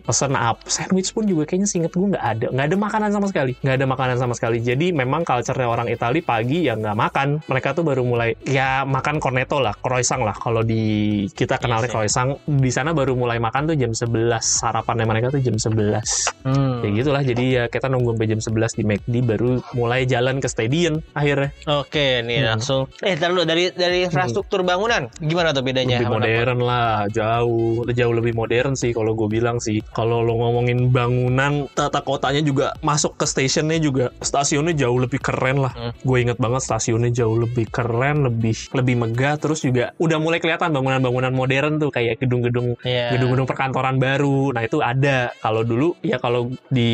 pesan 0.00 0.32
apa, 0.32 0.62
sandwich 0.64 1.10
pun 1.10 1.24
juga 1.24 1.42
kayak 1.42 1.56
kayaknya 1.56 1.68
singkat 1.72 1.92
gue 1.92 2.08
nggak 2.10 2.26
ada 2.26 2.46
nggak 2.52 2.66
ada 2.68 2.76
makanan 2.76 3.10
sama 3.10 3.26
sekali 3.26 3.52
nggak 3.56 3.74
ada 3.74 3.86
makanan 3.86 4.16
sama 4.18 4.34
sekali 4.34 4.60
jadi 4.60 4.92
memang 4.92 5.24
culture 5.24 5.56
orang 5.58 5.88
Itali 5.88 6.20
pagi 6.20 6.62
ya 6.62 6.76
nggak 6.76 6.92
makan 6.94 7.28
mereka 7.48 7.72
tuh 7.72 7.80
baru 7.80 8.04
mulai 8.04 8.36
ya 8.42 8.84
makan 8.84 9.16
cornetto 9.16 9.56
lah 9.56 9.72
croissant 9.74 10.20
lah 10.20 10.36
kalau 10.36 10.60
di 10.60 10.84
kita 11.32 11.56
kenalnya 11.56 11.88
Iya 11.88 11.88
sih. 11.88 11.94
croissant 11.96 12.30
di 12.44 12.68
sana 12.68 12.92
baru 12.92 13.16
mulai 13.16 13.40
makan 13.40 13.72
tuh 13.72 13.76
jam 13.78 13.88
11 13.88 14.36
sarapannya 14.36 15.08
mereka 15.08 15.32
tuh 15.32 15.40
jam 15.40 15.56
11 15.56 16.36
Hmm. 16.44 16.78
ya 16.78 16.88
gitulah 16.92 17.22
jadi 17.24 17.44
ya 17.48 17.64
kita 17.66 17.88
nunggu 17.88 18.12
sampai 18.12 18.28
jam 18.28 18.38
11 18.38 18.76
di 18.76 18.82
McD 18.84 19.14
baru 19.24 19.50
mulai 19.72 20.04
jalan 20.04 20.36
ke 20.36 20.46
stadion 20.46 21.00
akhirnya 21.10 21.50
Oke, 21.66 22.20
nih 22.20 22.44
Hmm. 22.44 22.48
langsung. 22.52 22.82
Eh, 23.00 23.16
ntar 23.16 23.32
dari 23.46 23.70
dari 23.70 24.04
infrastruktur 24.04 24.60
bangunan, 24.60 25.06
gimana 25.18 25.54
tuh 25.54 25.62
bedanya? 25.62 25.98
lebih 25.98 26.12
modern 26.12 26.58
lah 26.60 27.06
jauh 27.08 27.86
jauh 27.88 28.12
lebih 28.12 28.34
modern 28.34 28.74
sih 28.74 28.90
kalau 28.90 29.14
gue 29.14 29.28
bilang 29.28 29.56
sih 29.56 29.80
kalau 29.94 30.20
lo 30.20 30.34
ngomongin 30.36 30.90
bangunan 30.90 31.70
tata 31.72 32.02
kotanya 32.02 32.42
juga 32.42 32.74
masuk 32.82 33.14
ke 33.14 33.24
stasiunnya 33.24 33.78
juga 33.78 34.04
stasiunnya 34.18 34.74
jauh 34.74 34.98
lebih 34.98 35.20
keren 35.20 35.62
lah 35.62 35.72
Hmm. 35.76 35.92
gue 35.92 36.18
inget 36.18 36.36
banget 36.36 36.62
stasiunnya 36.62 37.12
jauh 37.12 37.36
lebih 37.36 37.68
keren 37.68 38.24
lebih 38.24 38.56
lebih 38.72 38.94
megah 38.96 39.36
terus 39.36 39.60
juga 39.60 39.92
udah 39.96 40.16
mulai 40.16 40.40
kelihatan 40.40 40.72
bangunan-bangunan 40.72 41.30
modern 41.30 41.76
tuh 41.76 41.92
kayak 41.92 42.16
gedung-gedung 42.16 42.80
Iya. 42.80 43.12
gedung-gedung 43.12 43.44
perkantoran 43.44 44.00
baru 44.00 44.50
nah 44.50 44.64
itu 44.64 44.80
ada 44.80 45.30
kalau 45.38 45.60
dulu 45.62 45.92
ya 46.00 46.16
kalau 46.16 46.48
di 46.66 46.92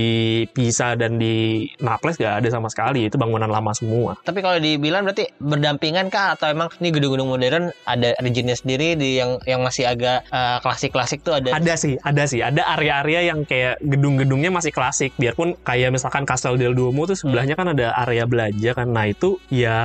Pisa 0.51 0.99
dan 0.99 1.17
di 1.17 1.63
Naples 1.79 2.19
gak 2.19 2.43
ada 2.43 2.49
sama 2.51 2.67
sekali 2.67 3.07
itu 3.07 3.15
bangunan 3.15 3.47
lama 3.47 3.71
semua 3.73 4.19
Tapi 4.21 4.43
kalau 4.43 4.59
dibilang 4.59 5.07
berarti 5.07 5.31
berdampingan 5.39 6.11
kah 6.11 6.35
atau 6.43 6.51
emang 6.51 6.75
ini 6.83 6.91
gedung-gedung 6.91 7.31
modern 7.31 7.71
ada 7.87 8.19
jenis 8.19 8.67
sendiri 8.67 8.99
di 8.99 9.23
yang 9.23 9.39
yang 9.47 9.63
masih 9.63 9.87
agak 9.87 10.27
eh, 10.27 10.59
klasik-klasik 10.59 11.23
tuh 11.23 11.39
ada. 11.39 11.55
Ada 11.55 11.79
sih, 11.79 11.95
ada 12.03 12.27
sih. 12.27 12.43
Ada 12.43 12.67
area-area 12.75 13.31
yang 13.31 13.47
kayak 13.47 13.79
gedung-gedungnya 13.79 14.51
masih 14.51 14.75
klasik. 14.75 15.15
Biarpun 15.23 15.55
kayak 15.63 15.95
misalkan 15.95 16.27
Castel 16.27 16.59
del 16.59 16.75
Duomo 16.75 17.07
tuh 17.07 17.15
sebelahnya 17.15 17.55
kan 17.55 17.71
ada 17.71 17.95
area 17.95 18.27
belanja 18.27 18.75
kan. 18.75 18.91
Nah 18.91 19.07
itu 19.07 19.39
ya 19.55 19.79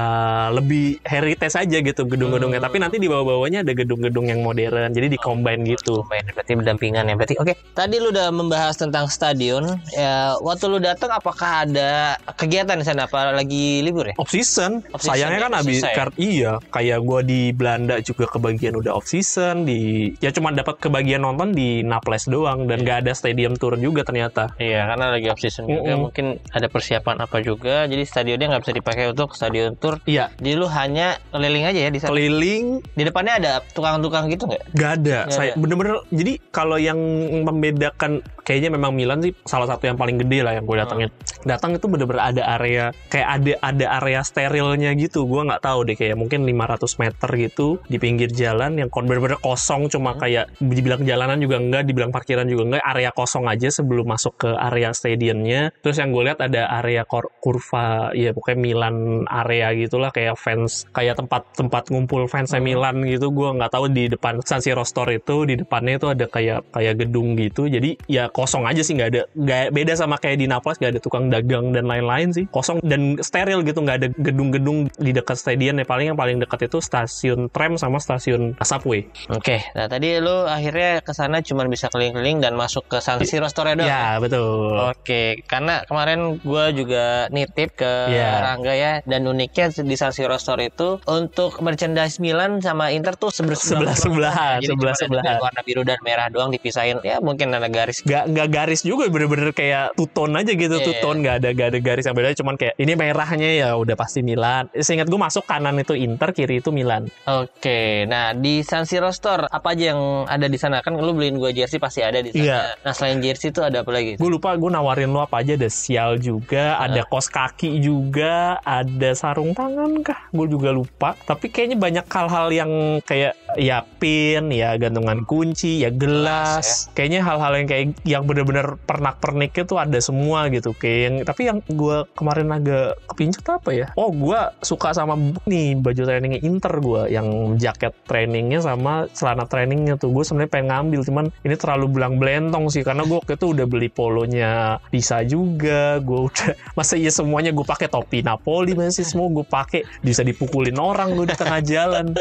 lebih 0.50 0.98
heritage 1.06 1.54
aja 1.54 1.78
gitu 1.78 2.10
gedung-gedungnya. 2.10 2.58
Hmm. 2.58 2.68
Tapi 2.74 2.78
nanti 2.82 2.98
di 2.98 3.06
bawah-bawahnya 3.06 3.62
ada 3.62 3.78
gedung-gedung 3.78 4.26
yang 4.26 4.42
modern. 4.42 4.90
Jadi 4.90 5.14
di 5.14 5.20
combine 5.22 5.62
gitu. 5.62 6.02
Main, 6.10 6.26
berarti 6.34 6.58
berdampingan 6.58 7.06
ya. 7.06 7.14
Berarti 7.14 7.36
oke. 7.38 7.54
Tadi 7.78 7.96
lu 8.02 8.10
udah 8.10 8.34
membahas 8.34 8.74
tentang 8.82 9.06
stadion. 9.14 9.78
Ya, 9.94 10.34
waktu 10.42 10.66
lu 10.66 10.82
datang 10.82 11.14
apakah 11.14 11.70
ada 11.70 12.18
kegiatan 12.34 12.82
di 12.82 12.86
sana 12.88 13.06
apa 13.06 13.30
lagi 13.30 13.86
libur 13.86 14.10
ya? 14.10 14.16
Off 14.18 14.34
season, 14.34 14.82
Off 14.90 15.06
season 15.06 15.14
sayangnya 15.14 15.38
ya, 15.38 15.46
kan 15.46 15.54
habis 15.54 15.82
ya? 15.84 15.94
kar- 15.94 16.16
iya 16.38 16.54
kayak 16.70 17.00
gua 17.02 17.20
di 17.26 17.52
Belanda 17.52 17.98
juga 18.02 18.30
kebagian 18.30 18.78
udah 18.78 18.94
off 18.94 19.10
season 19.10 19.66
di 19.66 20.12
ya 20.22 20.30
cuma 20.30 20.54
dapat 20.54 20.78
kebagian 20.78 21.26
nonton 21.26 21.52
di 21.54 21.82
Naples 21.82 22.30
doang 22.30 22.70
dan 22.70 22.86
gak 22.86 23.06
ada 23.06 23.14
stadium 23.18 23.58
tour 23.58 23.76
juga 23.80 24.06
ternyata. 24.06 24.54
Iya, 24.62 24.86
karena 24.94 25.06
lagi 25.14 25.28
off 25.34 25.42
season 25.42 25.66
juga 25.66 25.94
Mm-mm. 25.94 26.00
mungkin 26.10 26.26
ada 26.54 26.68
persiapan 26.70 27.16
apa 27.26 27.38
juga. 27.42 27.90
Jadi 27.90 28.04
stadionnya 28.06 28.48
nggak 28.54 28.64
bisa 28.64 28.76
dipakai 28.76 29.06
untuk 29.10 29.34
stadion 29.34 29.74
tour. 29.76 30.00
Iya, 30.06 30.30
Jadi 30.38 30.54
lu 30.54 30.68
hanya 30.70 31.18
keliling 31.34 31.66
aja 31.66 31.80
ya 31.88 31.90
di 31.90 32.00
sana. 32.00 32.14
keliling 32.14 32.84
Di 32.94 33.04
depannya 33.04 33.34
ada 33.42 33.52
tukang-tukang 33.74 34.30
gitu 34.30 34.46
nggak? 34.46 34.64
Gak 34.78 34.92
ada. 35.02 35.18
Nggak 35.26 35.36
saya 35.36 35.52
ada. 35.54 35.60
bener-bener. 35.60 35.96
Jadi 36.14 36.34
kalau 36.54 36.78
yang 36.78 37.00
membedakan 37.44 38.22
kayaknya 38.48 38.72
memang 38.72 38.96
Milan 38.96 39.20
sih 39.20 39.36
salah 39.44 39.68
satu 39.68 39.92
yang 39.92 40.00
paling 40.00 40.16
gede 40.24 40.40
lah 40.40 40.56
yang 40.56 40.64
gue 40.64 40.78
datangin. 40.80 41.10
Datang 41.44 41.76
itu 41.76 41.92
bener-bener 41.92 42.24
ada 42.24 42.44
area 42.56 42.96
kayak 43.12 43.28
ada 43.28 43.52
ada 43.60 43.86
area 44.00 44.24
sterilnya 44.24 44.96
gitu. 44.96 45.28
Gue 45.28 45.44
nggak 45.44 45.68
tahu 45.68 45.84
deh 45.84 46.00
kayak 46.00 46.16
mungkin 46.16 46.48
500 46.48 47.04
meter 47.04 47.30
gitu 47.36 47.84
di 47.92 48.00
pinggir 48.00 48.32
jalan 48.32 48.80
yang 48.80 48.88
bener-bener 48.88 49.36
kosong 49.44 49.92
cuma 49.92 50.16
kayak 50.16 50.48
dibilang 50.64 51.04
jalanan 51.04 51.44
juga 51.44 51.60
enggak, 51.60 51.84
dibilang 51.84 52.16
parkiran 52.16 52.48
juga 52.48 52.64
enggak, 52.72 52.84
area 52.88 53.12
kosong 53.12 53.52
aja 53.52 53.68
sebelum 53.68 54.08
masuk 54.08 54.40
ke 54.40 54.50
area 54.56 54.96
stadionnya. 54.96 55.76
Terus 55.84 56.00
yang 56.00 56.16
gue 56.16 56.24
lihat 56.32 56.40
ada 56.40 56.72
area 56.80 57.04
kor- 57.04 57.36
kurva 57.44 58.16
ya 58.16 58.32
pokoknya 58.32 58.60
Milan 58.60 58.96
area 59.28 59.74
gitulah 59.76 60.14
kayak 60.14 60.38
fans 60.40 60.86
kayak 60.94 61.18
tempat 61.18 61.44
tempat 61.58 61.90
ngumpul 61.90 62.30
fansnya 62.30 62.62
Milan 62.62 63.02
gitu 63.04 63.34
gue 63.34 63.50
nggak 63.58 63.72
tahu 63.74 63.90
di 63.90 64.08
depan 64.08 64.40
San 64.46 64.62
Siro 64.62 64.86
Store 64.86 65.10
itu 65.12 65.44
di 65.50 65.58
depannya 65.58 65.98
itu 65.98 66.08
ada 66.08 66.26
kayak 66.30 66.70
kayak 66.72 66.96
gedung 67.02 67.34
gitu 67.36 67.66
jadi 67.66 67.98
ya 68.06 68.30
kosong 68.38 68.70
aja 68.70 68.86
sih 68.86 68.94
nggak 68.94 69.10
ada 69.10 69.22
nggak 69.34 69.66
beda 69.74 69.94
sama 69.98 70.22
kayak 70.22 70.38
di 70.38 70.46
Naples 70.46 70.78
nggak 70.78 70.92
ada 70.94 71.02
tukang 71.02 71.34
dagang 71.34 71.74
dan 71.74 71.90
lain-lain 71.90 72.30
sih 72.30 72.46
kosong 72.54 72.78
dan 72.86 73.18
steril 73.18 73.66
gitu 73.66 73.82
nggak 73.82 73.98
ada 73.98 74.08
gedung-gedung 74.22 74.94
di 75.02 75.10
dekat 75.10 75.42
stadion 75.42 75.82
ya 75.82 75.86
paling 75.90 76.14
yang 76.14 76.20
paling 76.20 76.38
dekat 76.38 76.70
itu 76.70 76.78
stasiun 76.78 77.50
tram 77.50 77.74
sama 77.82 77.98
stasiun 77.98 78.54
subway 78.62 79.02
Oke, 79.34 79.64
nah 79.74 79.90
tadi 79.90 80.22
lu 80.22 80.46
akhirnya 80.46 81.02
ke 81.02 81.12
sana 81.12 81.42
cuma 81.42 81.66
bisa 81.66 81.90
keliling-keliling 81.90 82.38
dan 82.38 82.54
masuk 82.54 82.86
ke 82.86 83.02
San 83.02 83.18
Siro 83.26 83.50
Store 83.50 83.74
doang. 83.74 83.90
ya 83.90 84.22
betul 84.22 84.78
Oke, 84.94 85.42
karena 85.50 85.82
kemarin 85.90 86.38
gua 86.46 86.70
juga 86.70 87.32
nitip 87.34 87.74
ke 87.74 87.90
Iya. 88.12 88.44
Rangga 88.44 88.74
ya 88.76 88.92
dan 89.08 89.26
uniknya 89.26 89.72
di 89.74 89.96
San 89.98 90.12
Siro 90.14 90.36
Store 90.38 90.62
itu 90.62 91.00
untuk 91.08 91.58
merchandise 91.64 92.20
Milan 92.22 92.60
sama 92.62 92.92
Inter 92.94 93.16
tuh 93.16 93.32
sebelah 93.32 93.56
cuma 93.58 93.88
ada 93.88 94.62
sebelah-sebelahan. 94.62 95.40
warna 95.42 95.62
biru 95.64 95.82
dan 95.88 95.98
merah 96.04 96.28
doang 96.28 96.52
dipisahin. 96.52 97.00
Ya 97.02 97.18
mungkin 97.24 97.50
ada 97.50 97.66
garis. 97.72 98.04
nggak 98.04 98.27
nggak 98.28 98.50
garis 98.50 98.82
juga 98.84 99.08
bener-bener 99.08 99.52
kayak 99.52 99.96
tuton 99.96 100.36
aja 100.36 100.52
gitu 100.52 100.76
Iya. 100.78 100.86
tuton 100.86 101.16
nggak 101.24 101.36
ada 101.42 101.50
nggak 101.52 101.68
ada 101.74 101.80
garis 101.80 102.06
yang 102.06 102.16
beda 102.16 102.36
cuman 102.36 102.56
kayak 102.56 102.74
ini 102.78 102.94
merahnya 102.94 103.50
ya 103.56 103.70
udah 103.74 103.96
pasti 103.96 104.20
Milan 104.22 104.68
seingat 104.74 105.08
gue 105.08 105.18
masuk 105.18 105.44
kanan 105.44 105.80
itu 105.80 105.96
Inter 105.96 106.32
kiri 106.32 106.60
itu 106.60 106.70
Milan 106.70 107.08
Oke, 107.28 108.04
nah 108.06 108.32
di 108.32 108.62
San 108.62 108.84
Siro 108.84 109.10
Store 109.10 109.48
apa 109.48 109.72
aja 109.72 109.94
yang 109.94 110.02
ada 110.26 110.46
di 110.46 110.56
sana? 110.56 110.80
Kan 110.82 110.96
lu 110.96 111.12
beliin 111.12 111.38
gua 111.38 111.52
jersey 111.52 111.78
pasti 111.78 112.02
ada 112.02 112.20
di 112.20 112.32
sana. 112.32 112.44
Iya. 112.44 112.60
Nah 112.84 112.94
selain 112.94 113.20
jersey 113.20 113.50
itu 113.50 113.62
ada 113.62 113.82
apa 113.82 113.92
lagi? 113.92 114.18
gue 114.18 114.30
lupa 114.30 114.56
gue 114.56 114.68
nawarin 114.68 115.12
lo 115.12 115.22
apa 115.22 115.40
aja 115.40 115.54
ada 115.54 115.70
sial 115.70 116.18
juga 116.18 116.76
ada 116.78 117.04
kos 117.04 117.28
kaki 117.28 117.80
juga 117.80 118.58
ada 118.62 119.14
sarung 119.14 119.54
tangan 119.54 120.02
kah 120.02 120.28
gue 120.30 120.48
juga 120.48 120.74
lupa 120.74 121.14
tapi 121.24 121.48
kayaknya 121.48 121.78
banyak 121.78 122.06
hal-hal 122.08 122.48
yang 122.50 122.72
kayak 123.04 123.38
ya 123.56 123.86
pin 123.98 124.50
ya 124.50 124.74
gantungan 124.76 125.22
kunci 125.24 125.84
ya 125.84 125.92
gelas 125.92 126.90
kayaknya 126.92 127.22
hal-hal 127.22 127.54
yang 127.56 127.68
kayak 127.68 127.86
yang 128.18 128.26
bener-bener 128.26 128.68
pernak-perniknya 128.84 129.64
tuh 129.64 129.78
ada 129.78 130.00
semua 130.02 130.50
gitu 130.50 130.74
kayak 130.74 131.00
yang 131.00 131.16
tapi 131.22 131.42
yang 131.46 131.58
gue 131.70 132.04
kemarin 132.18 132.50
agak 132.50 132.98
kepincut 133.06 133.46
apa 133.48 133.70
ya? 133.72 133.88
Oh 133.94 134.10
gue 134.10 134.40
suka 134.66 134.92
sama 134.92 135.14
nih 135.46 135.78
baju 135.78 136.02
trainingnya 136.02 136.42
Inter 136.42 136.74
gue 136.82 137.02
yang 137.14 137.28
jaket 137.62 137.94
trainingnya 138.10 138.66
sama 138.66 139.06
celana 139.14 139.46
trainingnya 139.46 139.96
tuh. 139.96 140.10
Gue 140.10 140.26
sebenarnya 140.26 140.52
pengen 140.52 140.68
ngambil 140.74 141.02
cuman 141.06 141.26
ini 141.46 141.56
terlalu 141.56 141.86
belang 141.88 142.18
belentong 142.18 142.68
sih 142.74 142.82
karena 142.82 143.06
gue 143.06 143.18
waktu 143.22 143.38
itu 143.38 143.54
udah 143.54 143.66
beli 143.70 143.90
polonya 143.94 144.82
bisa 144.90 145.22
juga. 145.22 146.02
Gue 146.02 146.28
udah 146.34 146.58
masa 146.78 146.98
iya 146.98 147.14
semuanya 147.14 147.54
gue 147.54 147.64
pakai 147.64 147.86
topi 147.88 148.26
Napoli 148.26 148.74
masih 148.74 149.06
semua 149.06 149.30
gue 149.30 149.46
pakai. 149.46 149.86
Bisa 150.02 150.26
dipukulin 150.26 150.76
orang 150.82 151.14
gue 151.14 151.30
di 151.30 151.38
tengah 151.38 151.62
jalan. 151.62 152.18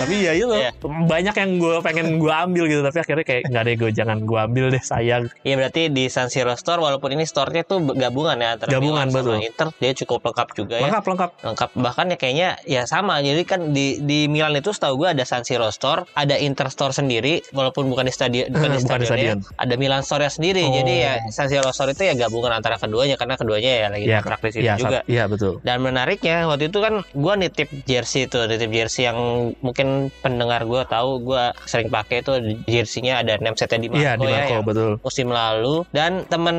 Tapi 0.00 0.14
ya 0.24 0.32
itu 0.32 0.46
Iya. 0.54 0.70
banyak 0.86 1.34
yang 1.34 1.50
gue 1.58 1.76
pengen 1.82 2.06
gue 2.16 2.30
ambil 2.30 2.64
gitu 2.70 2.80
tapi 2.80 2.98
akhirnya 3.02 3.24
kayak 3.26 3.42
nggak 3.50 3.62
deh 3.66 3.76
gue 3.76 3.90
jangan 3.90 4.18
gue 4.22 4.38
ambil 4.38 4.66
deh 4.70 4.78
sayang 4.80 5.23
Iya 5.42 5.54
berarti 5.56 5.82
di 5.88 6.04
San 6.08 6.28
Siro 6.28 6.54
Store 6.54 6.80
walaupun 6.80 7.12
ini 7.12 7.24
store-nya 7.24 7.62
tuh 7.64 7.80
gabungan 7.94 8.36
ya 8.36 8.56
antara 8.56 8.70
Gabungan, 8.70 9.06
Milan 9.06 9.08
sama 9.10 9.20
betul. 9.20 9.36
Inter 9.44 9.68
dia 9.78 9.92
cukup 9.94 10.20
lengkap 10.24 10.48
juga 10.54 10.74
ya. 10.78 10.82
lengkap 10.86 11.04
lengkap 11.04 11.30
Lengkap 11.44 11.70
bahkan 11.76 12.06
ya 12.08 12.16
kayaknya 12.16 12.48
ya 12.64 12.82
sama. 12.84 13.20
Jadi 13.20 13.42
kan 13.44 13.60
di 13.72 14.00
di 14.00 14.26
Milan 14.26 14.54
itu 14.54 14.70
setahu 14.70 15.04
gue 15.04 15.08
ada 15.14 15.24
San 15.24 15.42
Siro 15.42 15.68
Store, 15.68 16.04
ada 16.14 16.36
Inter 16.36 16.68
Store 16.68 16.92
sendiri 16.92 17.44
walaupun 17.52 17.86
bukan 17.86 18.06
di 18.06 18.14
stadion 18.14 18.48
bukan 18.54 18.70
di 18.70 18.80
Bukan 18.84 19.00
di 19.00 19.06
stadion, 19.08 19.38
stadion. 19.40 19.60
ada 19.60 19.74
Milan 19.76 20.02
Store 20.04 20.26
sendiri. 20.28 20.62
Oh. 20.64 20.72
Jadi 20.74 20.94
ya 21.00 21.12
San 21.30 21.48
Siro 21.48 21.70
Store 21.70 21.90
itu 21.90 22.02
ya 22.04 22.14
gabungan 22.14 22.52
antara 22.52 22.76
keduanya 22.76 23.16
karena 23.16 23.34
keduanya 23.36 23.72
ya 23.74 23.86
lagi 23.88 24.06
ya 24.06 24.20
kontrak 24.20 24.40
di 24.44 24.50
situ 24.52 24.64
ya, 24.64 24.74
juga. 24.76 25.00
iya 25.06 25.24
betul 25.24 25.60
Dan 25.60 25.80
menariknya 25.80 26.44
waktu 26.46 26.68
itu 26.68 26.78
kan 26.80 27.00
gua 27.12 27.34
nitip 27.36 27.68
jersey 27.84 28.26
itu, 28.26 28.38
nitip 28.44 28.70
jersey 28.70 29.06
yang 29.06 29.18
mungkin 29.60 30.10
pendengar 30.20 30.64
gua 30.64 30.84
tahu 30.84 31.20
gua 31.20 31.52
sering 31.64 31.88
pakai 31.88 32.20
itu 32.20 32.32
jersey-nya 32.66 33.20
ada 33.20 33.36
name 33.40 33.56
setnya 33.56 33.78
di 33.80 33.88
Marco, 33.88 34.02
iya 34.02 34.12
di 34.16 34.24
ya, 34.24 34.32
Marco 34.34 34.52
yang 34.54 34.64
betul 34.64 34.90
musim 35.14 35.30
lalu 35.30 35.86
dan 35.94 36.26
temen 36.26 36.56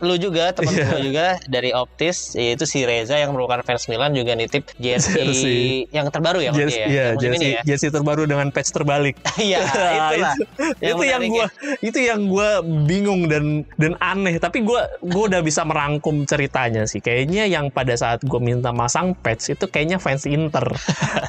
lu 0.00 0.16
juga 0.16 0.56
temen 0.56 0.72
Iya. 0.72 0.88
gua 0.88 1.00
juga 1.04 1.26
dari 1.52 1.68
Optis 1.76 2.32
yaitu 2.32 2.64
si 2.64 2.88
Reza 2.88 3.20
yang 3.20 3.36
merupakan 3.36 3.60
fans 3.60 3.84
Milan 3.92 4.16
juga 4.16 4.32
nitip 4.32 4.72
jersey 4.80 5.20
Jersey. 5.20 5.60
yang 5.92 6.08
terbaru 6.08 6.40
ya 6.40 6.48
Jersey, 6.48 6.80
ya 6.80 6.86
iya, 6.88 7.04
yang 7.04 7.12
musim 7.12 7.28
jersey, 7.28 7.44
ini 7.44 7.48
ya 7.52 7.62
jersey 7.68 7.88
terbaru 7.92 8.22
dengan 8.24 8.48
patch 8.48 8.72
terbalik. 8.72 9.20
iya 9.36 9.60
itulah 9.68 10.32
itu, 10.32 10.44
itu 10.80 11.02
yang 11.04 11.20
menariknya. 11.20 11.28
gua 11.28 11.46
itu 11.84 11.98
yang 12.00 12.20
gua 12.24 12.48
bingung 12.88 13.28
dan 13.28 13.44
dan 13.76 13.92
aneh. 14.00 14.40
Tapi 14.40 14.64
gua 14.64 14.88
gua 15.04 15.28
udah 15.28 15.44
bisa 15.44 15.60
merangkum 15.60 16.24
ceritanya 16.24 16.88
sih. 16.88 17.04
Kayaknya 17.04 17.44
yang 17.44 17.68
pada 17.68 17.92
saat 17.92 18.24
gua 18.24 18.40
minta 18.40 18.72
masang 18.72 19.12
patch 19.12 19.52
itu 19.52 19.68
kayaknya 19.68 20.00
fans 20.00 20.24
Inter. 20.24 20.64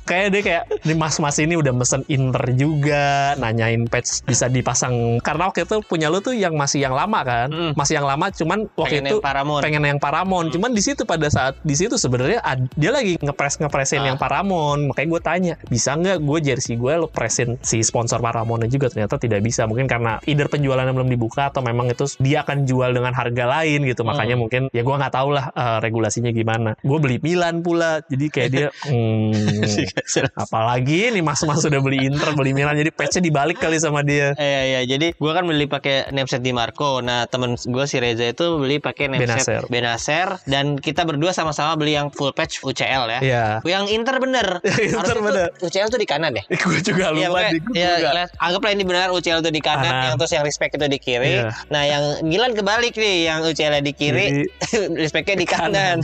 kayak 0.07 0.27
dia 0.31 0.41
kayak 0.41 0.63
nih 0.87 0.95
mas-mas 0.95 1.35
ini 1.41 1.59
udah 1.59 1.73
mesen 1.73 2.07
Inter 2.07 2.43
juga, 2.55 3.35
nanyain 3.35 3.83
patch 3.87 4.23
bisa 4.23 4.47
dipasang 4.47 5.19
karena 5.19 5.49
waktu 5.49 5.65
itu 5.65 5.81
punya 5.83 6.07
lu 6.07 6.21
tuh 6.21 6.31
yang 6.31 6.53
masih 6.61 6.79
yang 6.79 6.93
lama 6.93 7.19
kan, 7.25 7.47
Mm. 7.49 7.71
masih 7.73 7.93
yang 7.97 8.05
lama. 8.05 8.29
Cuman 8.29 8.59
waktu 8.77 9.01
Pengen 9.01 9.05
itu 9.09 9.17
yang 9.17 9.25
Paramount. 9.25 9.61
pengen 9.65 9.83
yang 9.83 9.99
Paramount. 9.99 10.47
Hmm. 10.47 10.53
Cuman 10.53 10.69
di 10.71 10.81
situ 10.81 11.01
pada 11.03 11.27
saat 11.27 11.57
di 11.61 11.73
situ 11.73 11.97
sebenarnya 11.97 12.39
dia 12.73 12.91
lagi 12.93 13.17
ngepres 13.17 13.57
ngepresin 13.57 14.05
Ah. 14.05 14.13
yang 14.13 14.17
Paramount. 14.17 14.93
Makanya 14.93 15.07
gue 15.09 15.21
tanya, 15.21 15.53
bisa 15.65 15.97
nggak 15.97 16.21
gue 16.21 16.37
jersey 16.43 16.77
gue 16.77 16.93
lo 16.95 17.09
presin 17.09 17.57
si 17.61 17.81
sponsor 17.81 18.21
Paramountnya 18.21 18.69
juga? 18.69 18.87
Ternyata 18.87 19.17
tidak 19.17 19.41
bisa. 19.41 19.65
Mungkin 19.65 19.89
karena 19.89 20.21
either 20.29 20.45
penjualannya 20.45 20.93
belum 20.93 21.09
dibuka 21.09 21.49
atau 21.49 21.65
memang 21.65 21.89
itu 21.89 22.05
dia 22.19 22.45
akan 22.45 22.63
jual 22.63 22.91
dengan 22.91 23.11
harga 23.11 23.45
lain 23.49 23.81
gitu. 23.83 24.05
Makanya 24.05 24.35
Hmm. 24.37 24.41
mungkin 24.45 24.61
ya 24.69 24.81
gue 24.81 24.95
nggak 24.95 25.13
tahu 25.13 25.29
lah 25.33 25.49
eh, 25.51 25.77
regulasinya 25.81 26.29
gimana. 26.29 26.77
Gue 26.79 26.99
beli 26.99 27.17
Milan 27.17 27.61
pula, 27.61 28.03
jadi 28.05 28.25
kayak 28.27 28.49
dia 28.51 28.67
hmm, 28.91 29.31
apalagi 30.43 31.11
nih 31.11 31.23
mas-mas 31.23 31.61
sudah 31.61 31.79
beli 31.79 32.05
Inter, 32.05 32.33
beli 32.33 32.51
Milan, 32.51 32.75
jadi 32.75 32.91
patchnya 32.91 33.21
dibalik 33.23 33.57
kali 33.57 33.77
sama 33.77 34.01
dia. 34.01 34.33
Iya 34.35 34.61
iya 34.67 34.79
jadi 34.83 35.13
gua 35.15 35.31
kan 35.33 35.47
beli 35.47 35.65
pakai 35.65 36.11
nameset 36.11 36.41
di 36.41 36.50
Marco. 36.55 36.99
Nah 37.03 37.27
temen 37.27 37.55
gua 37.67 37.85
si 37.89 37.97
Reza 37.99 38.29
itu 38.31 38.59
beli 38.59 38.77
pakai 38.79 39.11
nameset 39.11 39.43
Benacer. 39.43 39.61
Benacer 39.67 40.27
dan 40.47 40.77
kita 40.77 41.03
berdua 41.03 41.31
sama-sama 41.35 41.75
beli 41.75 41.95
yang 41.97 42.11
full 42.13 42.31
patch 42.31 42.63
UCL 42.63 43.03
ya. 43.09 43.19
Iya. 43.21 43.45
Yang 43.65 43.85
Inter 43.95 44.15
bener. 44.21 44.47
Inter 44.91 45.13
tuh 45.15 45.23
bener. 45.23 45.47
UCL 45.59 45.87
tuh 45.91 45.99
di 45.99 46.07
kanan 46.07 46.35
ya. 46.35 46.43
gue 46.61 46.79
juga 46.81 47.11
Iya 47.11 47.27
lupa 47.27 47.27
pokoknya 47.31 47.51
di 47.51 47.59
gua 47.61 47.75
ya, 47.75 47.91
juga. 47.99 48.23
anggaplah 48.39 48.71
ini 48.71 48.83
benar 48.87 49.07
UCL 49.11 49.39
itu 49.43 49.51
di 49.51 49.61
kanan, 49.61 49.83
Kanan. 49.91 50.03
yang 50.07 50.15
terus 50.17 50.31
yang 50.33 50.43
respect 50.45 50.71
itu 50.77 50.87
di 50.87 50.99
kiri. 51.01 51.33
Iya. 51.41 51.49
Nah 51.69 51.83
yang 51.85 52.03
Milan 52.25 52.51
kebalik 52.55 52.95
nih, 52.95 53.27
yang 53.27 53.39
UCL 53.43 53.83
di 53.83 53.93
kiri, 53.93 54.47
respectnya 55.03 55.35
di 55.37 55.47
kanan. 55.47 55.97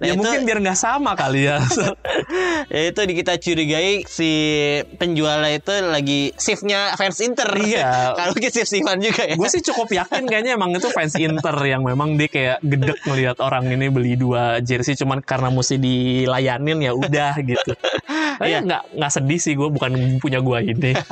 Nah, 0.00 0.04
ya 0.04 0.12
itu, 0.14 0.20
mungkin 0.20 0.40
biar 0.44 0.58
nggak 0.60 0.78
sama 0.78 1.14
kali 1.14 1.46
ya. 1.48 1.62
ya 2.68 2.80
itu 2.90 3.00
di 3.06 3.14
kita 3.16 3.38
curigai 3.40 4.04
si 4.04 4.30
penjualnya 4.98 5.50
itu 5.56 5.72
lagi 5.88 6.20
shiftnya 6.36 6.92
fans 6.98 7.20
Inter. 7.22 7.48
Iya. 7.54 8.16
Kalau 8.16 8.32
mungkin 8.34 8.50
shift 8.52 8.70
Sivan 8.70 8.98
juga 9.00 9.22
ya. 9.24 9.34
gue 9.38 9.48
sih 9.48 9.62
cukup 9.64 9.79
yakin 9.88 10.28
kayaknya 10.28 10.52
emang 10.60 10.76
itu 10.76 10.92
fans 10.92 11.16
Inter 11.16 11.56
yang 11.64 11.80
memang 11.80 12.20
dia 12.20 12.28
kayak 12.28 12.58
gedek 12.60 13.00
ngelihat 13.08 13.40
orang 13.40 13.64
ini 13.72 13.88
beli 13.88 14.20
dua 14.20 14.60
jersey 14.60 14.92
cuman 14.92 15.24
karena 15.24 15.48
mesti 15.48 15.80
dilayanin 15.80 16.84
ya 16.84 16.92
udah 16.92 17.32
gitu. 17.40 17.72
Iya. 18.40 18.58
nggak 18.60 18.82
nggak 18.94 19.12
sedih 19.12 19.36
sih 19.36 19.52
gue 19.52 19.68
bukan 19.68 19.92
punya 20.18 20.38
gue 20.38 20.58
ini. 20.66 20.92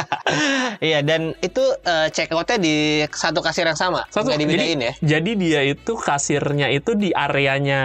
Iya 0.79 1.03
dan 1.03 1.35
itu 1.41 1.59
eh, 1.83 2.07
check 2.09 2.31
outnya 2.31 2.55
di 2.57 2.77
satu 3.05 3.41
kasir 3.41 3.67
yang 3.67 3.75
sama, 3.75 4.07
Satu 4.09 4.31
nggak 4.31 4.39
dibedain 4.39 4.79
jadi, 4.79 4.87
ya. 4.87 4.93
Jadi 5.17 5.31
dia 5.35 5.61
itu 5.65 5.93
kasirnya 5.97 6.71
itu 6.71 6.95
di 6.95 7.11
areanya 7.11 7.81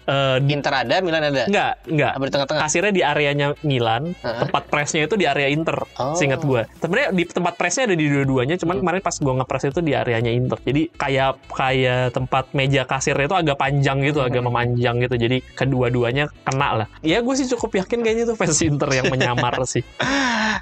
eh, 0.00 0.36
di, 0.42 0.50
Inter 0.50 0.74
ada, 0.74 0.98
Milan 0.98 1.22
ada. 1.24 1.44
enggak 1.46 2.12
Apa 2.16 2.24
di 2.24 2.32
tengah-tengah? 2.32 2.60
kasirnya 2.60 2.90
di 2.90 3.02
areanya 3.02 3.46
Milan, 3.62 4.14
Heeh. 4.14 4.38
tempat 4.40 4.62
presnya 4.66 5.04
itu 5.04 5.14
di 5.14 5.24
area 5.24 5.46
Inter. 5.46 5.78
Oh. 5.94 6.14
Seingat 6.14 6.42
gue. 6.42 6.66
Sebenarnya 6.78 7.08
di 7.12 7.22
tempat 7.24 7.54
presnya 7.54 7.86
ada 7.86 7.94
di 7.94 8.06
dua-duanya, 8.08 8.56
cuman 8.56 8.74
Hmm. 8.74 8.82
kemarin 8.82 9.00
pas 9.00 9.16
gue 9.16 9.34
ngepres 9.34 9.64
itu 9.68 9.80
di 9.80 9.92
areanya 9.92 10.30
Inter. 10.30 10.58
Jadi 10.60 10.82
kayak 10.90 11.30
kayak 11.48 12.02
tempat 12.12 12.44
meja 12.50 12.82
kasirnya 12.82 13.26
itu 13.26 13.36
agak 13.36 13.56
panjang 13.58 13.98
gitu, 14.02 14.18
agak 14.20 14.40
Hmm. 14.40 14.48
memanjang 14.48 14.96
gitu. 14.98 15.14
Jadi 15.14 15.36
kedua-duanya 15.52 16.30
kena 16.42 16.68
lah. 16.74 16.86
Ya 17.00 17.20
gue 17.20 17.34
sih 17.34 17.46
cukup 17.48 17.74
yakin 17.76 18.00
kayaknya 18.00 18.24
itu 18.24 18.34
fans 18.38 18.62
Inter 18.62 18.88
yang 18.94 19.10
menyamar 19.10 19.58
sih. 19.66 19.82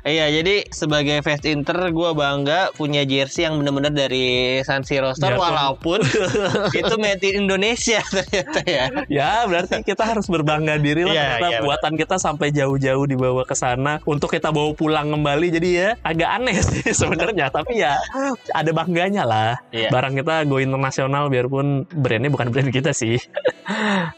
Iya, 0.02 0.30
jadi 0.30 0.66
sebagai 0.70 1.18
fans 1.20 1.42
Inter 1.44 1.90
gue 1.90 2.10
bangga 2.12 2.70
punya 2.72 3.02
jersey 3.02 3.42
yang 3.42 3.58
benar-benar 3.58 3.90
dari 3.90 4.58
San 4.62 4.82
Siro 4.82 5.12
Store 5.12 5.34
Biarpun- 5.34 5.44
walaupun 5.44 6.00
itu 6.80 6.94
made 6.96 7.22
in 7.22 7.44
Indonesia 7.44 8.00
ternyata 8.06 8.60
ya. 8.64 8.84
Ya 9.06 9.30
berarti 9.44 9.82
kita 9.82 10.06
harus 10.06 10.26
berbangga 10.26 10.78
diri 10.78 11.02
lah 11.02 11.12
Iya, 11.12 11.24
ternyata 11.36 11.48
iya, 11.50 11.60
buatan 11.60 11.92
kita 11.94 12.16
sampai 12.16 12.48
jauh-jauh 12.50 13.04
dibawa 13.04 13.42
ke 13.42 13.52
sana 13.52 13.98
untuk 14.06 14.30
kita 14.30 14.48
bawa 14.48 14.72
pulang 14.72 15.10
kembali. 15.10 15.46
Jadi 15.50 15.68
ya 15.74 15.88
agak 16.00 16.30
aneh 16.32 16.56
sih 16.56 16.94
sebenarnya, 17.02 17.50
tapi 17.50 17.82
ya 17.82 17.98
ada 18.54 18.70
bangganya 18.70 19.26
lah. 19.26 19.52
Iya. 19.68 19.90
Barang 19.90 20.14
kita 20.14 20.46
go 20.46 20.56
internasional 20.56 21.26
biarpun 21.26 21.84
brandnya 21.90 22.30
bukan 22.30 22.48
brand 22.48 22.70
kita 22.70 22.94
sih. 22.94 23.18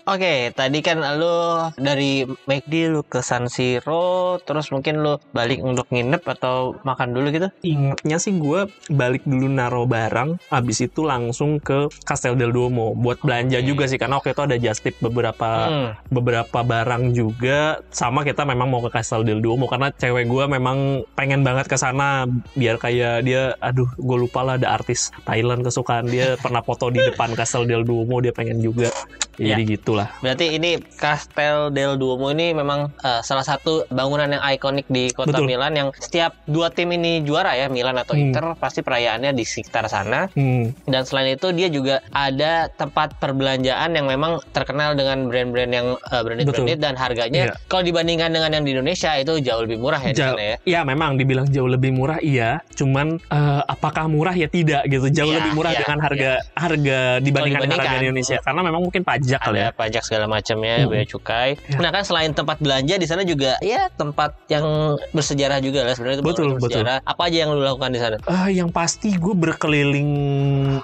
Oke, 0.04 0.52
tadi 0.52 0.78
kan 0.80 1.00
lu 1.16 1.36
dari 1.74 2.20
McD 2.44 2.92
lu 2.92 3.00
ke 3.02 3.24
San 3.24 3.47
Siro, 3.48 4.06
terus 4.40 4.68
mungkin 4.68 5.00
lu 5.00 5.16
balik 5.30 5.60
untuk 5.60 5.88
nginep 5.88 6.22
atau 6.28 6.76
makan 6.82 7.12
dulu 7.12 7.28
gitu? 7.28 7.48
Ingatnya 7.62 8.16
sih 8.16 8.32
gue 8.32 8.64
balik 8.88 9.24
dulu 9.24 9.46
naro 9.46 9.84
barang, 9.84 10.38
habis 10.48 10.78
itu 10.80 11.02
langsung 11.02 11.58
ke 11.58 11.88
Castel 12.02 12.34
del 12.34 12.50
Duomo 12.50 12.92
buat 12.92 13.18
belanja 13.18 13.58
Oke. 13.58 13.66
juga 13.66 13.84
sih 13.84 13.96
karena 13.96 14.16
waktu 14.16 14.30
itu 14.30 14.42
ada 14.42 14.56
just 14.56 14.80
tip 14.80 14.96
beberapa 14.98 15.50
Hmm. 15.68 15.90
beberapa 16.08 16.60
barang 16.60 17.10
juga 17.10 17.80
sama 17.88 18.20
kita 18.20 18.42
memang 18.42 18.68
mau 18.68 18.80
ke 18.80 18.90
Castel 18.90 19.22
del 19.22 19.38
Duomo 19.38 19.64
karena 19.64 19.88
cewek 19.90 20.24
gue 20.24 20.44
memang 20.46 20.78
pengen 21.12 21.40
banget 21.40 21.66
ke 21.66 21.74
sana 21.74 22.24
biar 22.52 22.76
kayak 22.76 23.22
dia 23.22 23.56
aduh 23.58 23.88
gue 23.94 24.16
lupa 24.18 24.40
lah 24.40 24.54
ada 24.54 24.70
artis 24.70 25.08
Thailand 25.22 25.60
kesukaan 25.60 26.06
dia 26.06 26.36
pernah 26.44 26.60
foto 26.60 26.88
di 26.88 27.00
depan 27.00 27.32
Castel 27.32 27.64
del 27.64 27.82
Duomo 27.82 28.18
dia 28.18 28.30
pengen 28.30 28.58
juga 28.58 28.90
Ya. 29.38 29.54
jadi 29.54 29.78
gitulah 29.78 30.10
Berarti 30.18 30.50
ini 30.50 30.82
Castel 30.98 31.70
del 31.70 31.94
Duomo 31.94 32.26
ini 32.28 32.50
memang 32.50 32.90
salah 33.22 33.37
satu 33.40 33.72
bangunan 33.88 34.28
yang 34.28 34.42
ikonik 34.44 34.86
di 34.86 35.10
kota 35.10 35.34
Betul. 35.34 35.46
Milan 35.46 35.72
yang 35.72 35.88
setiap 35.94 36.36
dua 36.44 36.68
tim 36.68 36.90
ini 36.90 37.20
juara 37.20 37.54
ya, 37.54 37.66
Milan 37.66 37.96
atau 37.96 38.12
Hmm. 38.12 38.30
Inter, 38.30 38.44
pasti 38.54 38.80
perayaannya 38.80 39.30
di 39.30 39.42
sekitar 39.42 39.86
sana. 39.86 40.26
hmm, 40.28 40.84
Dan 40.84 41.02
selain 41.02 41.32
itu 41.32 41.50
dia 41.50 41.68
juga 41.68 42.00
ada 42.08 42.66
tempat 42.68 43.14
perbelanjaan 43.14 43.92
yang 43.92 44.06
memang 44.06 44.40
terkenal 44.48 44.92
dengan 44.92 45.26
brand-brand 45.26 45.70
yang 45.70 45.86
uh, 45.94 46.20
branded 46.20 46.44
Betul. 46.44 46.64
branded 46.64 46.80
dan 46.80 46.94
harganya 46.94 47.42
Iya. 47.44 47.54
kalau 47.66 47.82
dibandingkan 47.82 48.28
dengan 48.28 48.50
yang 48.50 48.62
di 48.62 48.72
Indonesia 48.72 49.14
itu 49.14 49.38
jauh 49.38 49.62
lebih 49.62 49.78
murah 49.78 50.00
ya 50.00 50.10
di 50.10 50.16
Jauh- 50.16 50.34
sana 50.34 50.44
ya. 50.44 50.56
ya 50.64 50.80
memang 50.82 51.14
dibilang 51.14 51.46
jauh 51.46 51.66
lebih 51.66 51.90
murah 51.90 52.18
iya 52.18 52.58
cuman 52.72 53.20
eh, 53.20 53.62
apakah 53.64 54.06
murah 54.06 54.32
ya 54.32 54.46
tidak 54.46 54.82
gitu 54.86 55.06
jauh 55.08 55.26
Iya, 55.28 55.38
lebih 55.38 55.52
murah 55.54 55.72
iya, 55.72 55.80
dengan 55.80 55.98
harga 56.00 56.30
harga 56.52 56.98
dibandingkan 57.18 57.60
dengan 57.60 57.76
harga 57.76 57.84
dibandingkan. 57.84 57.94
di 57.94 58.06
Indonesia 58.08 58.36
karena 58.40 58.60
memang 58.62 58.82
mungkin 58.82 59.02
pajak 59.02 59.40
kali 59.40 59.56
ya 59.56 59.64
Ada 59.64 59.76
pajak 59.76 60.02
segala 60.02 60.24
macamnya, 60.26 60.74
Hmm. 60.78 60.88
bea 60.88 61.04
cukai. 61.04 61.50
Ya. 61.60 61.78
Nah 61.78 61.90
kan 61.90 62.02
selain 62.02 62.32
tempat 62.32 62.56
belanja 62.58 62.94
di 62.94 63.06
sana 63.06 63.22
juga 63.28 63.52
ya 63.60 63.92
tempat 63.92 64.30
yang 64.48 64.64
bersejarah 65.12 65.58
juga 65.60 65.84
lah 65.84 65.92
sebenarnya 65.92 66.24
Betul, 66.24 66.56
betul. 66.56 66.84
Apa 66.84 67.28
aja 67.28 67.44
yang 67.44 67.50
lu 67.52 67.60
lakukan 67.60 67.92
di 67.92 68.00
sana? 68.00 68.16
Eh, 68.24 68.56
yang 68.56 68.72
pasti 68.72 69.12
gue 69.12 69.34
berkeliling 69.34 70.10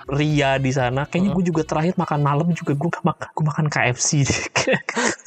Ria 0.06 0.60
di 0.60 0.70
sana. 0.70 1.08
Kayaknya 1.08 1.30
Hmm. 1.32 1.38
gue 1.40 1.44
juga 1.48 1.62
terakhir 1.64 1.94
makan 1.96 2.20
malam 2.20 2.48
juga 2.52 2.72
gue 2.76 2.90
makan, 2.92 3.26
gue 3.32 3.44
makan 3.44 3.66
KFC. 3.68 4.10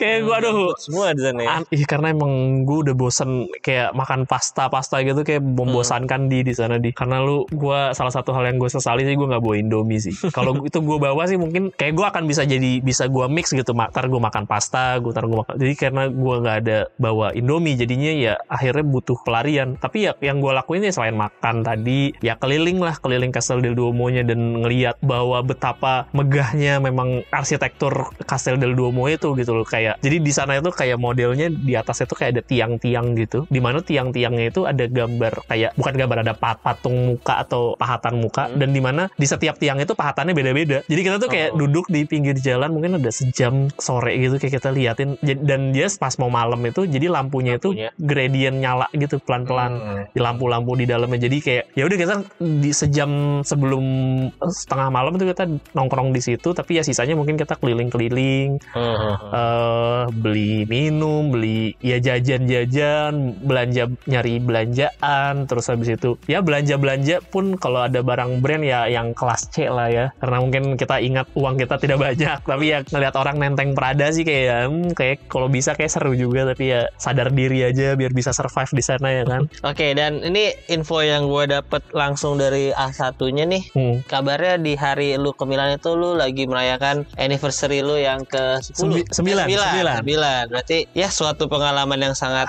kayak 0.00 0.18
gue 0.26 0.34
aduh. 0.34 0.72
semua 0.78 1.12
di 1.14 1.22
sana 1.22 1.40
ya. 1.42 1.50
An- 1.60 1.68
Ih, 1.70 1.84
karena 1.86 2.12
emang 2.14 2.64
gue 2.64 2.78
udah 2.88 2.94
bosen 2.96 3.50
kayak 3.60 3.92
makan 3.94 4.24
pasta-pasta 4.24 5.02
gitu 5.04 5.22
kayak 5.22 5.42
membosankan 5.42 6.30
di 6.30 6.42
di 6.46 6.52
sana 6.56 6.76
di. 6.80 6.90
Karena 6.94 7.22
lu 7.22 7.44
gue 7.50 7.80
salah 7.94 8.12
satu 8.12 8.32
hal 8.34 8.48
yang 8.50 8.58
gue 8.58 8.70
sesali 8.70 9.04
sih 9.06 9.14
gue 9.16 9.26
nggak 9.26 9.42
bawa 9.42 9.56
Indomie 9.58 10.00
sih. 10.00 10.14
Kalau 10.30 10.56
itu 10.62 10.78
gue 10.80 10.98
bawa 10.98 11.26
sih 11.26 11.36
mungkin 11.36 11.70
kayak 11.74 11.94
gue 11.96 12.06
akan 12.06 12.24
bisa 12.26 12.42
jadi 12.46 12.80
bisa 12.80 13.06
gue 13.06 13.26
mix 13.30 13.52
gitu. 13.52 13.72
Ntar 13.72 14.06
gue 14.06 14.20
makan 14.20 14.44
pasta, 14.44 14.98
gue 14.98 15.10
ntar 15.12 15.26
gue 15.26 15.38
makan. 15.40 15.54
Jadi 15.58 15.74
karena 15.78 16.02
gue 16.08 16.34
nggak 16.40 16.56
ada 16.66 16.78
bawa 17.00 17.32
Indomie 17.34 17.76
jadinya 17.78 18.12
ya 18.12 18.34
akhirnya 18.48 18.84
butuh 18.86 19.18
pelarian. 19.24 19.76
Tapi 19.80 20.08
ya 20.08 20.12
yang 20.20 20.38
gue 20.42 20.52
lakuin 20.52 20.84
ya 20.84 20.92
selain 20.92 21.16
makan 21.16 21.62
tadi 21.64 22.12
ya 22.20 22.36
keliling 22.36 22.80
lah 22.80 22.96
keliling 22.98 23.32
Castel 23.32 23.62
del 23.62 23.76
Duomo-nya 23.76 24.26
dan 24.26 24.60
ngeliat 24.62 25.00
bahwa 25.00 25.40
betapa 25.40 26.06
megahnya 26.12 26.82
memang 26.82 27.22
arsitektur 27.30 28.12
Castel 28.26 28.60
del 28.60 28.76
Duomo 28.76 29.06
itu 29.08 29.32
gitu 29.40 29.52
loh 29.52 29.64
kayak 29.64 29.96
jadi 29.98 30.16
di 30.18 30.30
sana 30.30 30.52
itu 30.54 30.68
kayak 30.70 30.96
modelnya 30.96 31.48
di 31.48 31.72
atasnya 31.72 32.04
itu 32.04 32.14
kayak 32.14 32.30
ada 32.30 32.42
tiang-tiang 32.42 33.06
gitu 33.14 33.44
di 33.46 33.58
mana 33.58 33.80
tiang-tiangnya 33.80 34.44
itu 34.46 34.60
ada 34.62 34.84
gambar 34.84 35.46
kayak 35.46 35.70
bukan 35.74 35.94
gambar 35.96 36.18
ada 36.20 36.34
pat- 36.34 36.60
patung 36.60 36.96
muka 37.08 37.40
atau 37.40 37.72
pahatan 37.74 38.14
muka 38.18 38.42
Hmm. 38.42 38.56
dan 38.56 38.68
di 38.70 38.80
mana 38.80 39.02
di 39.12 39.24
setiap 39.24 39.56
tiang 39.56 39.78
itu 39.78 39.92
pahatannya 39.92 40.32
beda-beda 40.32 40.84
jadi 40.84 41.00
kita 41.02 41.16
tuh 41.16 41.28
kayak 41.28 41.48
Oh. 41.50 41.58
duduk 41.58 41.88
di 41.88 42.04
pinggir 42.04 42.36
jalan 42.36 42.68
mungkin 42.70 42.96
ada 42.96 43.10
sejam 43.10 43.54
sore 43.76 44.12
gitu 44.14 44.36
kayak 44.36 44.54
kita 44.56 44.68
liatin 44.70 45.16
dan 45.20 45.70
dia 45.70 45.88
pas 45.92 46.12
mau 46.16 46.28
malam 46.28 46.60
itu 46.62 46.84
jadi 46.84 47.08
lampunya 47.08 47.56
itu 47.56 47.70
Lampunya. 47.70 47.90
gradient 47.96 48.56
nyala 48.58 48.86
gitu 48.92 49.16
pelan-pelan 49.18 49.72
Hmm. 49.72 50.02
di 50.08 50.20
lampu-lampu 50.20 50.74
di 50.74 50.84
dalamnya 50.84 51.18
jadi 51.20 51.36
kayak 51.38 51.64
ya 51.72 51.82
udah 51.82 51.96
kita 51.96 52.14
di 52.38 52.70
sejam 52.70 53.10
sebelum 53.40 53.84
eh, 54.30 54.52
setengah 54.54 54.88
malam 54.88 55.12
itu 55.12 55.24
kita 55.26 55.44
nongkrong 55.72 56.10
di 56.10 56.20
situ 56.20 56.50
tapi 56.50 56.76
ya 56.76 56.82
sisanya 56.82 57.14
mungkin 57.14 57.34
kita 57.34 57.54
keliling-keliling 57.54 58.60
Hmm. 58.70 59.14
Eh 59.30 60.02
beli 60.10 60.66
minum 60.66 61.30
beli 61.30 61.74
ya 61.80 62.02
jajan-jajan 62.02 63.40
belanja 63.42 63.90
nyari 64.10 64.42
belanjaan 64.42 65.46
terus 65.46 65.70
habis 65.70 65.94
itu 65.94 66.18
ya 66.26 66.42
belanja-belanja 66.42 67.22
pun 67.30 67.54
kalau 67.56 67.86
ada 67.86 68.02
barang 68.02 68.42
brand 68.42 68.66
ya 68.66 68.90
yang 68.90 69.14
kelas 69.14 69.50
C 69.54 69.70
lah 69.70 69.88
ya 69.88 70.06
karena 70.18 70.36
mungkin 70.42 70.64
kita 70.74 70.98
ingat 70.98 71.30
uang 71.38 71.56
kita 71.58 71.78
tidak 71.78 71.98
banyak 72.02 72.38
tapi 72.50 72.64
ya 72.74 72.82
ngelihat 72.82 73.14
orang 73.16 73.36
nenteng 73.38 73.72
Prada 73.72 74.10
sih 74.10 74.26
kayak 74.26 74.66
hmm, 74.66 74.92
kayak 74.98 75.30
kalau 75.30 75.46
bisa 75.46 75.78
kayak 75.78 75.94
seru 75.94 76.12
juga 76.12 76.42
tapi 76.44 76.74
ya 76.74 76.90
sadar 76.98 77.30
diri 77.30 77.62
aja 77.64 77.94
biar 77.94 78.10
bisa 78.10 78.34
survive 78.34 78.74
di 78.74 78.82
sana 78.82 79.08
ya 79.14 79.24
kan 79.24 79.46
Oke, 79.70 79.92
dan 79.94 80.24
ini 80.24 80.50
info 80.72 80.98
yang 81.04 81.28
gue 81.28 81.44
dapet 81.44 81.84
langsung 81.92 82.40
dari 82.40 82.72
A1-nya 82.72 83.44
nih. 83.44 83.62
Hmm. 83.76 83.94
Kabarnya 84.02 84.56
di 84.56 84.72
hari 84.74 85.14
lu 85.20 85.36
ke 85.36 85.44
Milan 85.44 85.76
itu 85.76 85.92
lu 85.94 86.16
lagi 86.16 86.48
merayakan 86.48 87.04
anniversary 87.20 87.84
lu 87.84 88.00
yang 88.00 88.24
ke 88.24 88.58
10. 88.58 88.72
Sembi- 88.72 89.06
Sembilan, 89.20 89.46
sembilan. 89.46 89.94
sembilan. 90.00 90.42
Berarti 90.48 90.78
ya 90.92 91.08
suatu 91.08 91.44
pengalaman 91.46 92.00
yang 92.00 92.14
sangat 92.14 92.48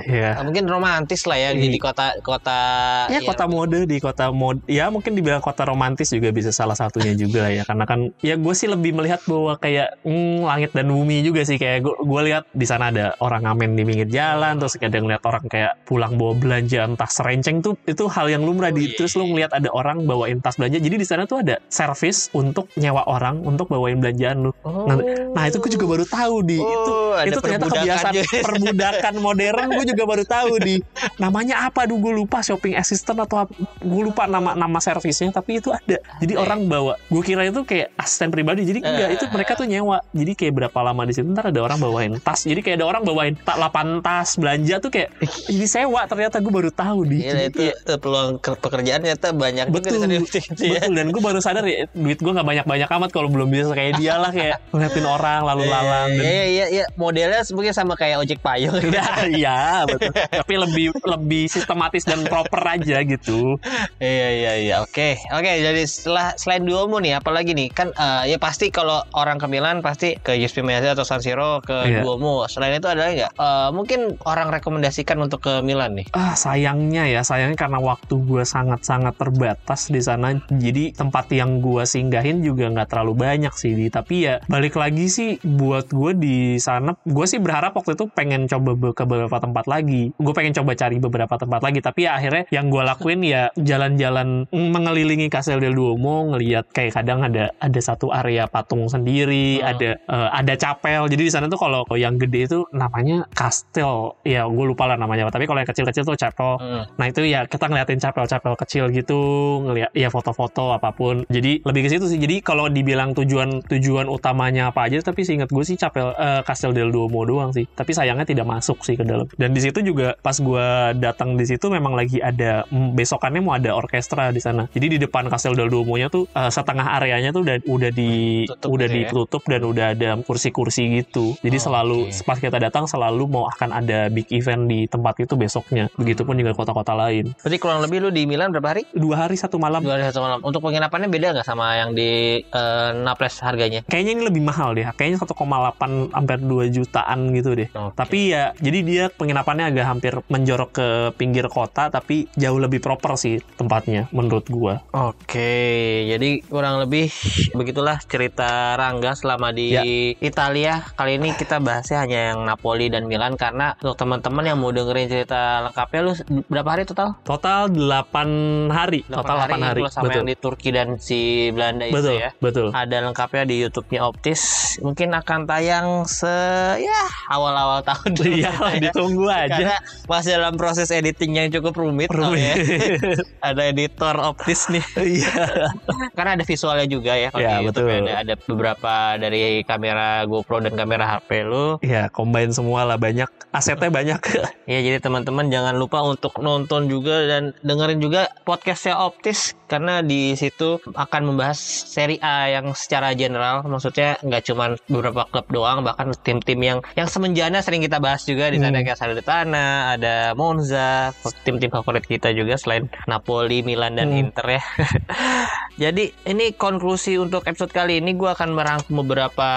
Iya. 0.00 0.40
mungkin 0.42 0.66
romantis 0.66 1.22
lah 1.24 1.38
ya 1.38 1.50
di 1.52 1.68
Iya. 1.68 1.78
kota 1.78 2.06
kota 2.20 2.58
Ya 3.06 3.20
kota 3.22 3.44
mode 3.46 3.84
di 3.84 3.96
kota 3.98 4.32
mode 4.32 4.64
ya 4.66 4.88
mungkin 4.88 5.14
dibilang 5.14 5.38
kota 5.38 5.62
romantis 5.62 6.10
juga 6.10 6.32
bisa 6.32 6.50
salah 6.50 6.74
satunya 6.74 7.14
juga 7.14 7.46
ya 7.46 7.62
karena 7.62 7.84
kan 7.84 8.10
ya 8.18 8.34
gue 8.34 8.50
sih 8.50 8.66
lebih 8.66 8.92
melihat 8.92 9.22
bahwa 9.24 9.54
kayak 9.56 10.00
hmm, 10.02 10.42
langit 10.42 10.70
dan 10.72 10.88
bumi 10.88 11.22
juga 11.22 11.44
sih 11.44 11.56
kayak 11.56 11.84
gue 11.84 11.94
gue 11.96 12.20
lihat 12.26 12.44
di 12.50 12.66
sana 12.66 12.90
ada 12.90 13.14
orang 13.20 13.44
ngamen 13.44 13.70
di 13.72 13.82
pinggir 13.84 14.08
jalan 14.08 14.58
terus 14.58 14.74
kadang 14.74 15.04
ngeliat 15.04 15.22
orang 15.22 15.44
kayak 15.46 15.72
pulang 15.84 16.16
bawa 16.16 16.32
belanja 16.34 16.80
entah 16.82 17.06
serenceng 17.06 17.60
tuh 17.60 17.78
itu 17.84 18.04
hal 18.08 18.26
yang 18.26 18.42
lumrah 18.42 18.70
Oh, 18.70 18.74
di 18.74 18.86
iya. 18.86 18.96
terus 18.96 19.14
lu 19.14 19.26
ngeliat 19.26 19.50
ada 19.50 19.66
orang 19.70 20.02
bawain 20.02 20.38
tas 20.38 20.54
belanja 20.54 20.78
jadi 20.78 20.96
di 20.96 21.06
sana 21.06 21.26
tuh 21.26 21.42
ada 21.42 21.58
service 21.68 22.30
untuk 22.32 22.70
nyewa 22.74 23.02
orang 23.04 23.42
untuk 23.42 23.66
bawain 23.66 23.98
belanjaan 23.98 24.46
lu 24.46 24.50
Oh. 24.62 24.86
nah 25.32 25.44
itu 25.44 25.58
gue 25.58 25.70
juga 25.70 25.86
baru 25.90 26.04
tahu 26.04 26.36
di. 26.42 26.56
Itu 26.56 26.92
Oh, 27.00 27.12
ada 27.12 27.26
itu 27.26 27.40
ternyata 27.40 27.66
kebiasaan 27.66 28.12
juga. 28.14 28.38
perbudakan 28.46 29.14
modern 29.18 29.66
gue 29.72 29.84
juga 29.88 30.04
baru 30.04 30.24
tahu 30.24 30.52
di. 30.58 30.74
Namanya 31.16 31.66
apa? 31.66 31.82
Aduh 31.82 31.98
gue 31.98 32.12
lupa. 32.12 32.38
Shopping 32.40 32.74
assistant 32.74 33.18
atau 33.18 33.36
apa? 33.40 33.52
Gue 33.78 34.02
lupa 34.04 34.24
nama 34.24 34.54
nama 34.54 34.78
servisnya 34.78 35.30
tapi 35.30 35.58
itu 35.58 35.68
ada. 35.68 35.98
Jadi 36.16 36.32
Oke. 36.32 36.40
orang 36.40 36.60
bawa. 36.64 36.94
Gue 37.04 37.22
kira 37.22 37.42
itu 37.42 37.60
kayak 37.62 37.90
asisten 37.96 38.30
pribadi. 38.30 38.62
Jadi 38.62 38.78
enggak 38.80 39.08
Eh. 39.08 39.16
itu 39.16 39.24
mereka 39.28 39.52
tuh 39.54 39.66
nyewa. 39.66 39.98
Jadi 40.10 40.32
kayak 40.34 40.52
berapa 40.56 40.78
lama 40.80 41.02
di 41.02 41.12
situ 41.12 41.26
ntar 41.28 41.48
ada 41.48 41.60
orang 41.60 41.78
bawain 41.78 42.12
tas. 42.16 42.42
Jadi 42.42 42.60
kayak 42.60 42.78
ada 42.78 42.86
orang 42.88 43.02
bawain 43.02 43.34
tak 43.36 43.56
8 43.56 43.74
tas 44.00 44.28
belanja 44.36 44.78
tuh 44.78 44.88
kayak 44.88 45.08
ini 45.48 45.66
sewa 45.66 46.04
ternyata. 46.04 46.38
Gue 46.38 46.52
baru 46.52 46.70
tahu 46.70 47.04
di. 47.04 47.18
Gila, 47.20 47.42
itu, 47.44 47.60
itu 47.68 47.92
peluang 47.96 48.38
ke- 48.38 48.54
pekerjaan 48.56 49.00
ternyata 49.00 49.28
banyak 49.32 49.66
juga 49.66 49.76
Betul, 49.80 49.98
sana 49.98 50.14
itu 50.14 50.38
ya. 50.38 50.78
betul. 50.78 50.92
Dan 50.92 51.06
gue 51.08 51.22
baru 51.22 51.38
sadar 51.38 51.64
ya 51.64 51.90
duit 51.90 52.16
gue 52.16 52.30
nggak 52.30 52.46
banyak 52.46 52.64
banyak 52.64 52.88
amat 52.88 53.10
kalau 53.10 53.26
belum 53.26 53.48
bisa 53.48 53.72
kayak 53.72 53.96
dia 53.96 54.14
lah 54.14 54.30
kayak 54.30 54.62
ngeliatin 54.70 55.02
orang 55.02 55.40
lalu 55.42 55.64
lalang 55.64 55.79
dan 55.82 56.08
Iya 56.12 56.44
iya 56.46 56.66
iya 56.68 56.84
modelnya 56.94 57.40
mungkin 57.50 57.72
sama 57.72 57.94
kayak 57.94 58.20
ojek 58.20 58.40
payung. 58.40 58.76
Ya, 58.90 59.06
iya 59.24 59.60
betul. 59.86 60.10
Tapi 60.12 60.54
lebih 60.56 60.86
lebih 61.00 61.46
sistematis 61.46 62.02
dan 62.02 62.24
proper 62.24 62.58
aja 62.60 63.00
gitu. 63.02 63.56
Iya 63.96 64.28
iya 64.32 64.52
iya 64.58 64.74
oke 64.80 65.16
oke 65.30 65.46
jadi 65.46 65.82
setelah 65.82 66.34
selain 66.34 66.64
Duomo 66.64 66.98
nih 66.98 67.16
apalagi 67.16 67.54
nih 67.54 67.70
kan 67.70 67.88
eh, 67.90 68.30
ya 68.30 68.38
pasti 68.38 68.68
kalau 68.68 69.00
orang 69.12 69.36
ke 69.36 69.46
Milan 69.46 69.80
pasti 69.80 70.16
ke 70.16 70.34
Giuseppe 70.34 70.62
Meazza 70.62 70.92
atau 70.92 71.04
San 71.04 71.20
Siro 71.20 71.60
ke 71.60 71.86
Iya. 71.86 72.02
Duomo 72.02 72.44
selain 72.46 72.74
itu 72.74 72.86
ada 72.86 73.06
nggak 73.06 73.32
Eh, 73.32 73.68
mungkin 73.70 74.18
orang 74.24 74.50
rekomendasikan 74.50 75.16
untuk 75.16 75.40
ke 75.40 75.60
Milan 75.60 75.94
nih 75.94 76.10
Ah 76.10 76.34
sayangnya 76.34 77.06
ya 77.06 77.22
sayangnya 77.22 77.56
karena 77.56 77.78
waktu 77.78 78.14
gue 78.20 78.42
sangat 78.44 78.82
sangat 78.82 79.14
terbatas 79.14 79.86
di 79.86 80.00
sana. 80.00 80.34
Jadi 80.50 80.90
tempat 80.92 81.30
yang 81.30 81.60
gue 81.60 81.84
singgahin 81.84 82.40
juga 82.40 82.66
nggak 82.68 82.90
terlalu 82.90 83.14
banyak 83.16 83.54
sih. 83.54 83.72
Tapi 83.88 84.16
ya 84.20 84.34
balik 84.44 84.74
lagi 84.74 85.06
sih 85.06 85.30
buat 85.40 85.69
gue 85.86 86.12
di 86.18 86.38
sana, 86.58 86.98
gue 87.06 87.26
sih 87.30 87.38
berharap 87.38 87.78
waktu 87.78 87.94
itu 87.94 88.10
pengen 88.10 88.50
coba 88.50 88.92
ke 88.92 89.04
beberapa 89.06 89.38
tempat 89.38 89.64
lagi. 89.70 90.10
Gue 90.18 90.34
pengen 90.34 90.52
coba 90.56 90.74
cari 90.74 90.96
beberapa 90.98 91.34
tempat 91.38 91.60
lagi. 91.62 91.78
Tapi 91.78 92.06
ya 92.06 92.18
akhirnya 92.18 92.44
yang 92.50 92.66
gue 92.68 92.82
lakuin 92.82 93.20
ya 93.22 93.42
jalan-jalan 93.54 94.50
mengelilingi 94.50 95.30
Castel 95.30 95.62
del 95.62 95.78
Duomo, 95.78 96.34
ngelihat 96.34 96.70
kayak 96.74 96.98
kadang 96.98 97.22
ada 97.22 97.54
ada 97.60 97.80
satu 97.80 98.10
area 98.10 98.50
patung 98.50 98.90
sendiri, 98.90 99.60
Hmm. 99.60 99.70
ada 99.76 99.90
eh, 99.96 100.28
ada 100.34 100.54
chapel. 100.56 101.06
Jadi 101.10 101.22
di 101.28 101.32
sana 101.32 101.46
tuh 101.46 101.60
kalau 101.60 101.84
yang 101.94 102.16
gede 102.16 102.50
itu 102.50 102.58
namanya 102.74 103.26
Castel. 103.36 104.16
Ya 104.26 104.48
gue 104.48 104.64
lupa 104.66 104.88
lah 104.88 104.96
namanya. 104.96 105.28
Tapi 105.30 105.46
kalau 105.46 105.62
yang 105.62 105.70
kecil-kecil 105.70 106.02
tuh 106.06 106.16
chapel. 106.16 106.58
Hmm. 106.58 106.82
Nah 106.96 107.06
itu 107.06 107.22
ya 107.26 107.44
kita 107.46 107.68
ngeliatin 107.68 108.00
chapel-chapel 108.00 108.54
kecil 108.58 108.88
gitu, 108.90 109.20
ngeliat 109.64 109.90
ya 109.94 110.08
foto-foto 110.10 110.72
apa 110.74 110.90
pun. 110.94 111.22
Jadi 111.28 111.62
lebih 111.62 111.86
ke 111.86 111.88
situ 111.92 112.06
sih. 112.08 112.18
Jadi 112.18 112.40
kalau 112.40 112.66
dibilang 112.70 113.12
tujuan 113.14 113.62
tujuan 113.66 114.06
utamanya 114.08 114.72
apa 114.72 114.86
aja, 114.88 115.02
tapi 115.04 115.22
seingat 115.26 115.49
gue 115.50 115.64
sih 115.66 115.76
chapel 115.76 116.14
eh, 116.14 116.40
Castel 116.42 116.72
del 116.72 116.90
Duomo 116.90 117.22
doang 117.22 117.50
sih. 117.50 117.66
Tapi 117.66 117.90
sayangnya 117.92 118.24
tidak 118.24 118.46
masuk 118.46 118.82
sih 118.82 118.94
ke 118.94 119.04
dalam. 119.04 119.26
Dan 119.34 119.52
di 119.52 119.60
situ 119.60 119.82
juga 119.82 120.14
pas 120.16 120.34
gue 120.34 120.66
datang 120.96 121.34
di 121.34 121.44
situ 121.44 121.66
memang 121.66 121.92
lagi 121.92 122.18
ada 122.18 122.64
besokannya 122.70 123.40
mau 123.42 123.54
ada 123.54 123.74
orkestra 123.74 124.30
di 124.30 124.40
sana. 124.40 124.66
Jadi 124.70 124.96
di 124.96 124.98
depan 124.98 125.28
Castel 125.28 125.54
del 125.54 125.68
Duomo-nya 125.68 126.08
tuh 126.08 126.26
eh, 126.30 126.50
setengah 126.50 126.86
areanya 126.96 127.30
tuh 127.30 127.42
udah 127.44 127.56
udah 127.66 127.90
di 127.90 128.44
Tutup 128.46 128.70
udah 128.72 128.86
gitu 128.86 128.96
ya? 128.96 129.08
ditutup 129.10 129.42
dan 129.46 129.60
udah 129.62 129.86
ada 129.92 130.10
kursi-kursi 130.22 130.82
gitu. 130.96 131.34
Jadi 131.40 131.56
Oh, 131.56 131.64
selalu 131.68 131.98
oke. 132.08 132.24
pas 132.24 132.38
kita 132.40 132.56
datang 132.56 132.88
selalu 132.88 133.28
mau 133.28 133.44
akan 133.46 133.84
ada 133.84 134.08
big 134.08 134.24
event 134.32 134.64
di 134.64 134.88
tempat 134.88 135.20
itu 135.20 135.36
besoknya. 135.36 135.92
Begitupun 135.94 136.34
juga 136.34 136.56
kota-kota 136.56 136.96
lain. 136.96 137.36
Berarti 137.36 137.58
kurang 137.58 137.84
lebih 137.84 138.00
lu 138.00 138.08
di 138.08 138.24
Milan 138.24 138.48
berapa 138.48 138.72
hari? 138.72 138.88
Dua 138.96 139.26
hari 139.26 139.36
satu 139.36 139.60
malam. 139.60 139.84
Dua 139.84 140.00
hari 140.00 140.08
satu 140.08 140.24
malam. 140.24 140.40
Untuk 140.40 140.64
penginapannya 140.64 141.12
beda 141.12 141.36
nggak 141.36 141.44
sama 141.44 141.76
yang 141.76 141.92
di 141.92 142.40
eh, 142.40 142.90
Naples 142.96 143.36
harganya? 143.44 143.84
Kayaknya 143.84 144.12
ini 144.16 144.22
lebih 144.24 144.42
mahal 144.42 144.72
deh. 144.72 144.88
Kayaknya 144.96 145.18
1,8 145.40 146.12
hampir 146.12 146.38
2 146.44 146.68
jutaan 146.76 147.32
gitu 147.32 147.56
deh. 147.56 147.68
Oke. 147.72 147.96
Tapi 147.96 148.18
ya, 148.32 148.52
jadi 148.60 148.78
dia 148.84 149.04
penginapannya 149.08 149.72
agak 149.72 149.86
hampir 149.88 150.12
menjorok 150.28 150.70
ke 150.70 150.88
pinggir 151.16 151.48
kota, 151.48 151.88
tapi 151.88 152.28
jauh 152.36 152.60
lebih 152.60 152.84
proper 152.84 153.16
sih 153.16 153.40
tempatnya 153.56 154.12
menurut 154.12 154.44
gua. 154.52 154.84
Oke, 154.92 156.04
jadi 156.08 156.44
kurang 156.44 156.84
lebih 156.84 157.08
begitulah 157.54 157.96
cerita 158.04 158.76
Rangga 158.76 159.16
selama 159.16 159.54
di 159.54 159.68
Ya. 159.70 159.86
Italia. 160.18 160.82
Kali 160.98 161.14
ini 161.14 161.30
kita 161.38 161.62
bahasnya 161.62 162.02
hanya 162.02 162.34
yang 162.34 162.42
Napoli 162.42 162.90
dan 162.90 163.06
Milan 163.06 163.38
karena 163.38 163.78
untuk 163.78 163.94
teman-teman 163.94 164.42
yang 164.42 164.58
mau 164.58 164.74
dengerin 164.74 165.06
cerita 165.06 165.62
lengkapnya 165.62 166.00
lu 166.02 166.12
berapa 166.50 166.68
hari 166.74 166.82
total? 166.90 167.14
Total 167.22 167.70
8 167.70 168.66
hari. 168.74 169.06
Total 169.06 169.46
8 169.46 169.62
hari. 169.62 169.80
Kalau 169.86 169.94
sama 169.94 170.04
Betul. 170.10 170.18
yang 170.18 170.26
di 170.26 170.36
Turki 170.36 170.68
dan 170.74 170.88
si 170.98 171.20
Belanda 171.54 171.86
itu 171.86 171.94
Betul, 171.94 172.14
ya. 172.18 172.30
betul. 172.42 172.66
Ada 172.74 172.96
lengkapnya 173.06 173.44
di 173.46 173.54
YouTube-nya 173.62 174.00
Optis. 174.02 174.42
Mungkin 174.82 175.14
akan 175.14 175.29
tayang 175.46 176.02
se 176.04 176.36
ya 176.82 177.02
awal-awal 177.30 177.78
tahun. 177.86 178.10
Iya, 178.20 178.50
ditunggu 178.90 179.26
aja. 179.30 179.54
Karena 179.54 179.76
masih 180.10 180.30
dalam 180.34 180.54
proses 180.58 180.90
editing 180.90 181.38
yang 181.38 181.48
cukup 181.54 181.78
rumit, 181.78 182.10
Rumit. 182.10 182.26
soalnya. 182.26 182.54
ada 183.48 183.62
editor 183.70 184.14
Optis 184.18 184.66
nih. 184.68 184.82
Iya. 185.00 185.70
Karena 186.14 186.38
ada 186.38 186.44
visualnya 186.46 186.86
juga 186.86 187.14
ya 187.18 187.28
kalau 187.34 187.42
Ya, 187.42 187.62
betul. 187.62 187.88
ada 187.90 188.12
ada 188.22 188.34
beberapa 188.46 188.94
dari 189.18 189.62
kamera 189.64 190.22
GoPro 190.26 190.62
dan 190.62 190.74
kamera 190.74 191.18
HP 191.18 191.46
lu. 191.46 191.78
Ya, 191.82 192.06
combine 192.10 192.50
semua 192.54 192.82
lah 192.86 192.98
banyak. 192.98 193.26
Asetnya 193.50 193.90
banyak. 193.90 194.20
Ya 194.70 194.78
jadi 194.86 195.02
teman-teman 195.02 195.50
jangan 195.50 195.74
lupa 195.74 195.98
untuk 196.06 196.38
nonton 196.38 196.86
juga 196.86 197.26
dan 197.26 197.50
dengerin 197.66 197.98
juga 197.98 198.30
podcastnya 198.46 199.02
Optis 199.02 199.58
karena 199.66 199.98
di 199.98 200.30
situ 200.38 200.78
akan 200.94 201.26
membahas 201.26 201.58
seri 201.90 202.22
A 202.22 202.46
yang 202.46 202.70
secara 202.70 203.10
general 203.18 203.66
maksudnya 203.66 204.14
nggak 204.22 204.46
cuma 204.46 204.78
beberapa 204.86 205.19
klub 205.26 205.46
doang 205.46 205.82
bahkan 205.82 206.08
tim-tim 206.16 206.56
yang 206.58 206.78
yang 206.94 207.04
semenjana 207.04 207.60
sering 207.60 207.80
kita 207.80 207.98
bahas 207.98 208.22
juga 208.22 208.48
di 208.48 208.56
sana 208.56 208.72
Hmm. 208.72 208.86
kayak 208.86 208.96
Salernitana, 208.96 209.66
ada 209.92 210.32
Monza, 210.32 211.12
tim-tim 211.42 211.68
favorit 211.68 212.02
kita 212.02 212.30
juga 212.30 212.54
selain 212.54 212.86
Napoli, 213.04 213.60
Milan 213.60 213.94
dan 213.94 214.08
Hmm. 214.08 214.20
Inter 214.22 214.46
ya. 214.50 214.62
Jadi 215.80 216.12
ini 216.24 216.52
konklusi 216.52 217.16
untuk 217.16 217.42
episode 217.42 217.70
kali 217.70 217.98
ini 217.98 218.12
gue 218.12 218.28
akan 218.28 218.52
merangkum 218.52 219.00
beberapa 219.00 219.48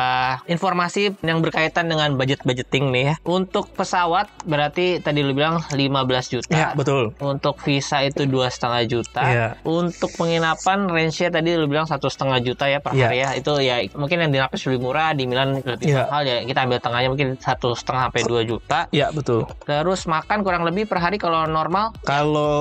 informasi 0.46 1.20
yang 1.20 1.40
berkaitan 1.40 1.86
dengan 1.86 2.16
budget 2.16 2.40
budgeting 2.42 2.90
nih 2.90 3.04
ya. 3.04 3.16
Untuk 3.24 3.68
pesawat 3.70 4.32
berarti 4.44 4.98
tadi 4.98 5.20
lu 5.20 5.34
bilang 5.34 5.60
15 5.68 5.84
juta. 6.30 6.48
ya, 6.50 6.68
betul. 6.72 7.12
Untuk 7.20 7.60
visa 7.60 8.00
itu 8.02 8.24
dua 8.24 8.48
setengah 8.48 8.82
juta. 8.86 9.22
Iya. 9.22 9.48
Untuk 9.64 10.16
penginapan 10.16 10.88
range-nya 10.88 11.30
tadi 11.30 11.54
lu 11.54 11.68
bilang 11.68 11.84
satu 11.84 12.08
setengah 12.08 12.40
juta 12.40 12.66
ya 12.66 12.80
per 12.80 12.94
Iya. 12.94 13.04
hari 13.04 13.18
ya. 13.18 13.30
Itu 13.36 13.54
ya 13.60 13.76
mungkin 13.94 14.18
yang 14.18 14.32
di 14.32 14.40
Naples 14.40 14.64
lebih 14.64 14.80
murah, 14.82 15.12
di 15.12 15.24
Milan 15.26 15.53
lebih 15.60 15.86
Iya. 15.86 16.04
mahal 16.06 16.24
ya. 16.24 16.38
Kita 16.42 16.60
ambil 16.62 16.80
tengahnya 16.80 17.10
mungkin 17.10 17.30
satu 17.36 17.74
setengah 17.74 18.08
sampai 18.08 18.24
dua 18.24 18.42
juta. 18.42 18.80
Ya, 18.90 19.08
betul. 19.10 19.46
Terus 19.62 20.06
makan 20.06 20.42
kurang 20.42 20.64
lebih 20.64 20.86
per 20.86 20.98
hari 20.98 21.18
kalau 21.18 21.44
normal 21.44 21.94
Kalau 22.04 22.56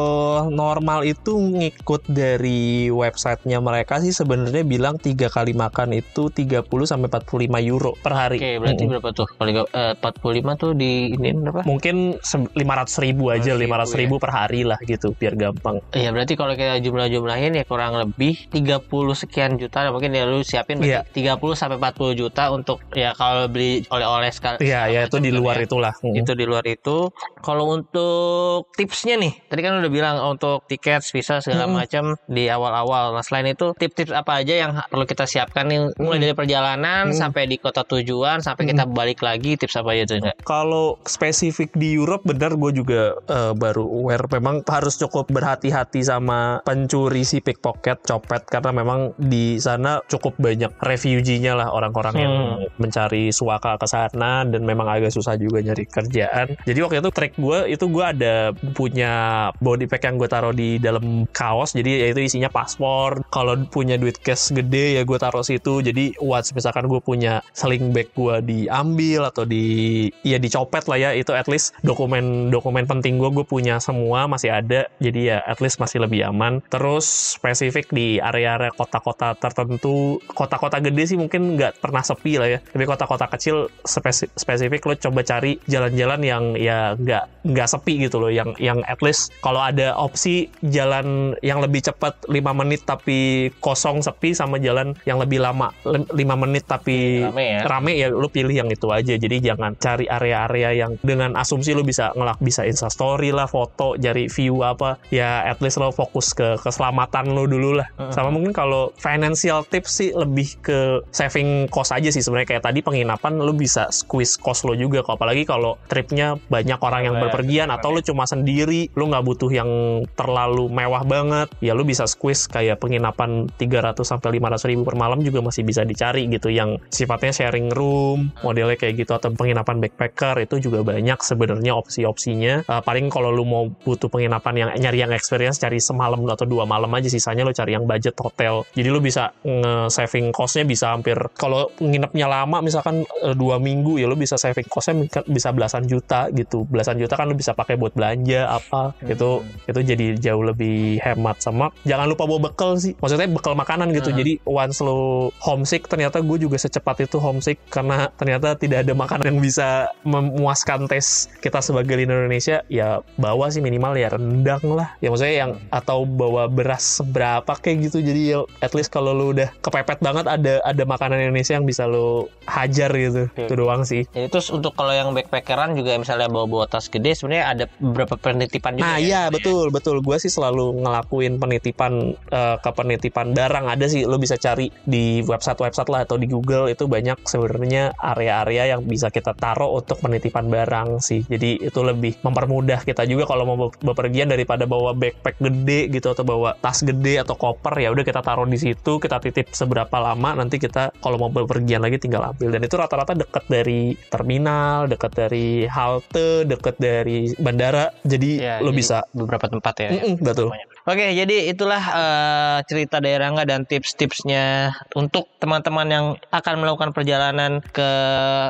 normal 0.46 1.02
itu 1.02 1.32
ngikut 1.32 2.04
dari 2.06 2.88
websitenya 2.88 3.58
mereka 3.58 3.98
sih 3.98 4.10
sebenarnya 4.10 4.62
bilang 4.62 4.96
tiga 4.96 5.26
kali 5.26 5.52
makan 5.52 5.94
itu 5.94 6.28
30 6.28 6.60
sampai 6.82 7.08
45 7.08 7.30
euro 7.62 7.94
per 7.96 8.12
hari. 8.12 8.36
Oke, 8.36 8.52
berarti 8.58 8.82
Mm-mm. 8.82 8.92
berapa 8.92 9.08
tuh? 9.12 9.26
Kalau 9.30 9.50
eh, 9.64 9.94
45 9.94 10.52
tuh 10.56 10.72
di 10.72 10.92
ini 11.10 11.30
berapa? 11.32 11.62
Mungkin 11.62 11.96
se- 12.18 12.50
500 12.52 12.98
ribu 12.98 13.30
aja, 13.30 13.54
500.000 13.54 13.62
500 13.62 14.00
ribu 14.00 14.14
per 14.16 14.30
hari 14.30 14.60
lah 14.62 14.76
gitu, 14.82 15.14
biar 15.14 15.34
gampang. 15.34 15.78
Iya, 15.92 16.10
berarti 16.10 16.34
kalau 16.34 16.52
kita 16.52 16.76
jumlah-jumlahin 16.78 17.54
ya 17.54 17.64
kurang 17.64 17.94
lebih 17.94 18.34
30 18.48 18.82
sekian 19.14 19.54
juta. 19.54 19.86
Mungkin 19.86 20.10
ya 20.10 20.24
lu 20.24 20.42
siapin 20.42 20.78
Iya. 20.78 21.06
berarti 21.06 21.22
30 21.22 21.54
sampai 21.54 21.76
40 21.78 22.12
juta 22.12 22.50
untuk 22.50 22.81
ya 22.90 23.10
kalau 23.12 23.46
beli 23.46 23.86
oleh-oleh 23.86 24.30
sekali. 24.30 24.58
Iya, 24.62 24.88
ya 24.88 25.00
itu 25.06 25.18
di 25.18 25.30
luar 25.30 25.56
itu. 25.56 25.70
itulah. 25.72 25.94
Mm. 26.02 26.20
Itu 26.20 26.32
di 26.34 26.44
luar 26.44 26.64
itu. 26.64 27.08
Kalau 27.38 27.64
untuk 27.66 28.68
tipsnya 28.72 29.16
nih, 29.16 29.32
tadi 29.46 29.60
kan 29.60 29.78
udah 29.78 29.88
bilang 29.88 30.16
untuk 30.26 30.66
tiket, 30.66 31.00
visa 31.06 31.38
segala 31.38 31.64
Mm-mm. 31.64 31.78
macam 31.78 32.04
di 32.26 32.46
awal-awal. 32.46 33.12
Nah, 33.12 33.22
offline 33.22 33.48
itu 33.48 33.72
tips-tips 33.72 34.12
apa 34.12 34.42
aja 34.42 34.54
yang 34.58 34.70
perlu 34.84 35.04
kita 35.04 35.24
siapkan 35.24 35.64
nih 35.64 35.80
mulai 35.96 36.18
Hmm. 36.18 36.24
dari 36.24 36.34
perjalanan 36.34 37.02
Hmm. 37.08 37.16
sampai 37.16 37.46
di 37.46 37.56
kota 37.56 37.82
tujuan 37.82 38.38
sampai 38.38 38.66
kita 38.66 38.84
balik 38.84 39.20
lagi 39.20 39.54
tips 39.54 39.74
apa 39.74 39.92
aja 39.92 40.04
tuh 40.04 40.16
enggak? 40.18 40.36
Kalau 40.42 40.98
spesifik 41.02 41.72
di 41.72 41.94
Europe 41.94 42.24
benar 42.24 42.54
gue 42.54 42.72
juga 42.72 43.02
eh, 43.22 43.52
baru 43.52 43.84
aware 43.84 44.26
memang 44.30 44.60
harus 44.64 44.96
cukup 44.96 45.28
berhati-hati 45.28 46.02
sama 46.02 46.60
pencuri 46.62 47.22
si 47.22 47.38
pickpocket 47.38 48.02
copet 48.02 48.44
karena 48.44 48.70
memang 48.72 49.00
di 49.16 49.56
sana 49.56 50.02
cukup 50.04 50.36
banyak 50.36 50.72
refugee-nya 50.78 51.54
lah 51.54 51.68
orang-orang 51.68 52.14
yang 52.16 52.32
Hmm. 52.32 52.64
Mencari 52.76 53.34
suaka 53.34 53.76
ke 53.76 53.86
sana 53.88 54.44
dan 54.46 54.62
memang 54.62 54.88
agak 54.88 55.12
susah 55.12 55.36
juga 55.36 55.60
nyari 55.60 55.84
kerjaan. 55.88 56.56
Jadi 56.64 56.78
waktu 56.80 56.96
itu 57.02 57.10
track 57.10 57.32
gue 57.36 57.58
itu 57.72 57.84
gue 57.88 58.04
ada 58.04 58.34
punya 58.76 59.12
body 59.60 59.86
pack 59.88 60.08
yang 60.08 60.16
gue 60.16 60.28
taruh 60.28 60.54
di 60.54 60.76
dalam 60.80 61.28
kaos 61.30 61.76
jadi 61.76 62.08
yaitu 62.08 62.24
isinya 62.24 62.48
paspor. 62.48 63.24
Kalau 63.28 63.58
punya 63.68 63.96
duit 63.96 64.20
cash 64.20 64.52
gede 64.54 65.00
ya 65.00 65.02
gue 65.02 65.18
taruh 65.18 65.44
situ. 65.44 65.84
Jadi 65.84 66.16
once 66.22 66.54
misalkan 66.54 66.88
gue 66.88 67.00
punya 67.02 67.42
sling 67.52 67.92
bag 67.92 68.08
gue 68.14 68.36
diambil 68.44 69.28
atau 69.28 69.44
di 69.48 70.08
ya 70.22 70.38
dicopet 70.38 70.86
lah 70.86 70.98
ya 70.98 71.10
itu 71.16 71.34
at 71.34 71.48
least 71.50 71.74
dokumen 71.82 72.48
dokumen 72.48 72.86
penting 72.86 73.18
gue 73.18 73.30
gue 73.34 73.46
punya 73.46 73.82
semua 73.82 74.30
masih 74.30 74.54
ada 74.54 74.86
jadi 75.02 75.20
ya 75.20 75.38
at 75.44 75.58
least 75.58 75.82
masih 75.82 76.02
lebih 76.04 76.22
aman 76.28 76.62
terus 76.70 77.36
spesifik 77.36 77.90
di 77.90 78.22
area-area 78.22 78.70
kota-kota 78.72 79.34
tertentu 79.36 80.22
kota-kota 80.30 80.78
gede 80.78 81.04
sih 81.14 81.18
mungkin 81.18 81.58
nggak 81.58 81.82
pernah 81.82 82.00
sepi 82.06 82.38
lah 82.38 82.48
ya 82.48 82.58
tapi 82.70 82.84
kota-kota 82.86 83.26
kecil 83.26 83.66
spesi- 83.82 84.30
spesifik 84.38 84.86
lo 84.86 84.94
coba 84.94 85.20
cari 85.26 85.58
jalan-jalan 85.66 86.20
yang 86.22 86.44
ya 86.54 86.94
nggak 86.94 87.42
nggak 87.42 87.68
sepi 87.68 88.06
gitu 88.06 88.22
loh 88.22 88.30
yang 88.30 88.54
yang 88.62 88.78
at 88.86 89.02
least 89.02 89.34
kalau 89.42 89.58
ada 89.58 89.98
opsi 89.98 90.46
jalan 90.62 91.34
yang 91.42 91.58
lebih 91.58 91.82
cepat 91.82 92.14
5 92.30 92.38
menit 92.54 92.86
tapi 92.86 93.50
kosong 93.58 94.00
sepi 94.00 94.32
sama 94.36 94.62
jalan 94.62 94.94
yang 95.02 95.18
lebih 95.18 95.42
lama 95.42 95.74
5 95.84 96.14
menit 96.14 96.64
tapi 96.68 97.22
Rame 97.22 97.44
ya. 97.48 97.60
rame 97.66 97.92
ya 97.98 98.08
lu 98.12 98.28
pilih 98.28 98.52
yang 98.54 98.68
itu 98.70 98.86
aja. 98.90 99.14
Jadi 99.16 99.42
jangan 99.42 99.74
cari 99.76 100.06
area-area 100.06 100.70
yang 100.86 100.92
dengan 101.02 101.34
asumsi 101.34 101.72
lu 101.72 101.82
bisa 101.82 102.12
ngelak 102.14 102.38
bisa 102.40 102.66
instastory 102.66 103.30
lah 103.34 103.46
foto 103.48 103.94
cari 103.98 104.28
view 104.30 104.62
apa 104.62 104.98
ya 105.10 105.46
at 105.46 105.58
least 105.64 105.78
lo 105.78 105.90
fokus 105.90 106.32
ke 106.36 106.58
keselamatan 106.60 107.32
lu 107.32 107.46
dulu 107.48 107.80
lah. 107.80 107.88
Sama 108.12 108.30
mungkin 108.30 108.54
kalau 108.54 108.92
financial 108.98 109.64
tips 109.66 109.90
sih 109.92 110.10
lebih 110.12 110.60
ke 110.62 110.78
saving 111.10 111.68
cost 111.68 111.92
aja 111.94 112.08
sih 112.08 112.22
sebenarnya 112.22 112.41
kayak 112.46 112.68
tadi 112.68 112.80
penginapan 112.84 113.40
lu 113.40 113.52
bisa 113.56 113.88
squeeze 113.90 114.38
cost 114.38 114.64
lo 114.68 114.76
juga 114.76 115.02
kalau 115.02 115.16
apalagi 115.18 115.44
kalau 115.46 115.78
tripnya 115.86 116.38
banyak 116.50 116.80
orang 116.82 117.02
yang 117.06 117.16
berpergian 117.18 117.68
atau 117.70 117.94
lu 117.94 118.00
cuma 118.02 118.26
sendiri 118.26 118.90
lu 118.98 119.10
nggak 119.10 119.24
butuh 119.24 119.50
yang 119.50 119.70
terlalu 120.18 120.66
mewah 120.66 121.04
banget 121.06 121.48
ya 121.62 121.76
lu 121.76 121.86
bisa 121.86 122.08
squeeze 122.08 122.50
kayak 122.50 122.82
penginapan 122.82 123.48
300 123.56 124.02
sampai 124.02 124.38
500 124.38 124.70
ribu 124.70 124.82
per 124.82 124.96
malam 124.98 125.22
juga 125.22 125.40
masih 125.40 125.62
bisa 125.62 125.86
dicari 125.86 126.26
gitu. 126.28 126.50
Yang 126.52 126.82
sifatnya 126.90 127.32
sharing 127.32 127.70
room 127.72 128.34
modelnya 128.42 128.76
kayak 128.76 129.04
gitu 129.04 129.12
atau 129.14 129.30
penginapan 129.32 129.78
backpacker 129.78 130.42
itu 130.44 130.68
juga 130.68 130.82
banyak 130.82 131.18
sebenarnya 131.22 131.72
opsi-opsinya. 131.78 132.66
Uh, 132.66 132.82
paling 132.82 133.08
kalau 133.08 133.30
lu 133.30 133.46
mau 133.46 133.70
butuh 133.86 134.10
penginapan 134.10 134.54
yang 134.66 134.70
nyari 134.76 134.98
yang 135.06 135.12
experience 135.14 135.62
cari 135.62 135.78
semalam 135.78 136.18
atau 136.28 136.44
dua 136.48 136.66
malam 136.66 136.90
aja 136.92 137.08
sisanya 137.08 137.46
lu 137.46 137.54
cari 137.54 137.76
yang 137.76 137.86
budget 137.86 138.16
hotel. 138.18 138.66
Jadi 138.74 138.88
lu 138.88 138.98
bisa 138.98 139.32
nge-saving 139.42 140.34
cost-nya 140.34 140.64
bisa 140.66 140.92
hampir 140.92 141.16
kalau 141.36 141.68
nginepnya 141.78 142.26
lama 142.32 142.64
misalkan 142.64 143.04
eh, 143.04 143.36
dua 143.36 143.60
minggu 143.60 144.00
ya 144.00 144.08
lu 144.08 144.16
bisa 144.16 144.40
saving 144.40 144.64
cost-nya 144.72 145.04
bisa 145.28 145.52
belasan 145.52 145.84
juta 145.84 146.32
gitu. 146.32 146.64
Belasan 146.64 146.96
juta 146.96 147.14
kan 147.14 147.28
lu 147.28 147.36
bisa 147.36 147.52
pakai 147.52 147.76
buat 147.76 147.92
belanja 147.92 148.48
apa 148.48 148.96
itu 149.04 149.44
itu 149.68 149.80
jadi 149.84 150.06
jauh 150.16 150.40
lebih 150.40 150.96
hemat. 151.04 151.44
Sama 151.44 151.68
jangan 151.84 152.08
lupa 152.08 152.24
bawa 152.24 152.48
bekal 152.48 152.80
sih. 152.80 152.96
Maksudnya 152.96 153.28
bekal 153.28 153.52
makanan 153.52 153.92
gitu. 153.92 154.08
Hmm. 154.12 154.18
jadi 154.24 154.32
once 154.48 154.80
lu 154.80 155.28
homesick 155.40 155.88
ternyata 155.88 156.20
gue 156.24 156.38
juga 156.40 156.56
secepat 156.56 157.04
itu 157.04 157.20
homesick 157.20 157.60
karena 157.68 158.08
ternyata 158.16 158.56
tidak 158.56 158.84
ada 158.86 158.92
makanan 158.96 159.24
yang 159.28 159.40
bisa 159.42 159.90
memuaskan 160.06 160.88
tes 160.88 161.28
kita 161.42 161.60
sebagai 161.60 161.98
Indonesia 161.98 162.64
ya 162.70 163.02
bawa 163.18 163.50
sih 163.52 163.60
minimal 163.60 163.98
ya 163.98 164.08
rendang 164.12 164.62
lah. 164.72 164.94
Ya 165.04 165.12
maksudnya 165.12 165.36
yang 165.36 165.52
atau 165.68 166.04
bawa 166.06 166.46
beras 166.46 167.02
seberapa 167.02 167.52
kayak 167.58 167.90
gitu. 167.90 167.98
Jadi 168.00 168.20
ya 168.36 168.40
at 168.62 168.72
least 168.72 168.92
kalau 168.94 169.12
lu 169.12 169.34
udah 169.34 169.50
kepepet 169.60 169.98
banget 170.00 170.26
ada 170.28 170.62
ada 170.62 170.82
makanan 170.86 171.18
Indonesia 171.18 171.58
yang 171.58 171.66
bisa 171.66 171.84
lu 172.22 172.30
hajar 172.46 172.90
gitu 172.94 173.30
Oke. 173.30 173.46
itu 173.46 173.54
doang 173.54 173.82
sih 173.86 174.02
Jadi 174.10 174.26
terus 174.30 174.50
untuk 174.50 174.74
kalau 174.74 174.90
yang 174.94 175.10
backpackeran 175.14 175.74
juga 175.78 175.94
misalnya 175.98 176.26
bawa-bawa 176.26 176.66
tas 176.66 176.90
gede 176.90 177.14
sebenarnya 177.14 177.44
ada 177.46 177.64
beberapa 177.78 178.18
penitipan 178.18 178.78
juga. 178.78 178.86
Nah 178.86 178.96
ya? 178.98 179.02
iya 179.02 179.22
betul 179.30 179.70
betul 179.70 180.02
gue 180.02 180.16
sih 180.18 180.28
selalu 180.28 180.82
ngelakuin 180.84 181.38
penitipan 181.38 182.12
eh, 182.18 182.56
ke 182.58 182.70
penitipan 182.74 183.32
barang 183.32 183.64
ada 183.70 183.86
sih 183.86 184.04
lo 184.04 184.18
bisa 184.18 184.36
cari 184.36 184.68
di 184.84 185.22
website-website 185.24 185.88
lah 185.88 186.00
atau 186.04 186.18
di 186.18 186.26
Google 186.28 186.68
itu 186.68 186.84
banyak 186.90 187.24
sebenarnya 187.24 187.96
area-area 187.96 188.76
yang 188.76 188.82
bisa 188.84 189.08
kita 189.08 189.32
taruh 189.32 189.78
untuk 189.78 190.02
penitipan 190.02 190.52
barang 190.52 190.98
sih 191.00 191.24
jadi 191.24 191.62
itu 191.62 191.80
lebih 191.80 192.20
mempermudah 192.20 192.84
kita 192.84 193.06
juga 193.08 193.24
kalau 193.24 193.48
mau 193.48 193.56
be- 193.56 193.78
bepergian 193.80 194.28
daripada 194.28 194.68
bawa 194.68 194.92
backpack 194.92 195.40
gede 195.40 195.88
gitu 195.88 196.12
atau 196.12 196.26
bawa 196.26 196.52
tas 196.60 196.84
gede 196.84 197.24
atau 197.24 197.38
koper 197.38 197.80
ya 197.80 197.88
udah 197.88 198.04
kita 198.04 198.20
taruh 198.20 198.44
di 198.44 198.60
situ 198.60 199.00
kita 199.00 199.16
titip 199.24 199.48
seberapa 199.54 199.96
lama 199.96 200.36
nanti 200.36 200.60
kita 200.60 200.92
kalau 201.00 201.16
mau 201.16 201.30
bepergian 201.32 201.80
lagi 201.80 201.96
tinggal 201.96 202.11
ambil 202.20 202.52
dan 202.52 202.60
itu 202.60 202.76
rata-rata 202.76 203.16
deket 203.16 203.44
dari 203.48 203.96
terminal 204.12 204.84
deket 204.84 205.12
dari 205.16 205.64
halte 205.64 206.44
deket 206.44 206.76
dari 206.76 207.32
bandara 207.40 207.88
jadi 208.04 208.30
Ya, 208.42 208.54
lo 208.58 208.74
jadi 208.74 208.78
bisa 208.82 208.98
beberapa 209.14 209.46
tempat 209.46 209.74
ya. 209.78 209.90
Mm-mm, 209.96 210.14
betul. 210.20 210.50
Oke, 210.82 211.14
jadi 211.14 211.46
itulah 211.46 211.78
eh, 211.78 212.58
cerita 212.66 212.98
dari 212.98 213.14
Rangga 213.14 213.46
dan 213.46 213.62
tips-tipsnya 213.62 214.74
untuk 214.98 215.30
teman-teman 215.38 215.86
yang 215.86 216.06
akan 216.34 216.54
melakukan 216.58 216.90
perjalanan 216.90 217.62
ke 217.62 217.90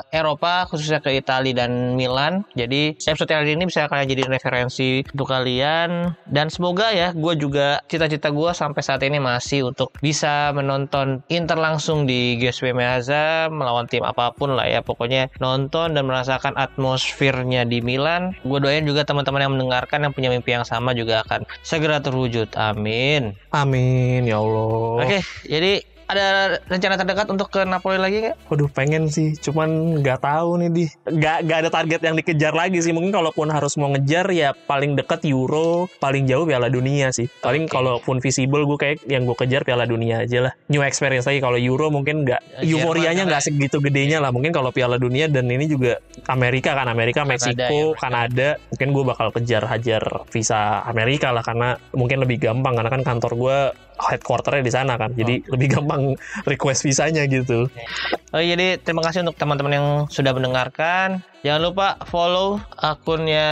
Eropa, 0.09 0.64
khususnya 0.64 1.05
ke 1.05 1.12
Italia 1.12 1.53
dan 1.53 1.93
Milan. 1.93 2.49
Jadi 2.57 2.97
episode 2.97 3.28
kali 3.28 3.53
ini 3.53 3.68
bisa 3.68 3.85
kalian 3.85 4.09
jadi 4.09 4.22
referensi 4.33 5.05
untuk 5.12 5.28
kalian 5.28 6.16
dan 6.24 6.49
semoga 6.49 6.89
ya, 6.97 7.12
gue 7.12 7.37
juga 7.37 7.85
cita-cita 7.85 8.33
gue 8.33 8.51
sampai 8.57 8.80
saat 8.80 9.05
ini 9.05 9.20
masih 9.20 9.68
untuk 9.68 9.93
bisa 10.01 10.57
menonton 10.57 11.20
Inter 11.28 11.61
langsung 11.61 12.09
di 12.09 12.41
GSW 12.41 12.72
Meazza 12.72 13.53
melawan 13.53 13.85
tim 13.93 14.09
apa 14.09 14.33
pun 14.33 14.57
lah 14.57 14.64
ya, 14.64 14.80
pokoknya 14.80 15.28
nonton 15.37 15.93
dan 15.93 16.09
merasakan 16.09 16.57
atmosfernya 16.57 17.68
di 17.68 17.85
Milan. 17.85 18.33
Gue 18.41 18.57
doain 18.57 18.89
juga 18.89 19.05
teman-teman 19.05 19.45
yang 19.45 19.53
mendengarkan 19.53 20.09
yang 20.09 20.16
punya 20.16 20.33
mimpi 20.33 20.57
yang 20.57 20.64
sama 20.64 20.97
juga 20.97 21.20
akan 21.28 21.45
segera 21.61 22.01
terwujud. 22.01 22.22
Amin. 22.59 23.35
Amin 23.51 24.27
ya 24.29 24.39
Allah. 24.39 25.07
Oke, 25.07 25.18
jadi 25.47 25.83
ada 26.13 26.27
rencana 26.69 26.95
terdekat 27.01 27.27
untuk 27.33 27.49
ke 27.49 27.65
Napoli 27.65 27.99
lagi 27.99 28.17
nggak? 28.29 28.37
Waduh 28.53 28.71
pengen 28.71 29.09
sih, 29.09 29.35
cuman 29.39 30.01
nggak 30.05 30.21
tahu 30.23 30.61
nih 30.63 30.71
di. 30.71 30.85
Nggak 31.09 31.37
nggak 31.49 31.59
ada 31.67 31.71
target 31.73 32.01
yang 32.05 32.15
dikejar 32.15 32.53
lagi 32.53 32.79
sih. 32.85 32.93
Mungkin 32.93 33.13
kalaupun 33.13 33.49
harus 33.49 33.75
mau 33.81 33.89
ngejar 33.93 34.29
ya 34.31 34.53
paling 34.55 34.95
deket 34.95 35.25
Euro, 35.29 35.89
paling 35.99 36.29
jauh 36.29 36.45
Piala 36.45 36.69
Dunia 36.69 37.11
sih. 37.11 37.27
Paling 37.41 37.67
Oke. 37.67 37.73
kalaupun 37.73 38.21
visible 38.21 38.65
gue 38.69 38.79
kayak 38.79 38.97
yang 39.09 39.25
gue 39.25 39.37
kejar 39.37 39.65
Piala 39.65 39.89
Dunia 39.89 40.25
aja 40.25 40.51
lah. 40.51 40.53
New 40.69 40.85
experience 40.85 41.25
lagi 41.25 41.41
kalau 41.41 41.57
Euro 41.57 41.89
mungkin 41.89 42.29
nggak 42.29 42.43
Ya, 42.63 42.79
euforianya 42.79 43.25
nggak 43.25 43.43
segitu 43.43 43.81
gedenya 43.81 44.21
lah. 44.21 44.31
Mungkin 44.31 44.53
kalau 44.53 44.71
Piala 44.71 45.01
Dunia 45.01 45.27
dan 45.27 45.49
ini 45.49 45.65
juga 45.67 45.99
Amerika 46.29 46.77
kan 46.77 46.87
Amerika, 46.87 47.25
Kanada 47.25 47.33
Meksiko, 47.33 47.57
ya, 47.57 47.71
mereka. 47.73 48.01
Kanada. 48.01 48.49
Mungkin 48.71 48.89
gue 48.93 49.05
bakal 49.09 49.29
kejar 49.33 49.63
hajar 49.67 50.03
visa 50.29 50.85
Amerika 50.85 51.33
lah 51.33 51.41
karena 51.41 51.81
mungkin 51.97 52.21
lebih 52.23 52.39
gampang 52.43 52.77
karena 52.77 52.91
kan 52.93 53.03
kantor 53.03 53.33
gue 53.35 53.59
headquarternya 54.11 54.63
di 54.67 54.73
sana 54.73 54.99
kan. 54.99 55.15
Jadi 55.15 55.47
lebih 55.47 55.79
gampang 55.79 56.19
request 56.49 56.83
visanya 56.83 57.23
gitu. 57.31 57.71
Oke, 58.33 58.45
jadi 58.49 58.81
terima 58.81 59.05
kasih 59.05 59.23
untuk 59.29 59.37
teman-teman 59.39 59.73
yang 59.73 59.87
sudah 60.09 60.33
mendengarkan. 60.35 61.23
Jangan 61.43 61.59
lupa 61.59 61.99
follow 62.07 62.62
akunnya 62.78 63.51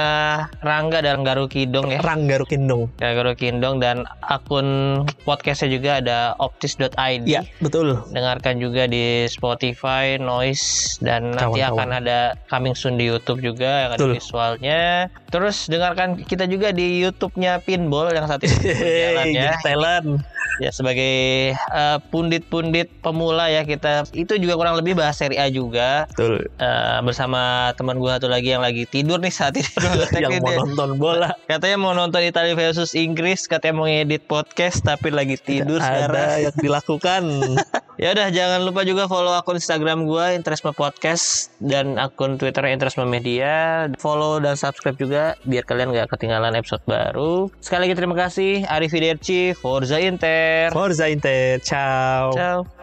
Rangga 0.62 1.02
dan 1.02 1.26
Garu 1.26 1.50
Kidong 1.50 1.90
ya. 1.90 1.98
Rangga 1.98 2.38
Rukindong. 2.38 2.86
Garu 3.02 3.34
Kidong 3.34 3.82
dan 3.82 4.06
akun 4.22 5.02
podcastnya 5.26 5.74
juga 5.74 5.90
ada 5.98 6.18
optis.id. 6.38 7.26
Iya, 7.26 7.42
betul. 7.58 7.98
Dengarkan 8.14 8.62
juga 8.62 8.86
di 8.86 9.26
Spotify, 9.26 10.22
Noise, 10.22 11.02
dan 11.02 11.34
nanti 11.34 11.58
Kawan-kawan. 11.66 11.90
akan 11.90 11.98
ada 11.98 12.18
coming 12.46 12.78
soon 12.78 12.94
di 12.94 13.10
YouTube 13.10 13.42
juga 13.42 13.66
yang 13.66 13.90
ada 13.90 13.98
Betul. 13.98 14.14
visualnya. 14.22 15.10
Terus 15.34 15.66
dengarkan 15.66 16.14
kita 16.22 16.46
juga 16.46 16.70
di 16.70 17.02
YouTube-nya 17.02 17.58
Pinball 17.66 18.14
yang 18.14 18.30
saat 18.30 18.46
ini 18.46 18.54
berjalan 18.70 19.26
ya. 19.34 19.58
talent. 19.66 20.22
Ya 20.60 20.68
sebagai 20.76 21.14
eh, 21.56 21.98
pundit-pundit 22.12 22.92
pemula 23.00 23.48
ya 23.48 23.64
kita 23.64 24.04
itu 24.12 24.36
juga 24.36 24.60
kurang 24.60 24.76
lebih 24.76 24.92
bahas 24.92 25.16
Serie 25.16 25.40
A 25.40 25.48
juga 25.48 26.04
Betul. 26.12 26.52
Eh, 26.60 26.98
bersama 27.00 27.72
teman 27.80 27.96
gue 27.96 28.10
satu 28.12 28.28
lagi 28.28 28.52
yang 28.52 28.60
lagi 28.60 28.84
tidur 28.84 29.16
nih 29.16 29.32
saat 29.32 29.56
ini. 29.56 29.64
yang 30.20 30.36
mau 30.44 30.52
Dia- 30.52 30.60
nonton 30.60 30.90
bola. 31.00 31.32
Katanya 31.48 31.80
mau 31.80 31.96
nonton 31.96 32.20
Italia 32.20 32.52
versus 32.52 32.92
Inggris, 32.92 33.48
katanya 33.48 33.80
mau 33.80 33.88
ngedit 33.88 34.28
podcast 34.28 34.84
tapi 34.84 35.08
lagi 35.08 35.40
tidur 35.40 35.80
sekarang. 35.80 36.12
Ada 36.12 36.24
yang 36.44 36.56
dilakukan. 36.60 37.22
Ya 38.00 38.16
udah 38.16 38.32
jangan 38.32 38.64
lupa 38.64 38.80
juga 38.80 39.04
follow 39.12 39.36
akun 39.36 39.60
Instagram 39.60 40.08
gua 40.08 40.32
Interesma 40.32 40.72
Podcast 40.72 41.52
dan 41.60 42.00
akun 42.00 42.40
Twitter 42.40 42.64
Interesma 42.64 43.04
Media. 43.04 43.84
Follow 44.00 44.40
dan 44.40 44.56
subscribe 44.56 44.96
juga 44.96 45.36
biar 45.44 45.68
kalian 45.68 45.92
gak 45.92 46.16
ketinggalan 46.16 46.56
episode 46.56 46.80
baru. 46.88 47.52
Sekali 47.60 47.84
lagi 47.84 48.00
terima 48.00 48.16
kasih. 48.16 48.64
Arrivederci, 48.72 49.52
Forza. 49.52 50.00
Inter. 50.00 50.72
Forza 50.72 51.12
Inter. 51.12 51.60
Ciao. 51.60 52.32
Ciao. 52.32 52.79